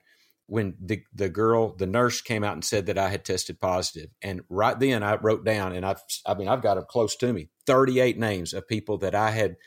when 0.48 0.76
the 0.82 1.04
the 1.14 1.30
girl, 1.30 1.76
the 1.76 1.86
nurse, 1.86 2.20
came 2.20 2.44
out 2.44 2.54
and 2.54 2.66
said 2.66 2.88
that 2.88 2.98
I 2.98 3.10
had 3.10 3.24
tested 3.24 3.60
positive. 3.60 4.10
and 4.24 4.42
right 4.50 4.80
then 4.80 5.04
I 5.04 5.18
wrote 5.18 5.46
down, 5.46 5.74
and 5.74 5.86
I 5.86 5.96
I 6.26 6.34
mean 6.34 6.48
I've 6.48 6.64
got 6.64 6.76
them 6.76 6.86
close 6.90 7.16
to 7.18 7.32
me, 7.32 7.50
thirty 7.68 8.00
eight 8.00 8.18
names 8.18 8.56
of 8.56 8.68
people 8.68 8.98
that 9.00 9.14
I 9.14 9.30
had 9.30 9.58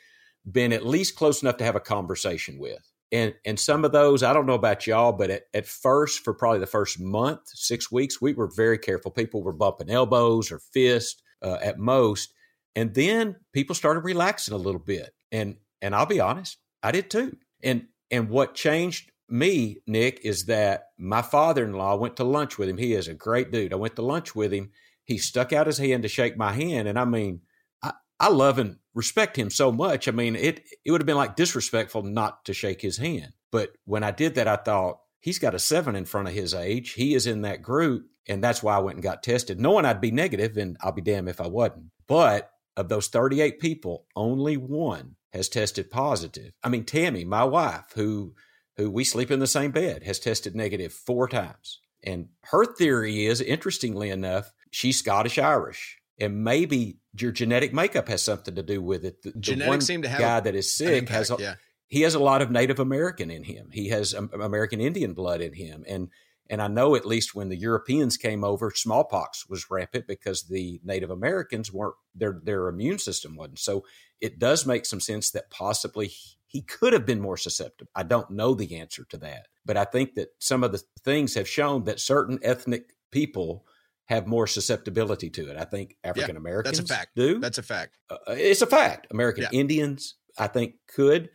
been 0.50 0.72
at 0.72 0.84
least 0.84 1.14
close 1.14 1.42
enough 1.42 1.58
to 1.58 1.64
have 1.64 1.76
a 1.76 1.80
conversation 1.80 2.58
with. 2.58 2.82
And 3.12 3.36
and 3.46 3.60
some 3.60 3.84
of 3.84 3.92
those, 3.92 4.24
I 4.24 4.32
don't 4.32 4.46
know 4.46 4.54
about 4.54 4.88
y'all, 4.88 5.12
but 5.12 5.30
at, 5.30 5.42
at 5.54 5.68
first, 5.68 6.24
for 6.24 6.34
probably 6.34 6.58
the 6.58 6.66
first 6.66 6.98
month, 6.98 7.42
six 7.46 7.92
weeks, 7.92 8.20
we 8.20 8.32
were 8.32 8.50
very 8.56 8.78
careful. 8.78 9.12
People 9.12 9.44
were 9.44 9.52
bumping 9.52 9.90
elbows 9.90 10.50
or 10.50 10.58
fists 10.58 11.22
uh, 11.40 11.58
at 11.62 11.78
most. 11.78 12.34
And 12.74 12.94
then 12.94 13.36
people 13.52 13.76
started 13.76 14.00
relaxing 14.00 14.54
a 14.54 14.58
little 14.58 14.80
bit. 14.80 15.10
And 15.30 15.56
and 15.82 15.94
I'll 15.94 16.06
be 16.06 16.20
honest, 16.20 16.58
I 16.82 16.92
did 16.92 17.10
too. 17.10 17.36
And 17.62 17.86
and 18.10 18.28
what 18.28 18.54
changed 18.54 19.10
me, 19.28 19.78
Nick, 19.86 20.20
is 20.24 20.46
that 20.46 20.88
my 20.98 21.22
father-in-law 21.22 21.96
went 21.96 22.16
to 22.16 22.24
lunch 22.24 22.58
with 22.58 22.68
him. 22.68 22.78
He 22.78 22.94
is 22.94 23.08
a 23.08 23.14
great 23.14 23.52
dude. 23.52 23.72
I 23.72 23.76
went 23.76 23.96
to 23.96 24.02
lunch 24.02 24.34
with 24.34 24.52
him. 24.52 24.70
He 25.04 25.18
stuck 25.18 25.52
out 25.52 25.66
his 25.66 25.78
hand 25.78 26.02
to 26.02 26.08
shake 26.08 26.36
my 26.36 26.52
hand, 26.52 26.88
and 26.88 26.98
I 26.98 27.04
mean, 27.04 27.42
I, 27.82 27.92
I 28.18 28.28
love 28.28 28.58
and 28.58 28.76
respect 28.94 29.36
him 29.36 29.50
so 29.50 29.70
much. 29.70 30.08
I 30.08 30.10
mean, 30.10 30.36
it 30.36 30.62
it 30.84 30.90
would 30.90 31.00
have 31.00 31.06
been 31.06 31.16
like 31.16 31.36
disrespectful 31.36 32.02
not 32.02 32.44
to 32.46 32.52
shake 32.52 32.80
his 32.80 32.98
hand. 32.98 33.32
But 33.52 33.70
when 33.84 34.04
I 34.04 34.10
did 34.10 34.36
that, 34.36 34.48
I 34.48 34.56
thought 34.56 35.00
he's 35.20 35.38
got 35.38 35.54
a 35.54 35.58
seven 35.58 35.96
in 35.96 36.04
front 36.04 36.28
of 36.28 36.34
his 36.34 36.54
age. 36.54 36.92
He 36.92 37.14
is 37.14 37.26
in 37.26 37.42
that 37.42 37.62
group, 37.62 38.06
and 38.28 38.42
that's 38.42 38.62
why 38.62 38.76
I 38.76 38.80
went 38.80 38.96
and 38.96 39.02
got 39.02 39.22
tested, 39.22 39.60
knowing 39.60 39.84
I'd 39.84 40.00
be 40.00 40.10
negative, 40.10 40.56
and 40.56 40.76
I'll 40.80 40.92
be 40.92 41.02
damned 41.02 41.28
if 41.28 41.40
I 41.40 41.46
wasn't. 41.48 41.86
But 42.06 42.50
of 42.76 42.88
those 42.88 43.08
38 43.08 43.58
people, 43.58 44.06
only 44.16 44.56
one 44.56 45.16
has 45.32 45.48
tested 45.48 45.90
positive. 45.90 46.52
I 46.62 46.68
mean, 46.68 46.84
Tammy, 46.84 47.24
my 47.24 47.44
wife, 47.44 47.92
who 47.94 48.34
who 48.76 48.90
we 48.90 49.04
sleep 49.04 49.30
in 49.30 49.40
the 49.40 49.46
same 49.46 49.70
bed, 49.70 50.04
has 50.04 50.18
tested 50.18 50.54
negative 50.54 50.92
four 50.92 51.28
times. 51.28 51.80
And 52.02 52.28
her 52.44 52.64
theory 52.64 53.26
is, 53.26 53.40
interestingly 53.40 54.10
enough, 54.10 54.52
she's 54.70 54.98
Scottish 54.98 55.38
Irish. 55.38 55.98
And 56.18 56.44
maybe 56.44 56.98
your 57.18 57.32
genetic 57.32 57.72
makeup 57.72 58.08
has 58.08 58.22
something 58.22 58.54
to 58.54 58.62
do 58.62 58.80
with 58.80 59.04
it. 59.04 59.22
The, 59.22 59.32
Genetics 59.38 59.68
one 59.68 59.80
seem 59.80 60.02
to 60.02 60.08
have 60.08 60.20
guy 60.20 60.40
that 60.40 60.54
is 60.54 60.74
sick 60.74 61.02
impact, 61.02 61.10
has 61.10 61.30
a, 61.30 61.36
yeah. 61.38 61.54
he 61.88 62.02
has 62.02 62.14
a 62.14 62.18
lot 62.18 62.42
of 62.42 62.50
Native 62.50 62.78
American 62.78 63.30
in 63.30 63.44
him. 63.44 63.70
He 63.72 63.88
has 63.88 64.14
um, 64.14 64.30
American 64.32 64.80
Indian 64.80 65.14
blood 65.14 65.40
in 65.40 65.54
him, 65.54 65.84
and 65.88 66.08
and 66.50 66.60
I 66.60 66.66
know 66.66 66.96
at 66.96 67.06
least 67.06 67.34
when 67.34 67.48
the 67.48 67.56
Europeans 67.56 68.16
came 68.16 68.42
over, 68.42 68.72
smallpox 68.74 69.48
was 69.48 69.70
rampant 69.70 70.08
because 70.08 70.42
the 70.42 70.80
Native 70.84 71.10
Americans 71.10 71.72
weren't 71.72 71.94
their 72.14 72.40
their 72.42 72.68
immune 72.68 72.98
system 72.98 73.36
wasn't. 73.36 73.60
So 73.60 73.84
it 74.20 74.40
does 74.40 74.66
make 74.66 74.84
some 74.84 75.00
sense 75.00 75.30
that 75.30 75.48
possibly 75.50 76.10
he 76.46 76.62
could 76.62 76.92
have 76.92 77.06
been 77.06 77.20
more 77.20 77.36
susceptible. 77.36 77.90
I 77.94 78.02
don't 78.02 78.32
know 78.32 78.54
the 78.54 78.76
answer 78.76 79.04
to 79.10 79.16
that, 79.18 79.46
but 79.64 79.76
I 79.76 79.84
think 79.84 80.16
that 80.16 80.30
some 80.40 80.64
of 80.64 80.72
the 80.72 80.82
things 81.04 81.36
have 81.36 81.48
shown 81.48 81.84
that 81.84 82.00
certain 82.00 82.40
ethnic 82.42 82.94
people 83.12 83.64
have 84.06 84.26
more 84.26 84.48
susceptibility 84.48 85.30
to 85.30 85.48
it. 85.50 85.56
I 85.56 85.64
think 85.64 85.96
African 86.02 86.36
Americans 86.36 86.78
yeah, 86.78 86.82
that's 86.82 86.90
a 86.90 86.94
fact. 86.94 87.10
do. 87.14 87.38
That's 87.38 87.58
a 87.58 87.62
fact. 87.62 87.96
Uh, 88.10 88.16
it's 88.30 88.60
a 88.60 88.66
fact. 88.66 89.06
American 89.12 89.44
yeah. 89.44 89.60
Indians, 89.60 90.16
I 90.36 90.48
think, 90.48 90.74
could, 90.92 91.30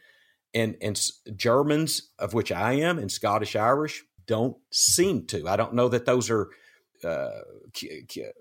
and 0.54 0.76
and 0.82 1.02
Germans, 1.38 2.12
of 2.20 2.34
which 2.34 2.52
I 2.52 2.74
am, 2.74 3.00
and 3.00 3.10
Scottish 3.10 3.56
Irish 3.56 4.04
don't 4.28 4.58
seem 4.72 5.26
to. 5.28 5.48
I 5.48 5.56
don't 5.56 5.74
know 5.74 5.88
that 5.90 6.06
those 6.06 6.30
are 6.30 6.50
uh, 7.04 7.42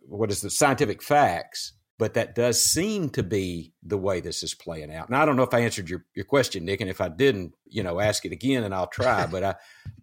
what 0.07 0.31
is 0.31 0.41
the 0.41 0.51
scientific 0.51 1.03
facts, 1.03 1.73
but 1.97 2.15
that 2.15 2.35
does 2.35 2.63
seem 2.63 3.09
to 3.11 3.23
be 3.23 3.73
the 3.83 3.97
way 3.97 4.21
this 4.21 4.43
is 4.43 4.53
playing 4.53 4.93
out. 4.93 5.07
And 5.09 5.17
I 5.17 5.25
don't 5.25 5.37
know 5.37 5.45
if 5.45 5.55
I 5.55 5.61
answered 5.61 5.89
your, 5.89 6.05
your 6.15 6.25
question, 6.25 6.65
Nick, 6.65 6.81
and 6.81 6.91
if 6.91 7.01
I 7.01 7.09
didn't, 7.09 7.55
you 7.67 7.85
know, 7.85 8.01
ask 8.01 8.25
it 8.25 8.33
again 8.33 8.65
and 8.65 8.75
I'll 8.75 8.89
try. 8.89 9.27
But 9.27 9.45
I, 9.45 9.55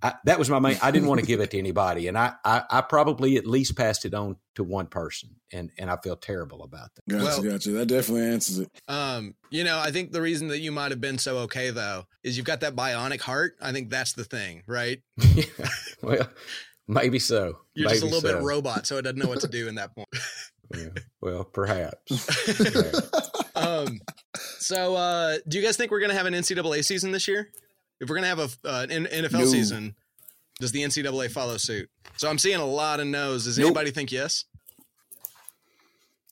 I 0.02 0.14
that 0.24 0.40
was 0.40 0.50
my 0.50 0.60
main. 0.60 0.78
I 0.82 0.92
didn't 0.92 1.10
want 1.10 1.20
to 1.20 1.26
give 1.26 1.42
it 1.42 1.52
to 1.52 1.58
anybody, 1.58 2.08
and 2.08 2.18
I, 2.18 2.34
I, 2.46 2.64
I 2.70 2.82
probably 2.82 3.36
at 3.36 3.46
least 3.46 3.76
passed 3.76 4.06
it 4.06 4.14
on 4.14 4.38
to 4.56 4.64
one 4.64 4.88
person, 4.88 5.36
and 5.52 5.70
and 5.78 5.90
I 5.90 5.98
feel 5.98 6.16
terrible 6.16 6.64
about 6.64 6.96
that. 6.96 7.02
Gotcha, 7.10 7.24
well, 7.24 7.52
gotcha. 7.52 7.72
That 7.72 7.88
definitely 7.88 8.28
answers 8.28 8.60
it. 8.60 8.70
Um, 8.88 9.36
you 9.50 9.66
know, 9.66 9.78
I 9.78 9.92
think 9.92 10.12
the 10.12 10.22
reason 10.22 10.48
that 10.48 10.60
you 10.60 10.72
might 10.72 10.92
have 10.92 11.02
been 11.02 11.18
so 11.18 11.40
okay 11.40 11.72
though 11.72 12.06
is 12.24 12.38
you've 12.38 12.46
got 12.46 12.62
that 12.62 12.76
bionic 12.76 13.22
heart. 13.22 13.56
I 13.62 13.74
think 13.74 13.90
that's 13.90 14.14
the 14.14 14.24
thing, 14.24 14.64
right? 14.66 15.02
well, 16.02 16.30
maybe 16.88 17.20
so. 17.20 17.58
You're 17.74 17.88
maybe 17.88 18.00
just 18.00 18.04
a 18.04 18.06
little 18.06 18.22
so. 18.22 18.28
bit 18.28 18.38
of 18.38 18.44
robot, 18.44 18.88
so 18.88 18.98
it 18.98 19.02
doesn't 19.02 19.20
know 19.20 19.28
what 19.28 19.42
to 19.42 19.48
do 19.48 19.68
in 19.68 19.76
that 19.76 19.94
point. 19.94 20.08
Yeah, 20.76 21.02
well, 21.22 21.44
perhaps. 21.44 22.26
perhaps. 22.56 23.56
um, 23.56 24.00
so, 24.34 24.96
uh, 24.96 25.38
do 25.48 25.58
you 25.58 25.64
guys 25.64 25.78
think 25.78 25.92
we're 25.92 26.00
going 26.00 26.12
to 26.12 26.18
have 26.18 26.26
an 26.26 26.34
NCAA 26.34 26.84
season 26.84 27.12
this 27.12 27.28
year? 27.28 27.50
If 28.00 28.10
we're 28.10 28.16
going 28.16 28.24
to 28.24 28.30
have 28.30 28.40
a 28.40 28.68
uh, 28.68 28.88
an 28.90 29.06
NFL 29.06 29.32
no. 29.32 29.46
season, 29.46 29.96
does 30.60 30.72
the 30.72 30.84
NCAA 30.84 31.32
follow 31.32 31.58
suit? 31.58 31.90
So 32.18 32.30
I'm 32.30 32.38
seeing 32.38 32.60
a 32.60 32.66
lot 32.66 33.00
of 33.00 33.08
no's. 33.08 33.46
Does 33.46 33.58
nope. 33.58 33.68
anybody 33.68 33.92
think 33.92 34.12
yes? 34.12 34.46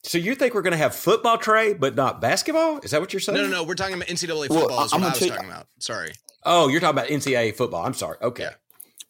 So 0.03 0.17
you 0.17 0.33
think 0.33 0.53
we're 0.53 0.61
going 0.61 0.71
to 0.71 0.77
have 0.77 0.95
football 0.95 1.37
Trey, 1.37 1.73
but 1.73 1.95
not 1.95 2.21
basketball? 2.21 2.79
Is 2.79 2.91
that 2.91 3.01
what 3.01 3.13
you're 3.13 3.19
saying? 3.19 3.37
No, 3.37 3.43
no, 3.43 3.49
no. 3.49 3.63
We're 3.63 3.75
talking 3.75 3.95
about 3.95 4.07
NCAA 4.07 4.47
football. 4.47 4.67
Well, 4.67 4.85
is 4.85 4.93
what 4.93 5.03
I 5.03 5.09
was 5.09 5.19
talking 5.19 5.49
about. 5.49 5.67
Sorry. 5.79 6.11
Oh, 6.43 6.69
you're 6.69 6.79
talking 6.79 6.97
about 6.97 7.09
NCAA 7.09 7.55
football. 7.55 7.85
I'm 7.85 7.93
sorry. 7.93 8.17
Okay. 8.21 8.43
Yeah. 8.43 8.53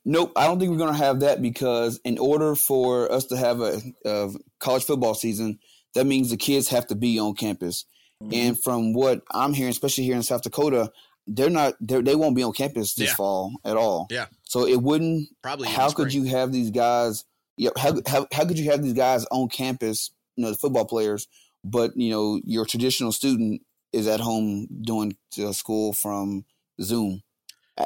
Nope, 0.06 0.32
I 0.36 0.48
don't 0.48 0.60
think 0.60 0.72
we're 0.72 0.78
going 0.78 0.94
to 0.94 1.04
have 1.04 1.20
that 1.20 1.42
because 1.42 2.00
in 2.04 2.18
order 2.18 2.56
for 2.56 3.12
us 3.12 3.26
to 3.26 3.38
have 3.38 3.60
a, 3.60 3.82
a, 4.06 4.30
college 4.60 4.86
football 4.86 5.14
season, 5.14 5.60
that 5.94 6.06
means 6.06 6.30
the 6.30 6.38
kids 6.38 6.70
have 6.70 6.88
to 6.88 6.96
be 6.96 7.20
on 7.20 7.36
campus. 7.36 7.86
Mm-hmm. 8.24 8.34
And 8.34 8.64
from 8.64 8.94
what 8.94 9.22
I'm 9.32 9.54
hearing, 9.54 9.72
especially 9.72 10.06
here 10.06 10.16
in 10.16 10.24
South 10.24 10.42
Dakota, 10.42 10.92
they're 11.28 11.50
not 11.50 11.76
they're, 11.80 12.02
they 12.02 12.16
won't 12.16 12.36
be 12.36 12.44
on 12.44 12.54
campus 12.54 12.96
this 12.96 13.10
yeah. 13.10 13.16
fall 13.16 13.54
at 13.64 13.78
all. 13.78 14.08
Yeah. 14.10 14.26
So 14.44 14.66
it 14.66 14.82
wouldn't. 14.82 15.30
Probably. 15.44 15.68
How 15.68 15.92
could 15.92 16.14
you 16.14 16.24
have 16.26 16.52
these 16.52 16.72
guys? 16.72 17.24
Yeah. 17.56 17.70
How, 17.78 17.94
how 18.08 18.28
how 18.32 18.46
could 18.46 18.58
you 18.58 18.72
have 18.72 18.82
these 18.82 18.94
guys 18.94 19.26
on 19.26 19.48
campus? 19.50 20.12
You 20.36 20.46
know, 20.46 20.52
the 20.52 20.58
football 20.58 20.86
players, 20.86 21.28
but 21.64 21.92
you 21.96 22.10
know, 22.10 22.42
your 22.44 22.66
traditional 22.66 23.12
student 23.12 23.62
is 23.94 24.08
at 24.08 24.20
home 24.20 24.68
doing 24.82 25.16
school 25.52 25.94
from 25.94 26.46
Zoom 26.82 27.22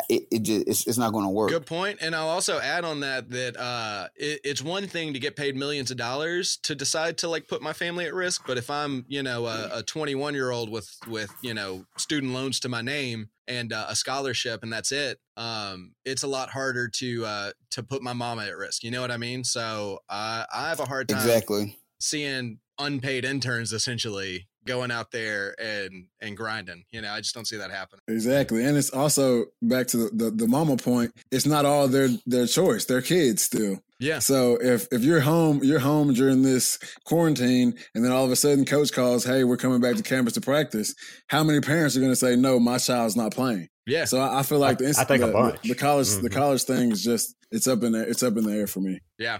it, 0.09 0.27
it 0.31 0.43
just 0.43 0.67
it's, 0.67 0.87
it's 0.87 0.97
not 0.97 1.13
going 1.13 1.25
to 1.25 1.29
work. 1.29 1.49
Good 1.49 1.65
point. 1.65 1.99
And 2.01 2.15
I'll 2.15 2.29
also 2.29 2.59
add 2.59 2.85
on 2.85 3.01
that 3.01 3.29
that 3.29 3.57
uh, 3.57 4.07
it, 4.15 4.41
it's 4.43 4.61
one 4.61 4.87
thing 4.87 5.13
to 5.13 5.19
get 5.19 5.35
paid 5.35 5.55
millions 5.55 5.91
of 5.91 5.97
dollars 5.97 6.57
to 6.63 6.75
decide 6.75 7.17
to 7.19 7.29
like 7.29 7.47
put 7.47 7.61
my 7.61 7.73
family 7.73 8.05
at 8.05 8.13
risk, 8.13 8.43
but 8.47 8.57
if 8.57 8.69
I'm 8.69 9.05
you 9.07 9.23
know 9.23 9.45
a 9.45 9.83
21 9.83 10.33
year 10.33 10.51
old 10.51 10.69
with 10.69 10.89
with 11.07 11.31
you 11.41 11.53
know 11.53 11.85
student 11.97 12.33
loans 12.33 12.59
to 12.61 12.69
my 12.69 12.81
name 12.81 13.29
and 13.47 13.73
uh, 13.73 13.87
a 13.89 13.95
scholarship 13.95 14.63
and 14.63 14.71
that's 14.71 14.91
it, 14.91 15.19
um, 15.37 15.93
it's 16.05 16.23
a 16.23 16.27
lot 16.27 16.49
harder 16.49 16.87
to 16.87 17.25
uh, 17.25 17.51
to 17.71 17.83
put 17.83 18.01
my 18.01 18.13
mama 18.13 18.45
at 18.45 18.57
risk. 18.57 18.83
You 18.83 18.91
know 18.91 19.01
what 19.01 19.11
I 19.11 19.17
mean? 19.17 19.43
So 19.43 19.99
I 20.09 20.45
I 20.53 20.69
have 20.69 20.79
a 20.79 20.85
hard 20.85 21.09
time 21.09 21.19
exactly 21.19 21.77
seeing 21.99 22.59
unpaid 22.79 23.23
interns 23.23 23.71
essentially 23.71 24.47
going 24.66 24.91
out 24.91 25.11
there 25.11 25.55
and 25.59 26.05
and 26.22 26.38
grinding. 26.38 26.84
You 26.91 27.01
know, 27.01 27.11
I 27.11 27.20
just 27.20 27.36
don't 27.36 27.47
see 27.47 27.57
that 27.57 27.72
happening. 27.72 28.01
Exactly, 28.07 28.66
and 28.66 28.78
it's 28.78 28.89
also 28.89 29.45
back 29.61 29.88
to 29.88 29.97
the, 29.97 30.09
the, 30.14 30.32
the 30.32 30.47
mama 30.47 30.78
point. 30.78 31.11
It's 31.32 31.45
not 31.45 31.66
all 31.66 31.88
their 31.88 32.09
their 32.26 32.47
choice. 32.47 32.86
They're 32.86 33.01
kids 33.01 33.43
still. 33.43 33.80
Yeah. 33.99 34.20
So 34.20 34.57
if 34.61 34.88
if 34.91 35.03
you're 35.03 35.22
home, 35.22 35.61
you're 35.64 35.80
home 35.80 36.14
during 36.14 36.41
this 36.41 36.78
quarantine, 37.05 37.76
and 37.95 38.03
then 38.03 38.11
all 38.11 38.26
of 38.26 38.32
a 38.32 38.36
sudden, 38.36 38.66
coach 38.66 38.91
calls, 38.91 39.24
"Hey, 39.24 39.43
we're 39.43 39.57
coming 39.57 39.82
back 39.82 39.95
to 39.95 40.03
campus 40.03 40.34
to 40.34 40.41
practice." 40.41 40.93
How 41.28 41.43
many 41.43 41.61
parents 41.61 41.95
are 41.95 41.99
going 41.99 42.11
to 42.11 42.16
say, 42.18 42.36
"No, 42.36 42.59
my 42.59 42.78
child's 42.78 43.16
not 43.16 43.34
playing"? 43.34 43.70
Yeah. 43.86 44.05
So 44.05 44.20
I, 44.20 44.39
I 44.39 44.43
feel 44.43 44.59
like 44.59 44.82
I, 44.82 44.86
the, 44.86 44.95
I 44.99 45.03
think 45.03 45.22
the, 45.22 45.28
the, 45.28 45.70
the 45.70 45.76
college 45.76 46.07
mm-hmm. 46.07 46.24
the 46.24 46.30
college 46.30 46.64
thing 46.64 46.91
is 46.91 47.03
just 47.03 47.36
it's 47.51 47.68
up 47.68 47.84
in 47.84 47.91
there. 47.91 48.03
It's 48.03 48.24
up 48.24 48.36
in 48.38 48.43
the 48.43 48.53
air 48.53 48.68
for 48.68 48.80
me. 48.80 48.99
Yeah. 49.18 49.39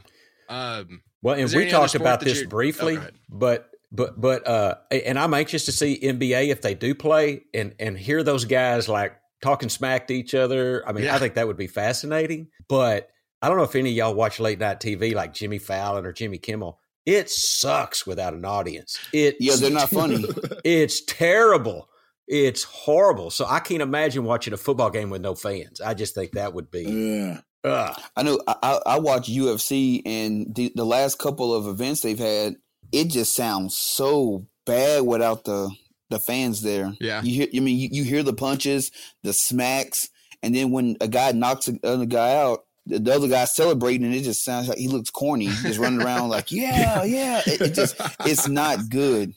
Um, 0.50 1.02
well, 1.22 1.36
and 1.36 1.52
we 1.54 1.70
talked 1.70 1.96
about 1.96 2.20
this 2.20 2.46
briefly, 2.46 2.98
oh, 2.98 3.08
but 3.30 3.70
but 3.94 4.20
but 4.20 4.46
uh, 4.48 4.76
and 4.92 5.20
I'm 5.20 5.34
anxious 5.34 5.66
to 5.66 5.72
see 5.72 6.00
NBA 6.02 6.50
if 6.50 6.62
they 6.62 6.74
do 6.74 6.96
play 6.96 7.44
and 7.54 7.76
and 7.80 7.98
hear 7.98 8.24
those 8.24 8.46
guys 8.46 8.90
like 8.90 9.16
talking 9.42 9.70
smack 9.70 10.08
to 10.08 10.14
each 10.14 10.34
other. 10.34 10.84
I 10.88 10.94
mean, 10.94 11.06
yeah. 11.06 11.16
I 11.16 11.20
think 11.20 11.36
that 11.36 11.46
would 11.46 11.58
be 11.58 11.68
fascinating. 11.68 12.48
But 12.68 13.10
I 13.42 13.50
don't 13.50 13.58
know 13.58 13.64
if 13.64 13.76
any 13.76 13.92
of 13.92 13.96
y'all 13.96 14.16
watch 14.16 14.40
late 14.40 14.60
night 14.60 14.80
TV 14.80 15.14
like 15.14 15.34
Jimmy 15.34 15.60
Fallon 15.60 16.06
or 16.06 16.12
Jimmy 16.12 16.40
Kimmel. 16.40 16.80
It 17.06 17.30
sucks 17.30 18.08
without 18.08 18.34
an 18.34 18.46
audience. 18.46 18.98
It 19.14 19.36
yeah, 19.40 19.56
they're 19.58 19.70
not 19.70 19.90
funny. 19.90 20.26
it's 20.64 21.04
terrible. 21.06 21.90
It's 22.28 22.64
horrible. 22.64 23.30
So 23.30 23.46
I 23.46 23.60
can't 23.60 23.82
imagine 23.82 24.24
watching 24.24 24.54
a 24.54 24.58
football 24.58 24.90
game 24.90 25.10
with 25.10 25.22
no 25.22 25.36
fans. 25.36 25.82
I 25.82 25.94
just 25.94 26.16
think 26.16 26.32
that 26.32 26.54
would 26.54 26.72
be. 26.72 26.84
Yeah. 26.84 27.42
Ugh. 27.66 28.02
I 28.16 28.24
know. 28.24 28.40
I, 28.48 28.80
I 28.86 29.00
watch 29.00 29.30
UFC 29.30 30.02
and 30.06 30.56
the, 30.56 30.72
the 30.74 30.86
last 30.86 31.20
couple 31.20 31.54
of 31.54 31.68
events 31.68 32.02
they've 32.02 32.18
had 32.18 32.56
it 32.94 33.10
just 33.10 33.36
sounds 33.36 33.76
so 33.76 34.46
bad 34.66 35.02
without 35.02 35.44
the 35.44 35.70
the 36.10 36.20
fans 36.20 36.62
there. 36.62 36.94
Yeah, 37.02 37.22
you 37.24 37.34
hear. 37.34 37.48
I 37.54 37.60
mean, 37.60 37.78
you, 37.78 37.90
you 37.92 38.04
hear 38.04 38.24
the 38.24 38.34
punches, 38.34 38.92
the 39.24 39.34
smacks, 39.34 40.10
and 40.42 40.56
then 40.56 40.72
when 40.72 40.96
a 41.02 41.08
guy 41.08 41.32
knocks 41.32 41.68
another 41.68 42.06
guy 42.06 42.36
out, 42.36 42.66
the, 42.86 43.00
the 43.00 43.14
other 43.14 43.28
guy's 43.28 43.56
celebrating, 43.56 44.06
and 44.06 44.16
it 44.16 44.22
just 44.22 44.44
sounds 44.44 44.70
like 44.70 44.78
he 44.78 44.88
looks 44.88 45.10
corny, 45.10 45.48
just 45.48 45.80
running 45.80 46.02
around 46.02 46.30
like, 46.30 46.52
yeah, 46.52 47.04
yeah. 47.04 47.42
It, 47.46 47.62
it 47.62 47.74
just, 47.74 47.96
it's 48.22 48.48
not 48.48 48.90
good. 48.90 49.34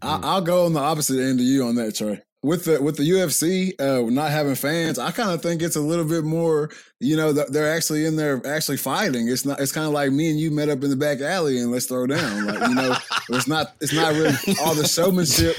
I, 0.00 0.34
will 0.34 0.42
go 0.42 0.66
on 0.66 0.74
the 0.74 0.80
opposite 0.80 1.20
end 1.20 1.40
of 1.40 1.46
you 1.46 1.64
on 1.64 1.74
that, 1.76 1.96
Trey 1.96 2.22
with 2.42 2.64
the 2.66 2.80
with 2.80 2.96
the 2.96 3.02
UFC 3.02 3.72
uh, 3.80 4.08
not 4.10 4.30
having 4.30 4.54
fans, 4.54 4.98
I 4.98 5.10
kind 5.10 5.30
of 5.30 5.42
think 5.42 5.60
it's 5.60 5.76
a 5.76 5.80
little 5.80 6.04
bit 6.04 6.24
more. 6.24 6.70
You 7.00 7.16
know, 7.16 7.32
they're 7.32 7.74
actually 7.74 8.04
in 8.04 8.16
there 8.16 8.40
actually 8.46 8.76
fighting. 8.76 9.28
It's 9.28 9.44
not. 9.44 9.60
It's 9.60 9.72
kind 9.72 9.86
of 9.86 9.92
like 9.92 10.12
me 10.12 10.30
and 10.30 10.38
you 10.38 10.50
met 10.50 10.68
up 10.68 10.82
in 10.84 10.90
the 10.90 10.96
back 10.96 11.20
alley 11.20 11.58
and 11.58 11.72
let's 11.72 11.86
throw 11.86 12.06
down. 12.06 12.46
Like 12.46 12.68
you 12.68 12.74
know, 12.74 12.96
it's 13.30 13.48
not. 13.48 13.74
It's 13.80 13.92
not 13.92 14.12
really 14.14 14.36
all 14.62 14.74
the 14.74 14.86
showmanship. 14.86 15.56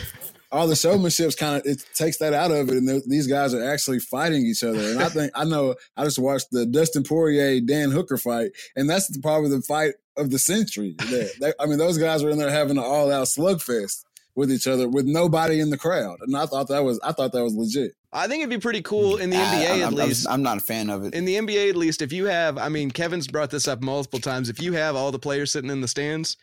All 0.51 0.65
the 0.67 0.75
showmanship's 0.75 1.35
kind 1.35 1.57
of 1.57 1.65
it 1.65 1.85
takes 1.93 2.17
that 2.17 2.33
out 2.33 2.49
of 2.51 2.69
it, 2.69 2.77
and 2.77 3.03
these 3.05 3.27
guys 3.27 3.53
are 3.53 3.71
actually 3.71 3.99
fighting 3.99 4.45
each 4.45 4.63
other. 4.63 4.79
And 4.79 4.99
I 4.99 5.09
think 5.09 5.31
I 5.35 5.43
know. 5.43 5.75
I 5.97 6.05
just 6.05 6.17
watched 6.17 6.47
the 6.51 6.65
Dustin 6.65 7.03
Poirier 7.03 7.59
Dan 7.61 7.91
Hooker 7.91 8.17
fight, 8.17 8.51
and 8.75 8.89
that's 8.89 9.15
probably 9.17 9.49
the 9.49 9.61
fight 9.61 9.95
of 10.17 10.31
the 10.31 10.39
century. 10.39 10.95
They, 11.09 11.53
I 11.59 11.65
mean, 11.65 11.77
those 11.77 11.97
guys 11.97 12.23
were 12.23 12.29
in 12.29 12.39
there 12.39 12.49
having 12.49 12.77
an 12.77 12.83
all 12.83 13.11
out 13.11 13.27
slugfest 13.27 14.05
with 14.39 14.51
each 14.53 14.67
other 14.67 14.87
with 14.87 15.05
nobody 15.05 15.59
in 15.59 15.69
the 15.69 15.77
crowd. 15.77 16.17
And 16.21 16.35
I 16.35 16.45
thought 16.45 16.69
that 16.69 16.81
was 16.81 16.97
I 17.03 17.11
thought 17.11 17.33
that 17.33 17.43
was 17.43 17.55
legit. 17.55 17.91
I 18.13 18.27
think 18.27 18.39
it'd 18.39 18.49
be 18.49 18.57
pretty 18.57 18.81
cool 18.81 19.17
in 19.17 19.29
the 19.29 19.35
NBA 19.35 19.69
I, 19.69 19.79
at 19.81 19.87
I'm, 19.87 19.95
least. 19.95 20.27
I'm 20.29 20.41
not 20.41 20.57
a 20.57 20.61
fan 20.61 20.89
of 20.89 21.03
it. 21.03 21.13
In 21.13 21.25
the 21.25 21.35
NBA 21.35 21.69
at 21.69 21.75
least, 21.75 22.01
if 22.01 22.13
you 22.13 22.25
have, 22.25 22.57
I 22.57 22.69
mean, 22.69 22.89
Kevin's 22.89 23.27
brought 23.27 23.51
this 23.51 23.67
up 23.67 23.81
multiple 23.81 24.19
times. 24.19 24.47
If 24.49 24.61
you 24.61 24.73
have 24.73 24.95
all 24.95 25.11
the 25.11 25.19
players 25.19 25.51
sitting 25.51 25.69
in 25.69 25.81
the 25.81 25.89
stands 25.89 26.37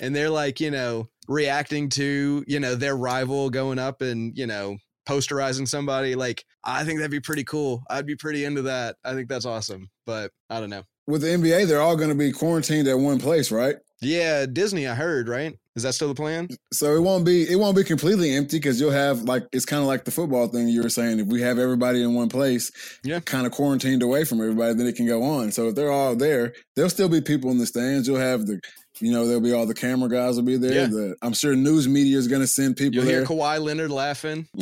and 0.00 0.14
they're 0.14 0.30
like, 0.30 0.60
you 0.60 0.70
know, 0.70 1.08
reacting 1.26 1.88
to, 1.90 2.44
you 2.46 2.60
know, 2.60 2.76
their 2.76 2.96
rival 2.96 3.50
going 3.50 3.80
up 3.80 4.00
and, 4.00 4.38
you 4.38 4.46
know, 4.46 4.76
posterizing 5.08 5.66
somebody, 5.66 6.14
like 6.14 6.44
I 6.62 6.84
think 6.84 7.00
that'd 7.00 7.10
be 7.10 7.18
pretty 7.18 7.44
cool. 7.44 7.82
I'd 7.90 8.06
be 8.06 8.16
pretty 8.16 8.44
into 8.44 8.62
that. 8.62 8.94
I 9.04 9.14
think 9.14 9.28
that's 9.28 9.44
awesome. 9.44 9.90
But 10.06 10.30
I 10.48 10.60
don't 10.60 10.70
know. 10.70 10.84
With 11.08 11.22
the 11.22 11.28
NBA, 11.28 11.66
they're 11.66 11.82
all 11.82 11.96
going 11.96 12.10
to 12.10 12.14
be 12.14 12.30
quarantined 12.30 12.86
at 12.86 12.96
one 12.96 13.18
place, 13.18 13.50
right? 13.50 13.74
Yeah, 14.00 14.46
Disney, 14.46 14.86
I 14.86 14.94
heard, 14.94 15.28
right? 15.28 15.58
Is 15.76 15.84
that 15.84 15.94
still 15.94 16.08
the 16.08 16.14
plan? 16.14 16.48
So 16.72 16.96
it 16.96 17.00
won't 17.00 17.24
be 17.24 17.48
it 17.48 17.56
won't 17.56 17.76
be 17.76 17.84
completely 17.84 18.34
empty 18.34 18.56
because 18.58 18.80
you'll 18.80 18.90
have 18.90 19.22
like 19.22 19.44
it's 19.52 19.64
kind 19.64 19.80
of 19.80 19.86
like 19.86 20.04
the 20.04 20.10
football 20.10 20.48
thing 20.48 20.68
you 20.68 20.82
were 20.82 20.90
saying. 20.90 21.20
If 21.20 21.28
we 21.28 21.40
have 21.42 21.58
everybody 21.58 22.02
in 22.02 22.14
one 22.14 22.28
place, 22.28 22.72
yeah, 23.04 23.20
kind 23.20 23.46
of 23.46 23.52
quarantined 23.52 24.02
away 24.02 24.24
from 24.24 24.40
everybody, 24.40 24.74
then 24.74 24.88
it 24.88 24.96
can 24.96 25.06
go 25.06 25.22
on. 25.22 25.52
So 25.52 25.68
if 25.68 25.76
they're 25.76 25.92
all 25.92 26.16
there, 26.16 26.54
there'll 26.74 26.90
still 26.90 27.08
be 27.08 27.20
people 27.20 27.50
in 27.52 27.58
the 27.58 27.66
stands. 27.66 28.08
You'll 28.08 28.18
have 28.18 28.46
the 28.46 28.60
you 28.98 29.12
know, 29.12 29.26
there'll 29.26 29.40
be 29.40 29.52
all 29.52 29.66
the 29.66 29.74
camera 29.74 30.08
guys 30.08 30.36
will 30.36 30.42
be 30.42 30.56
there. 30.56 30.72
Yeah. 30.72 30.86
The, 30.86 31.16
I'm 31.22 31.32
sure 31.32 31.54
news 31.54 31.88
media 31.88 32.18
is 32.18 32.28
going 32.28 32.40
to 32.40 32.46
send 32.46 32.76
people 32.76 32.96
You'll 32.96 33.04
there. 33.04 33.18
hear 33.18 33.26
Kawhi 33.26 33.60
Leonard 33.60 33.90
laughing. 33.90 34.48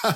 and 0.02 0.14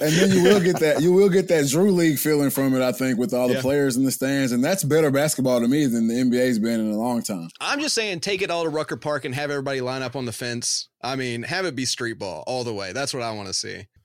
then 0.00 0.30
you 0.32 0.42
will 0.42 0.60
get 0.60 0.80
that 0.80 0.98
you 1.00 1.12
will 1.12 1.28
get 1.28 1.46
that 1.48 1.68
Drew 1.68 1.92
League 1.92 2.18
feeling 2.18 2.50
from 2.50 2.74
it, 2.74 2.82
I 2.82 2.92
think, 2.92 3.18
with 3.18 3.32
all 3.32 3.48
the 3.48 3.54
yeah. 3.54 3.60
players 3.60 3.96
in 3.96 4.04
the 4.04 4.10
stands. 4.10 4.52
And 4.52 4.64
that's 4.64 4.82
better 4.82 5.10
basketball 5.10 5.60
to 5.60 5.68
me 5.68 5.86
than 5.86 6.08
the 6.08 6.14
NBA's 6.14 6.58
been 6.58 6.80
in 6.80 6.90
a 6.90 6.96
long 6.96 7.22
time. 7.22 7.48
I'm 7.60 7.80
just 7.80 7.94
saying 7.94 8.20
take 8.20 8.42
it 8.42 8.50
all 8.50 8.64
to 8.64 8.70
Rucker 8.70 8.96
Park 8.96 9.24
and 9.24 9.34
have 9.34 9.50
everybody 9.50 9.80
line 9.80 10.02
up 10.02 10.16
on 10.16 10.24
the 10.24 10.32
fence. 10.32 10.88
I 11.02 11.16
mean, 11.16 11.42
have 11.42 11.64
it 11.64 11.76
be 11.76 11.84
street 11.84 12.18
ball 12.18 12.42
all 12.46 12.64
the 12.64 12.74
way. 12.74 12.92
That's 12.92 13.14
what 13.14 13.22
I 13.22 13.32
want 13.32 13.48
to 13.48 13.54
see. 13.54 13.86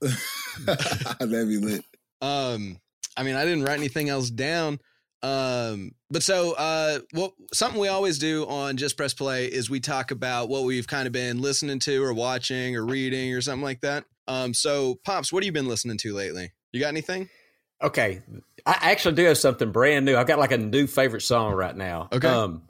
That'd 0.64 1.30
be 1.48 1.58
lit. 1.58 1.84
Um, 2.22 2.78
I 3.16 3.22
mean, 3.22 3.34
I 3.34 3.44
didn't 3.44 3.64
write 3.64 3.78
anything 3.78 4.08
else 4.08 4.30
down. 4.30 4.78
Um, 5.22 5.92
but 6.10 6.22
so 6.22 6.52
uh, 6.52 7.00
what 7.12 7.32
something 7.52 7.80
we 7.80 7.88
always 7.88 8.18
do 8.18 8.46
on 8.46 8.76
Just 8.76 8.96
Press 8.96 9.14
Play 9.14 9.46
is 9.46 9.70
we 9.70 9.80
talk 9.80 10.10
about 10.10 10.48
what 10.48 10.64
we've 10.64 10.86
kind 10.86 11.06
of 11.06 11.12
been 11.12 11.40
listening 11.40 11.78
to 11.80 12.02
or 12.02 12.12
watching 12.12 12.76
or 12.76 12.84
reading 12.84 13.32
or 13.34 13.40
something 13.40 13.64
like 13.64 13.80
that. 13.80 14.04
Um, 14.28 14.54
so 14.54 14.98
pops, 15.04 15.32
what 15.32 15.42
have 15.42 15.46
you 15.46 15.52
been 15.52 15.68
listening 15.68 15.98
to 15.98 16.14
lately? 16.14 16.52
You 16.72 16.80
got 16.80 16.88
anything? 16.88 17.28
Okay, 17.82 18.22
I 18.64 18.78
actually 18.80 19.16
do 19.16 19.24
have 19.24 19.38
something 19.38 19.70
brand 19.70 20.06
new. 20.06 20.16
I've 20.16 20.26
got 20.26 20.38
like 20.38 20.52
a 20.52 20.58
new 20.58 20.86
favorite 20.86 21.20
song 21.20 21.52
right 21.52 21.76
now. 21.76 22.08
Okay. 22.10 22.26
Um, 22.26 22.62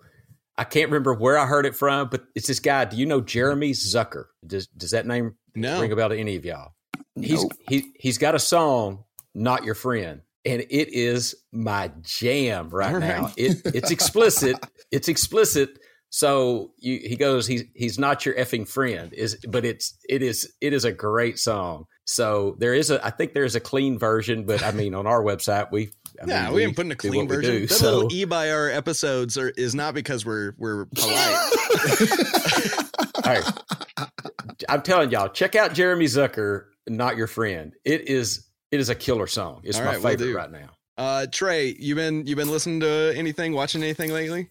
I 0.58 0.64
can't 0.64 0.90
remember 0.90 1.14
where 1.14 1.38
I 1.38 1.46
heard 1.46 1.66
it 1.66 1.76
from, 1.76 2.08
but 2.08 2.24
it's 2.34 2.46
this 2.46 2.60
guy. 2.60 2.86
Do 2.86 2.96
you 2.96 3.06
know 3.06 3.20
Jeremy 3.20 3.72
Zucker? 3.72 4.26
Does 4.46 4.66
does 4.68 4.92
that 4.92 5.06
name 5.06 5.36
no. 5.54 5.80
ring 5.80 5.92
a 5.92 5.96
bell 5.96 6.08
to 6.08 6.16
any 6.16 6.36
of 6.36 6.44
y'all? 6.44 6.72
Nope. 7.14 7.26
He's 7.26 7.44
he 7.68 7.92
he's 7.98 8.18
got 8.18 8.34
a 8.34 8.38
song, 8.38 9.04
"Not 9.34 9.64
Your 9.64 9.74
Friend," 9.74 10.22
and 10.46 10.62
it 10.62 10.94
is 10.94 11.34
my 11.52 11.90
jam 12.02 12.70
right, 12.70 12.92
right. 12.92 13.00
now. 13.00 13.32
It, 13.36 13.62
it's 13.66 13.90
explicit. 13.90 14.56
it's 14.92 15.08
explicit. 15.08 15.78
So 16.08 16.72
you, 16.78 17.00
he 17.02 17.16
goes, 17.16 17.46
he's 17.46 17.64
he's 17.74 17.98
not 17.98 18.24
your 18.24 18.36
effing 18.36 18.66
friend, 18.66 19.12
is 19.12 19.36
but 19.48 19.64
it's 19.64 19.98
it 20.08 20.22
is 20.22 20.50
it 20.60 20.72
is 20.72 20.84
a 20.84 20.92
great 20.92 21.38
song. 21.38 21.86
So 22.04 22.56
there 22.58 22.72
is 22.72 22.90
a 22.90 23.04
I 23.04 23.10
think 23.10 23.34
there 23.34 23.44
is 23.44 23.56
a 23.56 23.60
clean 23.60 23.98
version, 23.98 24.44
but 24.46 24.62
I 24.62 24.70
mean 24.70 24.94
on 24.94 25.06
our 25.06 25.22
website 25.22 25.72
we 25.72 25.90
I 26.22 26.26
yeah, 26.26 26.44
mean, 26.44 26.50
we, 26.52 26.56
we 26.56 26.64
ain't 26.64 26.76
putting 26.76 26.92
a 26.92 26.96
clean 26.96 27.28
version. 27.28 27.52
Do, 27.52 27.66
that 27.66 27.74
so. 27.74 27.92
little 27.92 28.12
e 28.12 28.24
by 28.24 28.50
our 28.50 28.70
episodes 28.70 29.36
are, 29.36 29.50
is 29.50 29.74
not 29.74 29.94
because 29.94 30.24
we're 30.24 30.54
we're 30.56 30.86
polite. 30.86 31.36
All 33.24 33.32
right, 33.32 33.44
I'm 34.68 34.82
telling 34.82 35.10
y'all, 35.10 35.28
check 35.28 35.56
out 35.56 35.74
Jeremy 35.74 36.06
Zucker, 36.06 36.66
"Not 36.86 37.16
Your 37.16 37.26
Friend." 37.26 37.74
It 37.84 38.08
is 38.08 38.45
it 38.70 38.80
is 38.80 38.88
a 38.88 38.94
killer 38.94 39.26
song. 39.26 39.60
It's 39.64 39.78
All 39.78 39.84
my 39.84 39.92
right, 39.92 40.02
favorite 40.02 40.26
we'll 40.26 40.36
right 40.36 40.50
now. 40.50 40.70
Uh, 40.98 41.26
Trey, 41.30 41.76
you 41.78 41.94
been 41.94 42.26
you 42.26 42.36
been 42.36 42.50
listening 42.50 42.80
to 42.80 43.12
anything, 43.16 43.52
watching 43.52 43.82
anything 43.82 44.12
lately? 44.12 44.50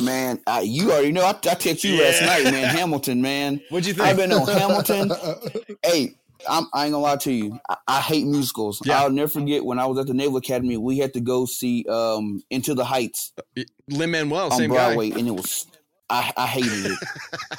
Man, 0.00 0.40
I, 0.46 0.62
you 0.62 0.90
already 0.90 1.12
know. 1.12 1.24
I, 1.24 1.30
I 1.30 1.32
texted 1.34 1.84
you 1.84 1.94
yeah. 1.96 2.04
last 2.04 2.22
night, 2.22 2.44
man. 2.50 2.74
Hamilton, 2.74 3.22
man. 3.22 3.60
What'd 3.68 3.86
you 3.86 3.94
think? 3.94 4.08
I've 4.08 4.16
been 4.16 4.32
on 4.32 4.46
Hamilton. 4.46 5.12
hey, 5.84 6.14
I'm, 6.48 6.66
I 6.72 6.86
ain't 6.86 6.92
gonna 6.92 6.98
lie 6.98 7.16
to 7.16 7.32
you. 7.32 7.60
I, 7.68 7.76
I 7.86 8.00
hate 8.00 8.26
musicals. 8.26 8.80
Yeah. 8.84 9.00
I'll 9.00 9.10
never 9.10 9.28
forget 9.30 9.64
when 9.64 9.78
I 9.78 9.86
was 9.86 9.98
at 9.98 10.06
the 10.06 10.14
Naval 10.14 10.38
Academy. 10.38 10.76
We 10.76 10.98
had 10.98 11.12
to 11.14 11.20
go 11.20 11.46
see 11.46 11.84
um, 11.88 12.42
Into 12.50 12.74
the 12.74 12.84
Heights. 12.84 13.32
Uh, 13.56 13.62
Lin 13.88 14.10
Manuel 14.10 14.52
on 14.52 14.68
Broadway, 14.68 15.10
guy. 15.10 15.18
and 15.18 15.28
it 15.28 15.32
was. 15.32 15.66
I, 16.10 16.32
I 16.36 16.46
hated 16.46 16.86
it. 16.86 16.98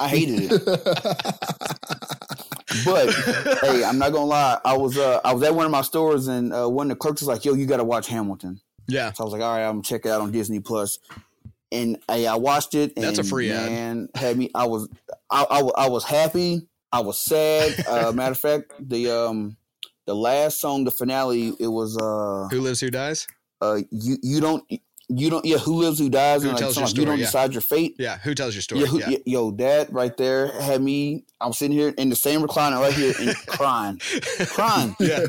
I 0.00 0.08
hated 0.08 0.52
it. 0.52 0.64
but 2.84 3.10
hey, 3.60 3.84
I'm 3.84 3.98
not 3.98 4.12
gonna 4.12 4.24
lie. 4.26 4.58
I 4.64 4.76
was 4.76 4.96
uh, 4.96 5.20
I 5.24 5.32
was 5.34 5.42
at 5.42 5.54
one 5.54 5.66
of 5.66 5.72
my 5.72 5.82
stores, 5.82 6.28
and 6.28 6.52
uh, 6.52 6.68
one 6.68 6.90
of 6.90 6.96
the 6.96 6.96
clerks 6.96 7.20
was 7.20 7.28
like, 7.28 7.44
"Yo, 7.44 7.54
you 7.54 7.66
got 7.66 7.78
to 7.78 7.84
watch 7.84 8.08
Hamilton." 8.08 8.60
Yeah. 8.88 9.12
So 9.12 9.22
I 9.22 9.26
was 9.26 9.32
like, 9.32 9.42
"All 9.42 9.56
right, 9.56 9.64
I'm 9.64 9.72
gonna 9.72 9.82
check 9.82 10.06
it 10.06 10.10
out 10.10 10.20
on 10.20 10.30
Disney 10.32 10.60
Plus." 10.60 10.98
And 11.72 11.98
hey, 12.08 12.26
I 12.26 12.36
watched 12.36 12.74
it. 12.74 12.92
And, 12.96 13.04
That's 13.04 13.18
a 13.18 13.24
free 13.24 13.48
man, 13.48 14.08
ad. 14.14 14.20
Had 14.20 14.36
me. 14.38 14.50
I 14.54 14.66
was. 14.66 14.88
I, 15.30 15.44
I, 15.50 15.84
I 15.84 15.88
was 15.88 16.04
happy. 16.04 16.68
I 16.92 17.00
was 17.00 17.18
sad. 17.18 17.84
Uh, 17.86 18.12
matter 18.12 18.32
of 18.32 18.38
fact, 18.38 18.72
the 18.78 19.10
um 19.10 19.56
the 20.06 20.14
last 20.14 20.60
song, 20.60 20.84
the 20.84 20.92
finale, 20.92 21.52
it 21.58 21.66
was 21.66 21.96
uh 21.98 22.48
Who 22.54 22.60
Lives 22.60 22.80
Who 22.80 22.90
Dies? 22.90 23.26
Uh 23.60 23.80
you 23.90 24.16
you 24.22 24.40
don't 24.40 24.62
you 25.08 25.30
don't 25.30 25.44
yeah, 25.44 25.58
who 25.58 25.74
lives 25.80 25.98
who 25.98 26.08
dies 26.08 26.42
who 26.42 26.50
and 26.50 26.60
like, 26.60 26.70
story, 26.72 26.90
you 26.94 27.04
don't 27.04 27.18
yeah. 27.18 27.26
decide 27.26 27.52
your 27.52 27.60
fate. 27.60 27.96
Yeah, 27.98 28.18
who 28.18 28.34
tells 28.34 28.54
your 28.54 28.62
story? 28.62 28.80
Yeah, 28.82 28.86
who, 28.86 28.98
yeah. 28.98 29.18
yo, 29.24 29.50
that 29.52 29.92
right 29.92 30.16
there 30.16 30.48
had 30.60 30.82
me 30.82 31.24
I'm 31.40 31.52
sitting 31.52 31.76
here 31.76 31.94
in 31.96 32.08
the 32.08 32.16
same 32.16 32.40
recliner 32.40 32.80
right 32.80 32.92
here 32.92 33.14
and 33.20 33.36
crying. 33.46 34.00
crying. 34.48 34.96
Yeah. 34.98 35.26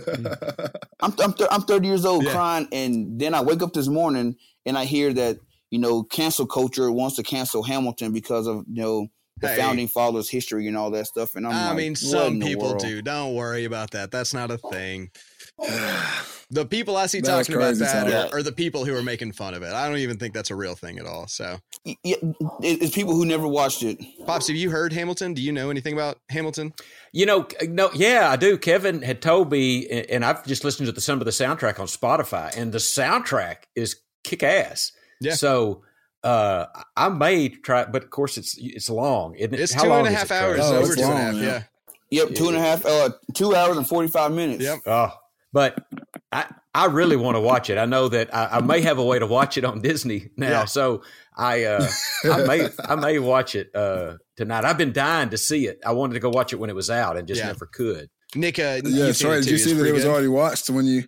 I'm 0.99 1.13
I'm, 1.19 1.33
th- 1.33 1.49
I'm 1.51 1.61
30 1.61 1.87
years 1.87 2.05
old 2.05 2.25
crying 2.27 2.67
and 2.71 3.19
then 3.19 3.33
I 3.35 3.41
wake 3.41 3.61
up 3.61 3.73
this 3.73 3.87
morning 3.87 4.35
and 4.65 4.77
I 4.77 4.85
hear 4.85 5.13
that 5.13 5.37
you 5.69 5.79
know, 5.79 6.03
cancel 6.03 6.45
culture 6.45 6.91
wants 6.91 7.15
to 7.17 7.23
cancel 7.23 7.63
Hamilton 7.63 8.13
because 8.13 8.47
of 8.47 8.63
you 8.71 8.81
know 8.81 9.07
the 9.39 9.49
hey, 9.49 9.57
founding 9.57 9.87
fathers' 9.87 10.29
history 10.29 10.67
and 10.67 10.77
all 10.77 10.91
that 10.91 11.07
stuff. 11.07 11.35
And 11.35 11.45
I'm 11.45 11.53
I 11.53 11.67
like, 11.69 11.77
mean, 11.77 11.95
some 11.95 12.39
people 12.39 12.75
do. 12.75 13.01
Don't 13.01 13.35
worry 13.35 13.65
about 13.65 13.91
that. 13.91 14.11
That's 14.11 14.33
not 14.33 14.49
a 14.49 14.57
thing. 14.57 15.11
the 16.49 16.65
people 16.65 16.95
I 16.95 17.07
see 17.07 17.21
talking 17.21 17.55
about 17.55 17.75
that 17.75 18.33
are, 18.33 18.39
are, 18.39 18.43
the 18.43 18.51
people 18.51 18.85
who 18.85 18.95
are 18.95 19.01
making 19.01 19.31
fun 19.31 19.53
of 19.53 19.63
it. 19.63 19.73
I 19.73 19.87
don't 19.89 19.97
even 19.97 20.17
think 20.17 20.33
that's 20.33 20.51
a 20.51 20.55
real 20.55 20.75
thing 20.75 20.99
at 20.99 21.05
all. 21.05 21.27
So, 21.27 21.57
yeah, 21.83 22.15
it's 22.61 22.93
people 22.93 23.13
who 23.13 23.25
never 23.25 23.47
watched 23.47 23.83
it. 23.83 23.99
Pops, 24.25 24.47
have 24.47 24.55
you 24.55 24.69
heard 24.69 24.93
Hamilton? 24.93 25.33
Do 25.33 25.41
you 25.41 25.51
know 25.51 25.69
anything 25.69 25.93
about 25.93 26.19
Hamilton? 26.29 26.73
You 27.11 27.25
know, 27.25 27.47
no, 27.63 27.89
yeah, 27.93 28.29
I 28.29 28.35
do. 28.35 28.57
Kevin 28.57 29.01
had 29.01 29.21
told 29.21 29.51
me, 29.51 29.87
and 29.87 30.23
I've 30.23 30.45
just 30.45 30.63
listened 30.63 30.85
to 30.87 30.91
the, 30.91 31.01
some 31.01 31.19
of 31.19 31.25
the 31.25 31.31
soundtrack 31.31 31.79
on 31.79 31.87
Spotify, 31.87 32.55
and 32.55 32.71
the 32.71 32.77
soundtrack 32.77 33.63
is 33.75 33.97
kick 34.23 34.43
ass. 34.43 34.91
Yeah. 35.19 35.33
So 35.33 35.83
uh, 36.23 36.65
I 36.95 37.09
may 37.09 37.49
try, 37.49 37.85
but 37.85 38.03
of 38.03 38.09
course 38.09 38.37
it's 38.37 38.57
it's 38.59 38.89
long. 38.89 39.35
It? 39.37 39.53
It's 39.53 39.73
How 39.73 39.83
two 39.83 39.91
and 39.91 40.07
a 40.07 40.11
half 40.11 40.31
hours. 40.31 40.59
Oh, 40.61 40.77
over 40.77 40.95
two 40.95 41.01
long, 41.01 41.11
and 41.11 41.19
a 41.19 41.23
half. 41.23 41.35
Yeah. 41.35 41.41
yeah. 41.41 41.63
Yep, 42.09 42.35
two 42.35 42.47
and 42.47 42.55
a 42.55 42.61
half, 42.61 42.85
uh, 42.85 43.09
two 43.33 43.53
hours 43.53 43.75
and 43.75 43.87
forty 43.87 44.07
five 44.07 44.31
minutes. 44.31 44.63
Yep. 44.63 44.79
Oh, 44.85 45.11
but 45.53 45.85
I 46.31 46.45
I 46.73 46.85
really 46.85 47.15
want 47.15 47.35
to 47.35 47.41
watch 47.41 47.69
it. 47.69 47.77
I 47.77 47.85
know 47.85 48.07
that 48.09 48.33
I, 48.33 48.57
I, 48.57 48.61
may 48.61 48.81
have 48.81 48.99
a 48.99 49.03
way 49.03 49.17
to 49.17 49.25
watch 49.25 49.57
it 49.57 49.65
on 49.65 49.81
Disney 49.81 50.29
now, 50.37 50.49
yeah. 50.49 50.65
so 50.65 51.03
I 51.35 51.63
uh, 51.63 51.87
I 52.25 52.43
may 52.43 52.69
I 52.79 52.95
may 52.95 53.19
watch 53.19 53.55
it 53.55 53.75
uh, 53.75 54.15
tonight. 54.35 54.65
I've 54.65 54.77
been 54.77 54.93
dying 54.93 55.29
to 55.29 55.37
see 55.37 55.67
it. 55.67 55.79
I 55.85 55.93
wanted 55.93 56.13
to 56.15 56.19
go 56.19 56.29
watch 56.29 56.53
it 56.53 56.57
when 56.57 56.69
it 56.69 56.75
was 56.75 56.89
out 56.89 57.17
and 57.17 57.27
just 57.27 57.41
yeah. 57.41 57.47
never 57.47 57.65
could. 57.65 58.09
Nick, 58.35 58.59
uh, 58.59 58.81
yeah, 58.83 59.13
sorry. 59.13 59.41
Did 59.41 59.51
you 59.51 59.57
see 59.57 59.73
that 59.73 59.85
it 59.85 59.93
was 59.93 60.03
good? 60.03 60.11
already 60.11 60.27
watched 60.27 60.69
when 60.69 60.85
you 60.85 61.05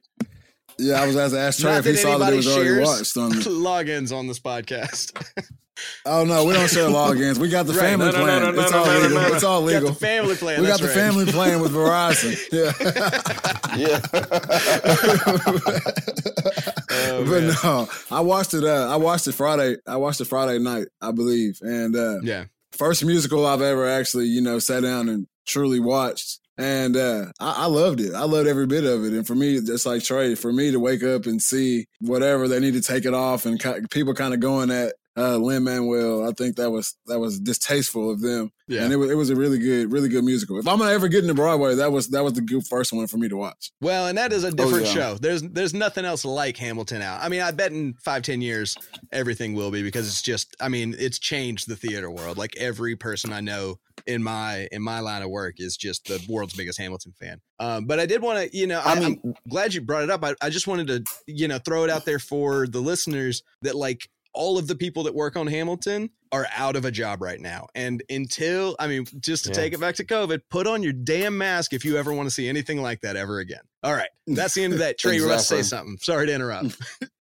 yeah, 0.80 1.02
I 1.02 1.06
was 1.06 1.16
going 1.16 1.30
to 1.30 1.40
ask 1.40 1.60
Trey 1.60 1.78
if 1.78 1.86
he 1.86 1.96
saw 1.96 2.18
that 2.18 2.34
it 2.34 2.38
was 2.38 2.48
already 2.48 2.80
watched 2.80 3.18
on 3.18 3.30
the 3.30 3.36
logins 3.50 4.16
on 4.16 4.28
this 4.28 4.40
podcast. 4.40 5.12
oh 6.06 6.24
no, 6.26 6.46
we 6.46 6.54
don't 6.54 6.70
share 6.70 6.88
logins. 6.88 7.38
We 7.38 7.50
got 7.50 7.66
the 7.66 7.74
right. 7.80 7.82
family 7.82 8.12
no, 8.12 8.12
no, 8.12 8.24
plan. 8.24 8.56
No, 8.56 8.62
it's, 8.62 8.74
all 8.74 8.86
legal. 8.86 9.34
it's 9.34 9.44
all 9.44 9.62
legal. 9.62 9.90
the 9.90 9.96
family 9.96 10.36
plan. 10.36 10.62
We 10.62 10.68
got 10.68 10.80
the 10.80 10.88
right. 10.88 10.96
family 10.96 11.26
plan 11.26 11.62
with 11.62 11.74
Verizon. 11.74 12.38
Yeah, 12.52 12.72
yeah. 13.78 14.00
oh, 16.92 17.26
but 17.26 17.64
no, 17.64 17.88
I 18.10 18.22
watched 18.22 18.54
it. 18.54 18.64
Uh, 18.64 18.88
I 18.92 18.96
watched 18.96 19.28
it 19.28 19.34
Friday. 19.34 19.78
I 19.86 19.98
watched 19.98 20.22
it 20.22 20.26
Friday 20.26 20.60
night, 20.60 20.88
I 21.02 21.12
believe, 21.12 21.60
and 21.62 21.96
uh, 21.96 22.22
yeah, 22.22 22.46
first 22.72 23.06
musical 23.06 23.46
I've 23.46 23.62
ever 23.62 23.88
actually 23.88 24.26
you 24.26 24.42
know 24.42 24.60
sat 24.60 24.84
down 24.84 25.10
and 25.10 25.28
truly 25.46 25.80
watched 25.80 26.40
and 26.60 26.98
uh, 26.98 27.28
I, 27.40 27.64
I, 27.64 27.66
loved 27.68 28.02
it. 28.02 28.14
I 28.14 28.24
loved 28.24 28.48
every 28.48 28.68
bit 28.68 28.84
of 28.84 29.06
it. 29.06 29.14
And 29.14 29.26
for 29.26 29.34
me, 29.34 29.62
just 29.62 29.86
like 29.86 30.04
Trey, 30.04 30.36
for 30.36 30.52
me 30.52 30.72
to 30.72 30.80
wake 30.80 31.04
up 31.04 31.26
and 31.26 31.42
see 31.42 31.88
whatever 32.02 32.50
they 32.50 32.60
need 32.60 32.74
to 32.74 32.82
take 32.82 33.06
it 33.06 33.14
off, 33.14 33.46
and 33.46 33.60
people 33.90 34.14
kind 34.14 34.34
of 34.34 34.42
going 34.42 34.70
at 34.70 34.94
uh, 35.20 35.38
Lin 35.38 35.64
Manuel, 35.64 36.28
I 36.28 36.32
think 36.32 36.56
that 36.56 36.72
was 36.72 36.96
that 37.08 37.20
was 37.20 37.40
distasteful 37.40 38.10
of 38.10 38.22
them. 38.22 38.52
Yeah. 38.68 38.84
And 38.84 38.94
it 38.94 38.96
was 38.96 39.12
it 39.12 39.16
was 39.16 39.30
a 39.30 39.36
really 39.36 39.58
good, 39.58 39.92
really 39.92 40.08
good 40.08 40.24
musical. 40.24 40.58
If 40.60 40.68
I'm 40.68 40.78
gonna 40.78 40.92
ever 40.92 41.10
get 41.10 41.24
into 41.24 41.34
Broadway, 41.34 41.76
that 41.76 41.92
was 41.92 42.08
that 42.10 42.24
was 42.24 42.34
the 42.34 42.42
good 42.42 42.66
first 42.66 42.94
one 42.94 43.08
for 43.08 43.18
me 43.18 43.28
to 43.28 43.36
watch. 43.36 43.72
Well, 43.82 44.08
and 44.08 44.18
that 44.18 44.32
is 44.32 44.44
a 44.46 44.52
different 44.52 44.86
oh, 44.86 44.90
yeah. 44.90 44.94
show. 44.94 45.14
There's 45.16 45.42
there's 45.42 45.74
nothing 45.74 46.06
else 46.06 46.24
like 46.24 46.56
Hamilton 46.56 47.02
out. 47.02 47.22
I 47.22 47.28
mean, 47.28 47.42
I 47.42 47.52
bet 47.52 47.74
in 47.74 47.96
five, 47.96 48.22
ten 48.22 48.42
years 48.42 48.78
everything 49.12 49.56
will 49.56 49.72
be 49.72 49.84
because 49.84 50.08
it's 50.08 50.22
just 50.22 50.56
I 50.62 50.70
mean, 50.70 50.96
it's 50.98 51.20
changed 51.20 51.68
the 51.68 51.76
theater 51.76 52.10
world. 52.10 52.38
Like 52.38 52.56
every 52.58 52.96
person 52.96 53.34
I 53.34 53.42
know 53.42 53.80
in 54.06 54.24
my 54.24 54.70
in 54.72 54.82
my 54.82 55.00
line 55.00 55.22
of 55.22 55.30
work 55.30 55.56
is 55.58 55.76
just 55.76 56.06
the 56.06 56.24
world's 56.30 56.54
biggest 56.54 56.80
Hamilton 56.80 57.14
fan. 57.20 57.42
Um, 57.60 57.86
but 57.86 58.00
I 58.00 58.06
did 58.06 58.22
want 58.22 58.40
to, 58.40 58.58
you 58.58 58.68
know, 58.68 58.80
I, 58.80 58.94
I 58.94 59.00
mean, 59.00 59.20
I'm 59.24 59.34
glad 59.50 59.74
you 59.74 59.82
brought 59.82 60.04
it 60.04 60.10
up. 60.10 60.24
I, 60.24 60.36
I 60.42 60.50
just 60.50 60.68
wanted 60.68 60.88
to, 60.88 61.04
you 61.28 61.48
know, 61.48 61.60
throw 61.60 61.84
it 61.84 61.90
out 61.90 62.06
there 62.06 62.20
for 62.20 62.68
the 62.68 62.80
listeners 62.80 63.44
that 63.64 63.76
like 63.76 64.10
all 64.34 64.58
of 64.58 64.68
the 64.68 64.76
people 64.76 65.04
that 65.04 65.16
work 65.16 65.36
on 65.36 65.48
Hamilton 65.48 66.10
are 66.32 66.48
out 66.56 66.76
of 66.76 66.86
a 66.86 66.92
job 66.92 67.22
right 67.22 67.40
now. 67.40 67.68
And 67.76 68.04
until, 68.10 68.76
I 68.80 68.88
mean, 68.88 69.06
just 69.20 69.46
to 69.46 69.50
yeah. 69.50 69.56
take 69.56 69.74
it 69.74 69.80
back 69.80 69.96
to 69.96 70.06
COVID, 70.06 70.42
put 70.50 70.68
on 70.68 70.84
your 70.84 70.94
damn 70.94 71.38
mask 71.38 71.74
if 71.74 71.84
you 71.84 71.98
ever 71.98 72.14
want 72.14 72.28
to 72.28 72.32
see 72.32 72.48
anything 72.48 72.82
like 72.82 73.02
that 73.02 73.16
ever 73.16 73.40
again. 73.40 73.62
All 73.84 73.94
right. 73.94 74.10
That's 74.28 74.54
the 74.54 74.64
end 74.64 74.74
of 74.74 74.80
that. 74.80 74.98
Trey, 74.98 75.14
exactly. 75.14 75.18
you 75.18 75.24
were 75.24 75.30
about 75.30 75.40
to 75.40 75.46
say 75.46 75.62
something. 75.64 75.98
Sorry 75.98 76.28
to 76.28 76.34
interrupt. 76.34 76.78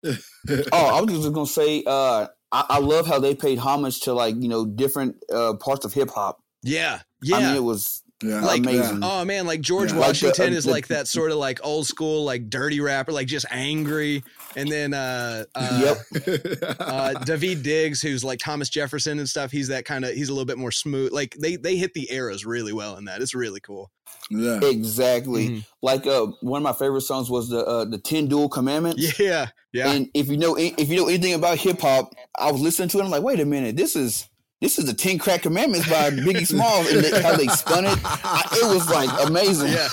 oh, 0.07 0.97
I 0.97 1.01
was 1.01 1.13
just 1.13 1.33
going 1.33 1.45
to 1.47 1.51
say, 1.51 1.83
uh, 1.85 2.27
I, 2.51 2.65
I, 2.69 2.79
love 2.79 3.05
how 3.05 3.19
they 3.19 3.35
paid 3.35 3.59
homage 3.59 4.01
to 4.01 4.13
like, 4.13 4.35
you 4.37 4.47
know, 4.47 4.65
different 4.65 5.17
uh, 5.31 5.53
parts 5.55 5.85
of 5.85 5.93
hip 5.93 6.09
hop. 6.09 6.39
Yeah. 6.63 7.01
Yeah. 7.21 7.37
I 7.37 7.39
mean, 7.41 7.55
it 7.55 7.63
was 7.63 8.01
yeah, 8.23 8.39
like 8.41 8.59
amazing. 8.59 8.99
oh 9.03 9.25
man, 9.25 9.45
like 9.45 9.59
George 9.59 9.91
yeah. 9.91 9.99
Washington 9.99 10.45
like 10.45 10.51
the, 10.51 10.55
uh, 10.55 10.57
is 10.57 10.63
the, 10.63 10.71
like 10.71 10.87
that 10.87 11.07
sort 11.07 11.31
of 11.31 11.37
like 11.37 11.59
old 11.63 11.85
school 11.85 12.23
like 12.23 12.49
dirty 12.49 12.79
rapper, 12.79 13.11
like 13.11 13.27
just 13.27 13.45
angry. 13.51 14.23
And 14.55 14.71
then 14.71 14.93
uh, 14.93 15.43
uh 15.53 15.81
yep. 15.83 15.97
uh 16.79 17.13
Daveed 17.25 17.61
Diggs, 17.61 18.01
who's 18.01 18.23
like 18.23 18.39
Thomas 18.39 18.69
Jefferson 18.69 19.19
and 19.19 19.27
stuff, 19.27 19.51
he's 19.51 19.67
that 19.67 19.83
kind 19.83 20.05
of 20.05 20.13
he's 20.13 20.29
a 20.29 20.31
little 20.31 20.45
bit 20.45 20.57
more 20.57 20.71
smooth. 20.71 21.11
Like 21.11 21.35
they 21.39 21.57
they 21.57 21.75
hit 21.75 21.93
the 21.93 22.11
eras 22.11 22.45
really 22.45 22.71
well 22.71 22.95
in 22.95 23.05
that. 23.05 23.21
It's 23.21 23.35
really 23.35 23.59
cool. 23.59 23.91
Yeah. 24.29 24.59
Exactly. 24.63 25.49
Mm-hmm. 25.49 25.59
Like 25.81 26.07
uh 26.07 26.27
one 26.39 26.59
of 26.59 26.63
my 26.63 26.73
favorite 26.73 27.01
songs 27.01 27.29
was 27.29 27.49
the 27.49 27.65
uh 27.65 27.83
the 27.83 27.97
10 27.97 28.27
duel 28.27 28.47
commandments. 28.47 29.19
Yeah. 29.19 29.47
Yeah. 29.73 29.91
And 29.91 30.07
if 30.13 30.29
you 30.29 30.37
know 30.37 30.55
if 30.57 30.87
you 30.87 30.95
know 30.95 31.09
anything 31.09 31.33
about 31.33 31.57
hip 31.57 31.81
hop, 31.81 32.13
I 32.37 32.49
was 32.49 32.61
listening 32.61 32.87
to 32.89 32.99
it 32.99 33.03
I'm 33.03 33.11
like, 33.11 33.23
"Wait 33.23 33.41
a 33.41 33.45
minute. 33.45 33.75
This 33.75 33.97
is 33.97 34.29
this 34.65 34.79
is 34.79 34.85
the 34.85 34.93
Ten 34.95 35.19
Crack 35.19 35.43
Commandments 35.43 35.87
by 35.87 36.09
Biggie 36.09 36.47
Smalls, 36.47 36.91
and 36.91 37.03
they, 37.03 37.21
how 37.21 37.35
they 37.35 37.45
spun 37.45 37.85
it. 37.85 37.99
I, 38.03 38.41
it 38.51 38.73
was 38.73 38.89
like 38.89 39.27
amazing. 39.27 39.67
Yeah, 39.67 39.87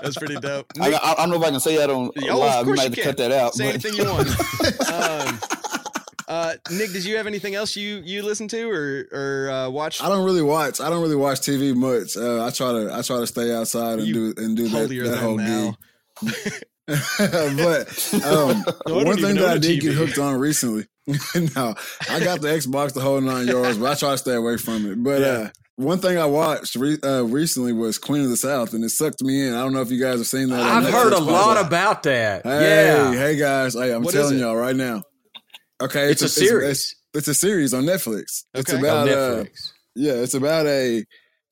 that's 0.00 0.16
pretty 0.16 0.36
dope. 0.36 0.66
I, 0.80 0.92
I, 0.92 1.12
I, 1.12 1.14
don't 1.16 1.30
know 1.30 1.36
if 1.38 1.42
I 1.42 1.50
can 1.50 1.58
say 1.58 1.76
that 1.76 1.90
on 1.90 2.12
oh, 2.16 2.38
live. 2.38 2.68
You 2.68 2.74
might 2.74 2.84
have 2.84 2.94
to 2.94 3.02
cut 3.02 3.16
that 3.16 3.32
out. 3.32 3.54
Say 3.54 3.64
but. 3.64 3.84
anything 3.84 3.94
you 3.94 4.04
want. 4.04 4.28
um, 4.92 5.40
uh, 6.28 6.54
Nick, 6.70 6.92
did 6.92 7.04
you 7.04 7.16
have 7.16 7.26
anything 7.26 7.56
else 7.56 7.74
you 7.74 7.96
you 8.04 8.22
listen 8.22 8.46
to 8.46 8.70
or 8.70 9.08
or 9.10 9.50
uh, 9.50 9.70
watch? 9.70 10.00
I 10.00 10.08
don't 10.08 10.24
really 10.24 10.42
watch. 10.42 10.80
I 10.80 10.88
don't 10.88 11.02
really 11.02 11.16
watch 11.16 11.40
TV 11.40 11.74
much. 11.74 12.16
Uh, 12.16 12.46
I 12.46 12.50
try 12.50 12.70
to 12.70 12.94
I 12.94 13.02
try 13.02 13.18
to 13.18 13.26
stay 13.26 13.52
outside 13.52 13.98
and 13.98 14.06
you 14.06 14.14
do 14.14 14.34
and 14.40 14.56
do 14.56 14.68
that, 14.68 14.88
that 14.88 15.18
whole 15.18 15.36
now. 15.36 15.76
gig. 16.22 16.32
but 16.88 18.14
um, 18.24 18.64
no, 18.86 19.04
one 19.04 19.20
thing 19.20 19.34
that 19.34 19.44
I 19.46 19.58
did 19.58 19.78
TV. 19.78 19.82
get 19.82 19.94
hooked 19.94 20.16
on 20.16 20.38
recently. 20.38 20.86
no, 21.56 21.74
I 22.10 22.20
got 22.20 22.42
the 22.42 22.48
Xbox 22.48 22.92
the 22.92 23.00
whole 23.00 23.20
nine 23.20 23.46
yards, 23.46 23.78
but 23.78 23.92
I 23.92 23.94
try 23.94 24.10
to 24.12 24.18
stay 24.18 24.34
away 24.34 24.58
from 24.58 24.90
it. 24.90 25.02
But 25.02 25.20
yeah. 25.20 25.26
uh, 25.26 25.48
one 25.76 26.00
thing 26.00 26.18
I 26.18 26.26
watched 26.26 26.74
re- 26.74 26.98
uh, 27.02 27.22
recently 27.22 27.72
was 27.72 27.98
Queen 27.98 28.24
of 28.24 28.28
the 28.28 28.36
South, 28.36 28.74
and 28.74 28.84
it 28.84 28.90
sucked 28.90 29.22
me 29.22 29.46
in. 29.46 29.54
I 29.54 29.62
don't 29.62 29.72
know 29.72 29.80
if 29.80 29.90
you 29.90 30.00
guys 30.00 30.18
have 30.18 30.26
seen 30.26 30.50
that. 30.50 30.60
I've 30.60 30.92
heard 30.92 31.14
a 31.14 31.20
lot 31.20 31.64
about 31.64 32.02
that. 32.02 32.44
Hey, 32.44 32.86
yeah. 32.88 33.12
hey 33.12 33.36
guys, 33.36 33.72
hey, 33.72 33.94
I'm 33.94 34.02
what 34.02 34.12
telling 34.12 34.38
y'all 34.38 34.56
right 34.56 34.76
now. 34.76 35.02
Okay, 35.80 36.10
it's, 36.10 36.20
it's 36.20 36.36
a, 36.36 36.42
a, 36.42 36.46
series. 36.46 36.70
It's, 36.70 36.94
it's, 37.14 37.28
a 37.28 37.34
series 37.34 37.72
on 37.72 37.84
Netflix. 37.84 38.44
Okay. 38.54 38.60
It's 38.60 38.72
about 38.72 39.08
uh, 39.08 39.12
Netflix. 39.12 39.46
Uh, 39.46 39.72
yeah, 39.94 40.12
it's 40.12 40.34
about 40.34 40.66
a 40.66 41.04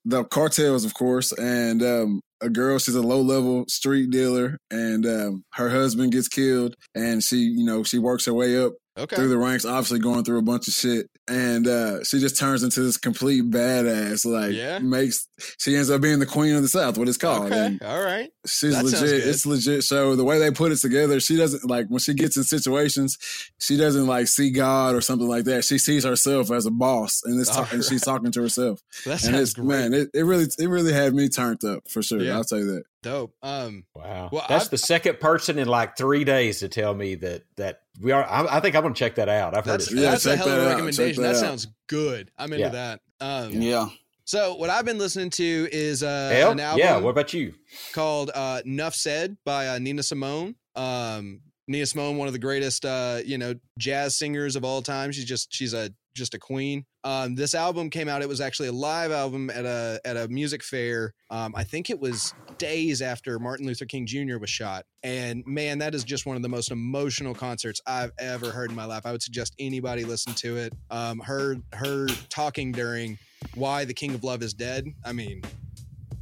the 0.05 0.25
cartels, 0.25 0.85
of 0.85 0.93
course, 0.93 1.33
and 1.33 1.83
um, 1.83 2.21
a 2.43 2.51
girl. 2.51 2.79
She's 2.79 2.95
a 2.95 3.03
low 3.03 3.23
level 3.23 3.65
street 3.69 4.11
dealer, 4.11 4.59
and 4.71 5.07
um, 5.07 5.45
her 5.55 5.71
husband 5.71 6.13
gets 6.13 6.29
killed, 6.29 6.75
and 6.95 7.23
she, 7.23 7.39
you 7.39 7.65
know, 7.65 7.85
she 7.85 7.99
works 7.99 8.27
her 8.27 8.35
way 8.35 8.63
up 8.63 8.73
okay. 8.97 9.17
through 9.17 9.29
the 9.29 9.39
ranks, 9.39 9.65
obviously 9.65 9.99
going 9.99 10.25
through 10.25 10.39
a 10.39 10.43
bunch 10.43 10.69
of 10.69 10.75
shit, 10.75 11.09
and 11.29 11.67
uh, 11.67 12.05
she 12.05 12.19
just 12.19 12.39
turns 12.39 12.63
into 12.63 12.81
this 12.83 12.97
complete 12.97 13.51
badass. 13.51 14.25
Like, 14.25 14.53
Yeah? 14.53 14.79
makes 14.79 15.29
she 15.59 15.77
ends 15.77 15.91
up 15.91 16.01
being 16.01 16.19
the 16.19 16.27
queen 16.27 16.55
of 16.55 16.63
the 16.63 16.69
South. 16.69 16.97
What 16.97 17.09
it's 17.09 17.19
called. 17.19 17.47
Okay. 17.47 17.67
And 17.67 17.83
All 17.83 18.03
right. 18.03 18.31
she's 18.47 18.75
That 18.75 18.85
legit. 18.85 19.27
It's 19.27 19.45
legit 19.45 19.85
So 19.85 20.17
The 20.17 20.25
way 20.25 20.39
they 20.39 20.51
put 20.51 20.73
it 20.73 20.77
together, 20.77 21.21
she 21.21 21.37
doesn't 21.37 21.69
like 21.69 21.89
when 21.89 21.99
she 21.99 22.15
gets 22.15 22.37
in 22.37 22.45
situations, 22.45 23.19
she 23.61 23.77
doesn't 23.77 24.07
like 24.07 24.29
see 24.29 24.51
God 24.51 24.95
or 24.95 25.01
something 25.01 25.29
like 25.29 25.45
that. 25.45 25.65
She 25.65 25.79
sees 25.79 26.05
herself 26.05 26.51
as 26.51 26.67
a 26.67 26.71
boss, 26.71 27.23
and 27.25 27.41
it's 27.41 27.55
All 27.57 27.67
and 27.71 27.85
she's 27.85 28.03
talking 28.03 28.33
to 28.33 28.41
herself. 28.41 28.81
That 29.05 29.25
and 29.25 29.37
it's 29.37 29.53
great. 29.53 29.67
man, 29.67 29.95
it, 29.95 30.11
it 30.15 30.23
really 30.23 30.47
it 30.59 30.69
really 30.69 30.93
had 30.93 31.15
me 31.15 31.29
turned 31.29 31.65
up 31.65 31.89
for 31.89 32.03
sure. 32.03 32.21
Yeah. 32.21 32.37
I'll 32.37 32.45
tell 32.45 32.59
you 32.59 32.67
that. 32.73 32.85
Dope. 33.03 33.35
Um. 33.43 33.85
Wow, 33.95 34.31
Well, 34.33 34.45
that's 34.49 34.65
I've- 34.67 34.71
the 34.71 34.79
second 34.79 35.21
person 35.21 35.59
in 35.59 35.69
like 35.69 35.97
three 35.97 36.25
days 36.25 36.61
to 36.61 36.69
tell 36.69 36.95
me 36.95 37.15
that 37.17 37.43
that 37.57 37.83
we 38.01 38.13
are. 38.13 38.25
I, 38.25 38.57
I 38.57 38.61
think 38.61 38.75
I'm 38.75 38.83
going 38.83 38.95
to 38.95 38.99
check 38.99 39.15
that 39.17 39.29
out. 39.29 39.57
I've 39.57 39.65
heard 39.65 39.81
That's 39.81 39.93
it. 39.93 39.99
Yeah, 39.99 40.11
that's 40.11 40.27
a 40.27 40.31
check 40.31 40.39
hell 40.39 40.49
of 40.49 40.55
a 40.59 40.63
out. 40.63 40.69
recommendation. 40.71 41.15
Check 41.15 41.17
That, 41.23 41.33
that 41.35 41.37
sounds 41.37 41.67
good. 41.89 42.31
I'm 42.37 42.53
into 42.53 42.65
Yeah. 42.67 42.69
that. 42.71 43.01
Um. 43.21 43.53
Yeah. 43.53 43.89
So 44.25 44.57
what 44.57 44.71
I've 44.71 44.85
been 44.85 44.99
listening 44.99 45.31
to 45.31 45.69
is 45.71 46.03
uh, 46.03 46.31
Hell, 46.35 46.51
an 46.51 46.59
album 46.59 46.81
yeah. 46.81 46.97
What 46.99 47.11
about 47.11 47.33
you? 47.33 47.55
called 47.93 48.33
uh, 48.35 48.63
"Nuff 48.65 48.95
Said" 48.97 49.37
by 49.45 49.69
uh, 49.69 49.79
Nina 49.79 50.03
Simone. 50.03 50.57
Um, 50.75 51.43
Nina 51.69 51.87
Simone, 51.87 52.17
one 52.17 52.27
of 52.27 52.33
the 52.33 52.39
greatest, 52.41 52.85
uh, 52.85 53.21
you 53.25 53.39
know, 53.39 53.55
jazz 53.79 54.17
singers 54.19 54.57
of 54.57 54.65
all 54.65 54.83
time. 54.83 55.13
She's 55.13 55.25
just 55.25 55.53
she's 55.55 55.75
a 55.75 55.91
just 56.17 56.35
a 56.35 56.39
queen. 56.39 56.85
Um, 57.05 57.35
this 57.37 57.55
album 57.55 57.91
came 57.91 58.09
out. 58.09 58.23
It 58.23 58.29
was 58.29 58.41
actually 58.41 58.69
a 58.69 58.73
live 58.73 59.13
album 59.13 59.51
at 59.51 59.65
a 59.65 60.01
at 60.05 60.17
a 60.17 60.27
music 60.29 60.63
fair. 60.65 61.15
Um, 61.31 61.55
I 61.57 61.63
think 61.63 61.91
it 61.91 62.01
was 62.01 62.35
days 62.59 63.03
after 63.03 63.39
Martin 63.39 63.67
Luther 63.67 63.85
King 63.85 64.07
Jr. 64.07 64.39
was 64.39 64.51
shot. 64.51 64.85
And 65.03 65.45
man, 65.47 65.79
that 65.79 65.95
is 65.95 66.03
just 66.03 66.27
one 66.27 66.37
of 66.37 66.43
the 66.43 66.49
most 66.49 66.71
emotional 66.71 67.35
concerts 67.35 67.81
I've 67.87 68.13
ever 68.19 68.51
heard 68.51 68.71
in 68.71 68.77
my 68.77 68.87
life. 68.87 69.05
I 69.05 69.13
would 69.13 69.23
suggest 69.23 69.55
anybody 69.59 70.05
listen 70.05 70.35
to 70.35 70.57
it. 70.57 70.73
Um, 70.91 71.21
her 71.21 71.57
her 71.73 72.07
talking 72.29 72.73
during 72.73 73.19
why 73.55 73.85
the 73.85 73.95
King 73.95 74.15
of 74.15 74.25
Love 74.25 74.43
is 74.43 74.55
dead. 74.55 74.87
I 75.05 75.13
mean, 75.13 75.43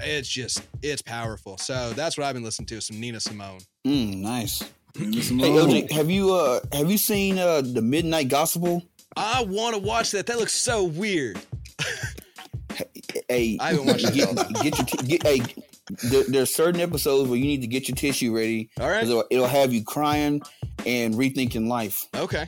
it's 0.01 0.29
just 0.29 0.63
it's 0.83 1.03
powerful. 1.03 1.57
So 1.59 1.93
that's 1.95 2.19
what 2.19 2.27
I've 2.27 2.35
been 2.35 2.45
listening 2.45 2.67
to. 2.67 2.81
Some 2.81 3.01
Nina 3.01 3.21
Simone. 3.21 3.61
Mm, 3.87 4.19
nice. 4.19 4.63
And 4.97 5.15
listen, 5.15 5.39
Hey 5.39 5.49
LJ, 5.51 5.91
have 5.91 6.11
you 6.11 6.33
uh 6.35 6.61
have 6.73 6.91
you 6.91 6.99
seen 6.99 7.39
uh 7.39 7.63
the 7.63 7.83
Midnight 7.83 8.29
Gospel? 8.29 8.83
I 9.17 9.43
want 9.45 9.75
to 9.75 9.81
watch 9.81 10.11
that. 10.13 10.27
That 10.27 10.39
looks 10.39 10.53
so 10.53 10.85
weird. 10.85 11.39
Hey, 13.29 13.57
I 13.61 13.71
haven't 13.71 13.87
watched 13.87 14.13
get, 14.13 14.29
at 14.31 14.39
all. 14.39 14.63
get 14.63 14.77
your 14.79 14.87
t- 14.87 15.07
get, 15.07 15.23
hey. 15.23 15.41
There, 16.03 16.25
there 16.25 16.43
are 16.43 16.47
certain 16.47 16.81
episodes 16.81 17.29
where 17.29 17.39
you 17.39 17.45
need 17.45 17.61
to 17.61 17.67
get 17.67 17.89
your 17.89 17.95
tissue 17.97 18.35
ready. 18.35 18.71
All 18.81 18.89
right, 18.89 19.05
It'll, 19.05 19.25
it'll 19.31 19.47
have 19.47 19.73
you 19.73 19.85
crying 19.85 20.41
and 20.87 21.15
rethinking 21.15 21.69
life. 21.69 22.07
Okay. 22.15 22.47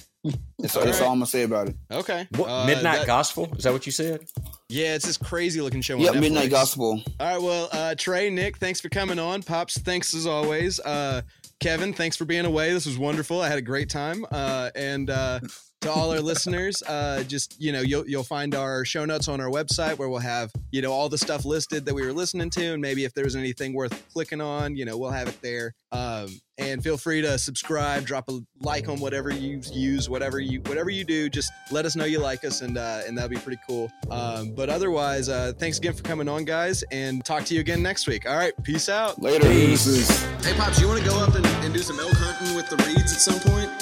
That's, 0.59 0.75
All 0.75 0.85
that's 0.85 0.99
right. 0.99 1.07
all 1.07 1.13
I'm 1.13 1.19
gonna 1.19 1.27
say 1.27 1.43
about 1.43 1.69
it. 1.69 1.77
Okay. 1.91 2.27
What, 2.35 2.49
Uh, 2.49 2.67
Midnight 2.67 3.01
that- 3.01 3.07
Gospel? 3.07 3.53
Is 3.57 3.65
that 3.65 3.73
what 3.75 3.85
you 3.87 3.93
said? 3.93 4.25
Yeah, 4.69 4.95
it's 4.95 5.05
this 5.07 5.19
crazy 5.19 5.61
looking 5.61 5.83
show. 5.83 5.97
on 5.97 6.01
Yep, 6.01 6.15
Midnight 6.17 6.51
Gospel. 6.51 7.01
All 7.21 7.27
right. 7.27 7.41
Well, 7.41 7.69
uh, 7.73 7.95
Trey, 7.97 8.31
Nick, 8.31 8.57
thanks 8.57 8.81
for 8.81 8.89
coming 8.89 9.19
on. 9.19 9.43
Pops, 9.43 9.79
thanks 9.79 10.15
as 10.15 10.27
always. 10.27 10.81
Uh, 10.81 11.21
Kevin, 11.61 11.93
thanks 11.93 12.17
for 12.17 12.25
being 12.25 12.47
away. 12.47 12.73
This 12.73 12.87
was 12.87 12.99
wonderful. 12.99 13.41
I 13.43 13.49
had 13.49 13.59
a 13.59 13.63
great 13.63 13.91
time. 13.91 14.27
Uh, 14.33 14.71
and 14.75 15.11
uh, 15.11 15.41
to 15.87 15.93
all 15.93 16.11
our 16.11 16.21
listeners, 16.21 16.83
uh, 16.83 17.23
just 17.25 17.61
you 17.61 17.71
know, 17.71 17.81
you'll 17.81 18.07
you'll 18.09 18.25
find 18.25 18.55
our 18.55 18.85
show 18.85 19.05
notes 19.05 19.29
on 19.29 19.41
our 19.41 19.49
website 19.49 19.99
where 19.99 20.09
we'll 20.09 20.19
have 20.19 20.51
you 20.73 20.83
know 20.83 20.93
all 20.93 21.09
the 21.09 21.19
stuff 21.19 21.45
listed 21.45 21.85
that 21.87 21.95
we 21.95 22.05
were 22.05 22.13
listening 22.13 22.51
to, 22.51 22.73
and 22.73 22.83
maybe 22.83 23.05
if 23.05 23.15
there 23.15 23.25
was 23.25 23.37
anything 23.37 23.73
worth 23.73 24.05
clicking 24.13 24.41
on, 24.41 24.77
you 24.77 24.85
know, 24.85 24.99
we'll 24.99 25.11
have 25.11 25.29
it 25.29 25.41
there. 25.43 25.75
Um, 25.93 26.29
and 26.59 26.83
feel 26.83 26.97
free 26.97 27.23
to 27.23 27.39
subscribe, 27.39 28.05
drop 28.05 28.29
a 28.29 28.41
like 28.61 28.89
on 28.89 28.99
whatever 28.99 29.33
you 29.33 29.61
use, 29.73 30.11
whatever 30.11 30.41
you 30.41 30.61
whatever 30.63 30.91
you 30.91 31.05
do. 31.05 31.29
Just 31.29 31.53
let 31.71 31.87
us 31.87 31.95
know 31.95 32.05
you 32.05 32.19
like 32.19 32.45
us, 32.45 32.63
and 32.63 32.77
uh, 32.79 33.03
and 33.07 33.17
that'll 33.17 33.31
be 33.31 33.37
pretty 33.37 33.61
cool. 33.69 33.91
Um, 34.11 34.53
but 34.53 34.69
otherwise, 34.69 35.29
uh, 35.29 35.53
thanks 35.57 35.79
again 35.79 35.93
for 35.93 36.03
coming 36.03 36.29
on, 36.29 36.45
guys, 36.45 36.83
and 36.91 37.25
talk 37.25 37.45
to 37.45 37.55
you 37.55 37.61
again 37.61 37.83
next 37.83 38.09
week. 38.09 38.29
All 38.29 38.37
right, 38.37 38.53
peace 38.65 38.89
out. 38.89 39.23
Later. 39.23 39.47
this 39.47 39.87
is 39.87 40.25
Hey, 40.45 40.55
Pops, 40.55 40.81
you 40.81 40.89
want 40.89 41.01
to 41.01 41.09
go 41.09 41.17
up 41.19 41.35
and, 41.35 41.47
and 41.47 41.73
do 41.73 41.81
some 41.81 42.01
elk 42.01 42.13
hunting 42.15 42.57
with 42.57 42.69
the 42.71 42.77
reeds 42.77 43.13
at 43.13 43.21
some 43.21 43.39
point? 43.41 43.76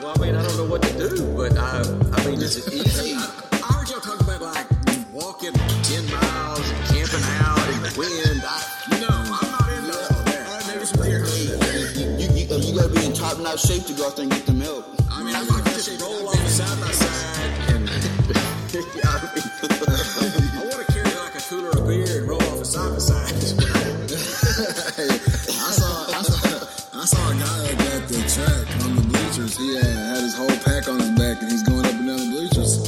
Well, 0.00 0.14
I 0.16 0.24
mean, 0.24 0.34
I 0.34 0.42
don't 0.42 0.56
know 0.56 0.64
what 0.64 0.80
to 0.80 0.96
do, 0.96 1.36
but 1.36 1.58
I, 1.58 1.84
I 2.12 2.24
mean, 2.24 2.40
is 2.40 2.56
it 2.56 2.72
easy? 2.72 3.12
I 3.12 3.68
heard 3.68 3.90
y'all 3.90 4.00
talk 4.00 4.18
about 4.18 4.40
like 4.40 4.66
walking 5.12 5.52
10 5.52 6.08
miles 6.08 6.64
and 6.70 6.80
camping 6.88 7.20
out 7.44 7.60
in 7.68 7.82
the 7.84 7.92
wind. 8.00 8.40
I, 8.40 8.64
no, 8.96 9.08
I'm 9.12 9.28
not 9.28 9.68
into 9.76 9.92
all 9.92 10.24
that. 10.24 10.48
All 10.48 10.56
right, 10.56 10.66
maybe 10.72 10.86
some 10.86 11.02
deer 11.04 11.20
hunting. 11.20 12.16
You, 12.16 12.32
you, 12.32 12.48
you 12.48 12.80
gotta 12.80 12.88
be 12.88 13.04
in 13.04 13.12
top 13.12 13.40
notch 13.40 13.60
shape 13.60 13.84
to 13.84 13.92
go 13.92 14.06
out 14.06 14.16
there 14.16 14.22
and 14.22 14.32
get 14.32 14.46
the 14.46 14.54
milk. 14.54 14.86
I 15.10 15.22
mean, 15.22 15.36
I 15.36 15.44
might 15.44 15.64
just 15.76 16.00
roll 16.00 16.30
off 16.30 16.48
side 16.48 16.80
by 16.80 16.90
side 16.92 17.50
and. 17.68 17.90
I, 17.90 18.72
mean, 18.72 19.44
I 20.56 20.64
want 20.64 20.80
to 20.80 20.92
carry 20.94 21.12
like 21.20 21.34
a 21.34 21.40
cooler 21.44 21.76
of 21.76 21.86
beer 21.86 22.20
and 22.20 22.28
roll 22.28 22.40
off 22.40 22.62
a 22.62 22.64
side 22.64 22.92
by 22.92 22.98
side. 22.98 23.69
Pack 30.80 30.88
on 30.88 31.00
his 31.00 31.10
back 31.10 31.42
and 31.42 31.52
he's 31.52 31.62
going 31.62 31.84
up 31.84 31.92
and 31.92 32.08
down 32.08 32.16
the 32.16 32.30
bleachers. 32.32 32.80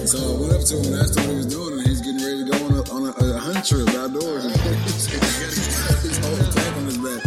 And 0.00 0.08
so 0.08 0.16
I 0.16 0.32
went 0.40 0.52
up 0.56 0.64
to 0.64 0.80
him 0.80 0.96
and 0.96 0.96
asked 0.96 1.12
him 1.12 1.28
what 1.28 1.36
he 1.36 1.44
was 1.44 1.52
doing, 1.52 1.76
and 1.76 1.84
he's 1.84 2.00
getting 2.00 2.24
ready 2.24 2.40
to 2.40 2.48
go 2.48 2.56
on 2.64 2.72
a, 2.72 2.82
on 2.88 3.02
a, 3.04 3.12
a 3.12 3.38
hunt 3.38 3.60
trip 3.68 3.84
outdoors. 4.00 4.48
And 4.48 4.56
he's 4.88 6.16
whole 6.24 6.40
pack 6.56 6.72
on 6.72 6.88
his 6.88 6.96
back. 7.04 7.20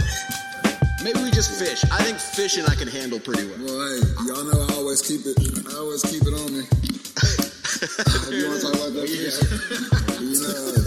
Maybe 1.05 1.22
we 1.22 1.30
just 1.30 1.53
fish. 1.53 1.86
I 1.93 2.01
think 2.01 2.18
fishing 2.18 2.65
I 2.65 2.74
can 2.74 2.89
handle 2.89 3.22
pretty 3.22 3.45
well. 3.45 3.61
Well, 3.61 3.78
hey, 3.78 4.01
y'all 4.26 4.41
know 4.41 4.57
I 4.57 4.82
always 4.82 5.05
keep 5.05 5.22
it. 5.22 5.38
I 5.70 5.78
always 5.78 6.01
keep 6.01 6.26
it 6.26 6.34
on 6.34 6.49
me. 6.49 6.65
if 6.65 8.34
you 8.34 8.49
want 8.49 8.57
to 8.57 8.65
talk 8.65 8.74
about 8.74 8.97
that 8.97 9.05
fishing, 9.05 9.53
you 10.18 10.41
know, 10.41 10.82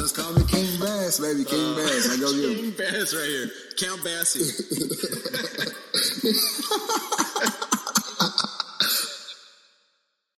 just, 0.00 0.16
call 0.16 0.32
me 0.32 0.48
King 0.48 0.80
Bass, 0.80 1.20
baby. 1.20 1.44
King 1.44 1.76
uh, 1.76 1.76
Bass. 1.76 2.08
I 2.08 2.16
go 2.16 2.32
get. 2.32 2.56
King 2.56 2.72
Bass 2.72 3.12
right 3.12 3.28
here. 3.28 3.52
Count 3.76 4.00
Basie. 4.00 4.48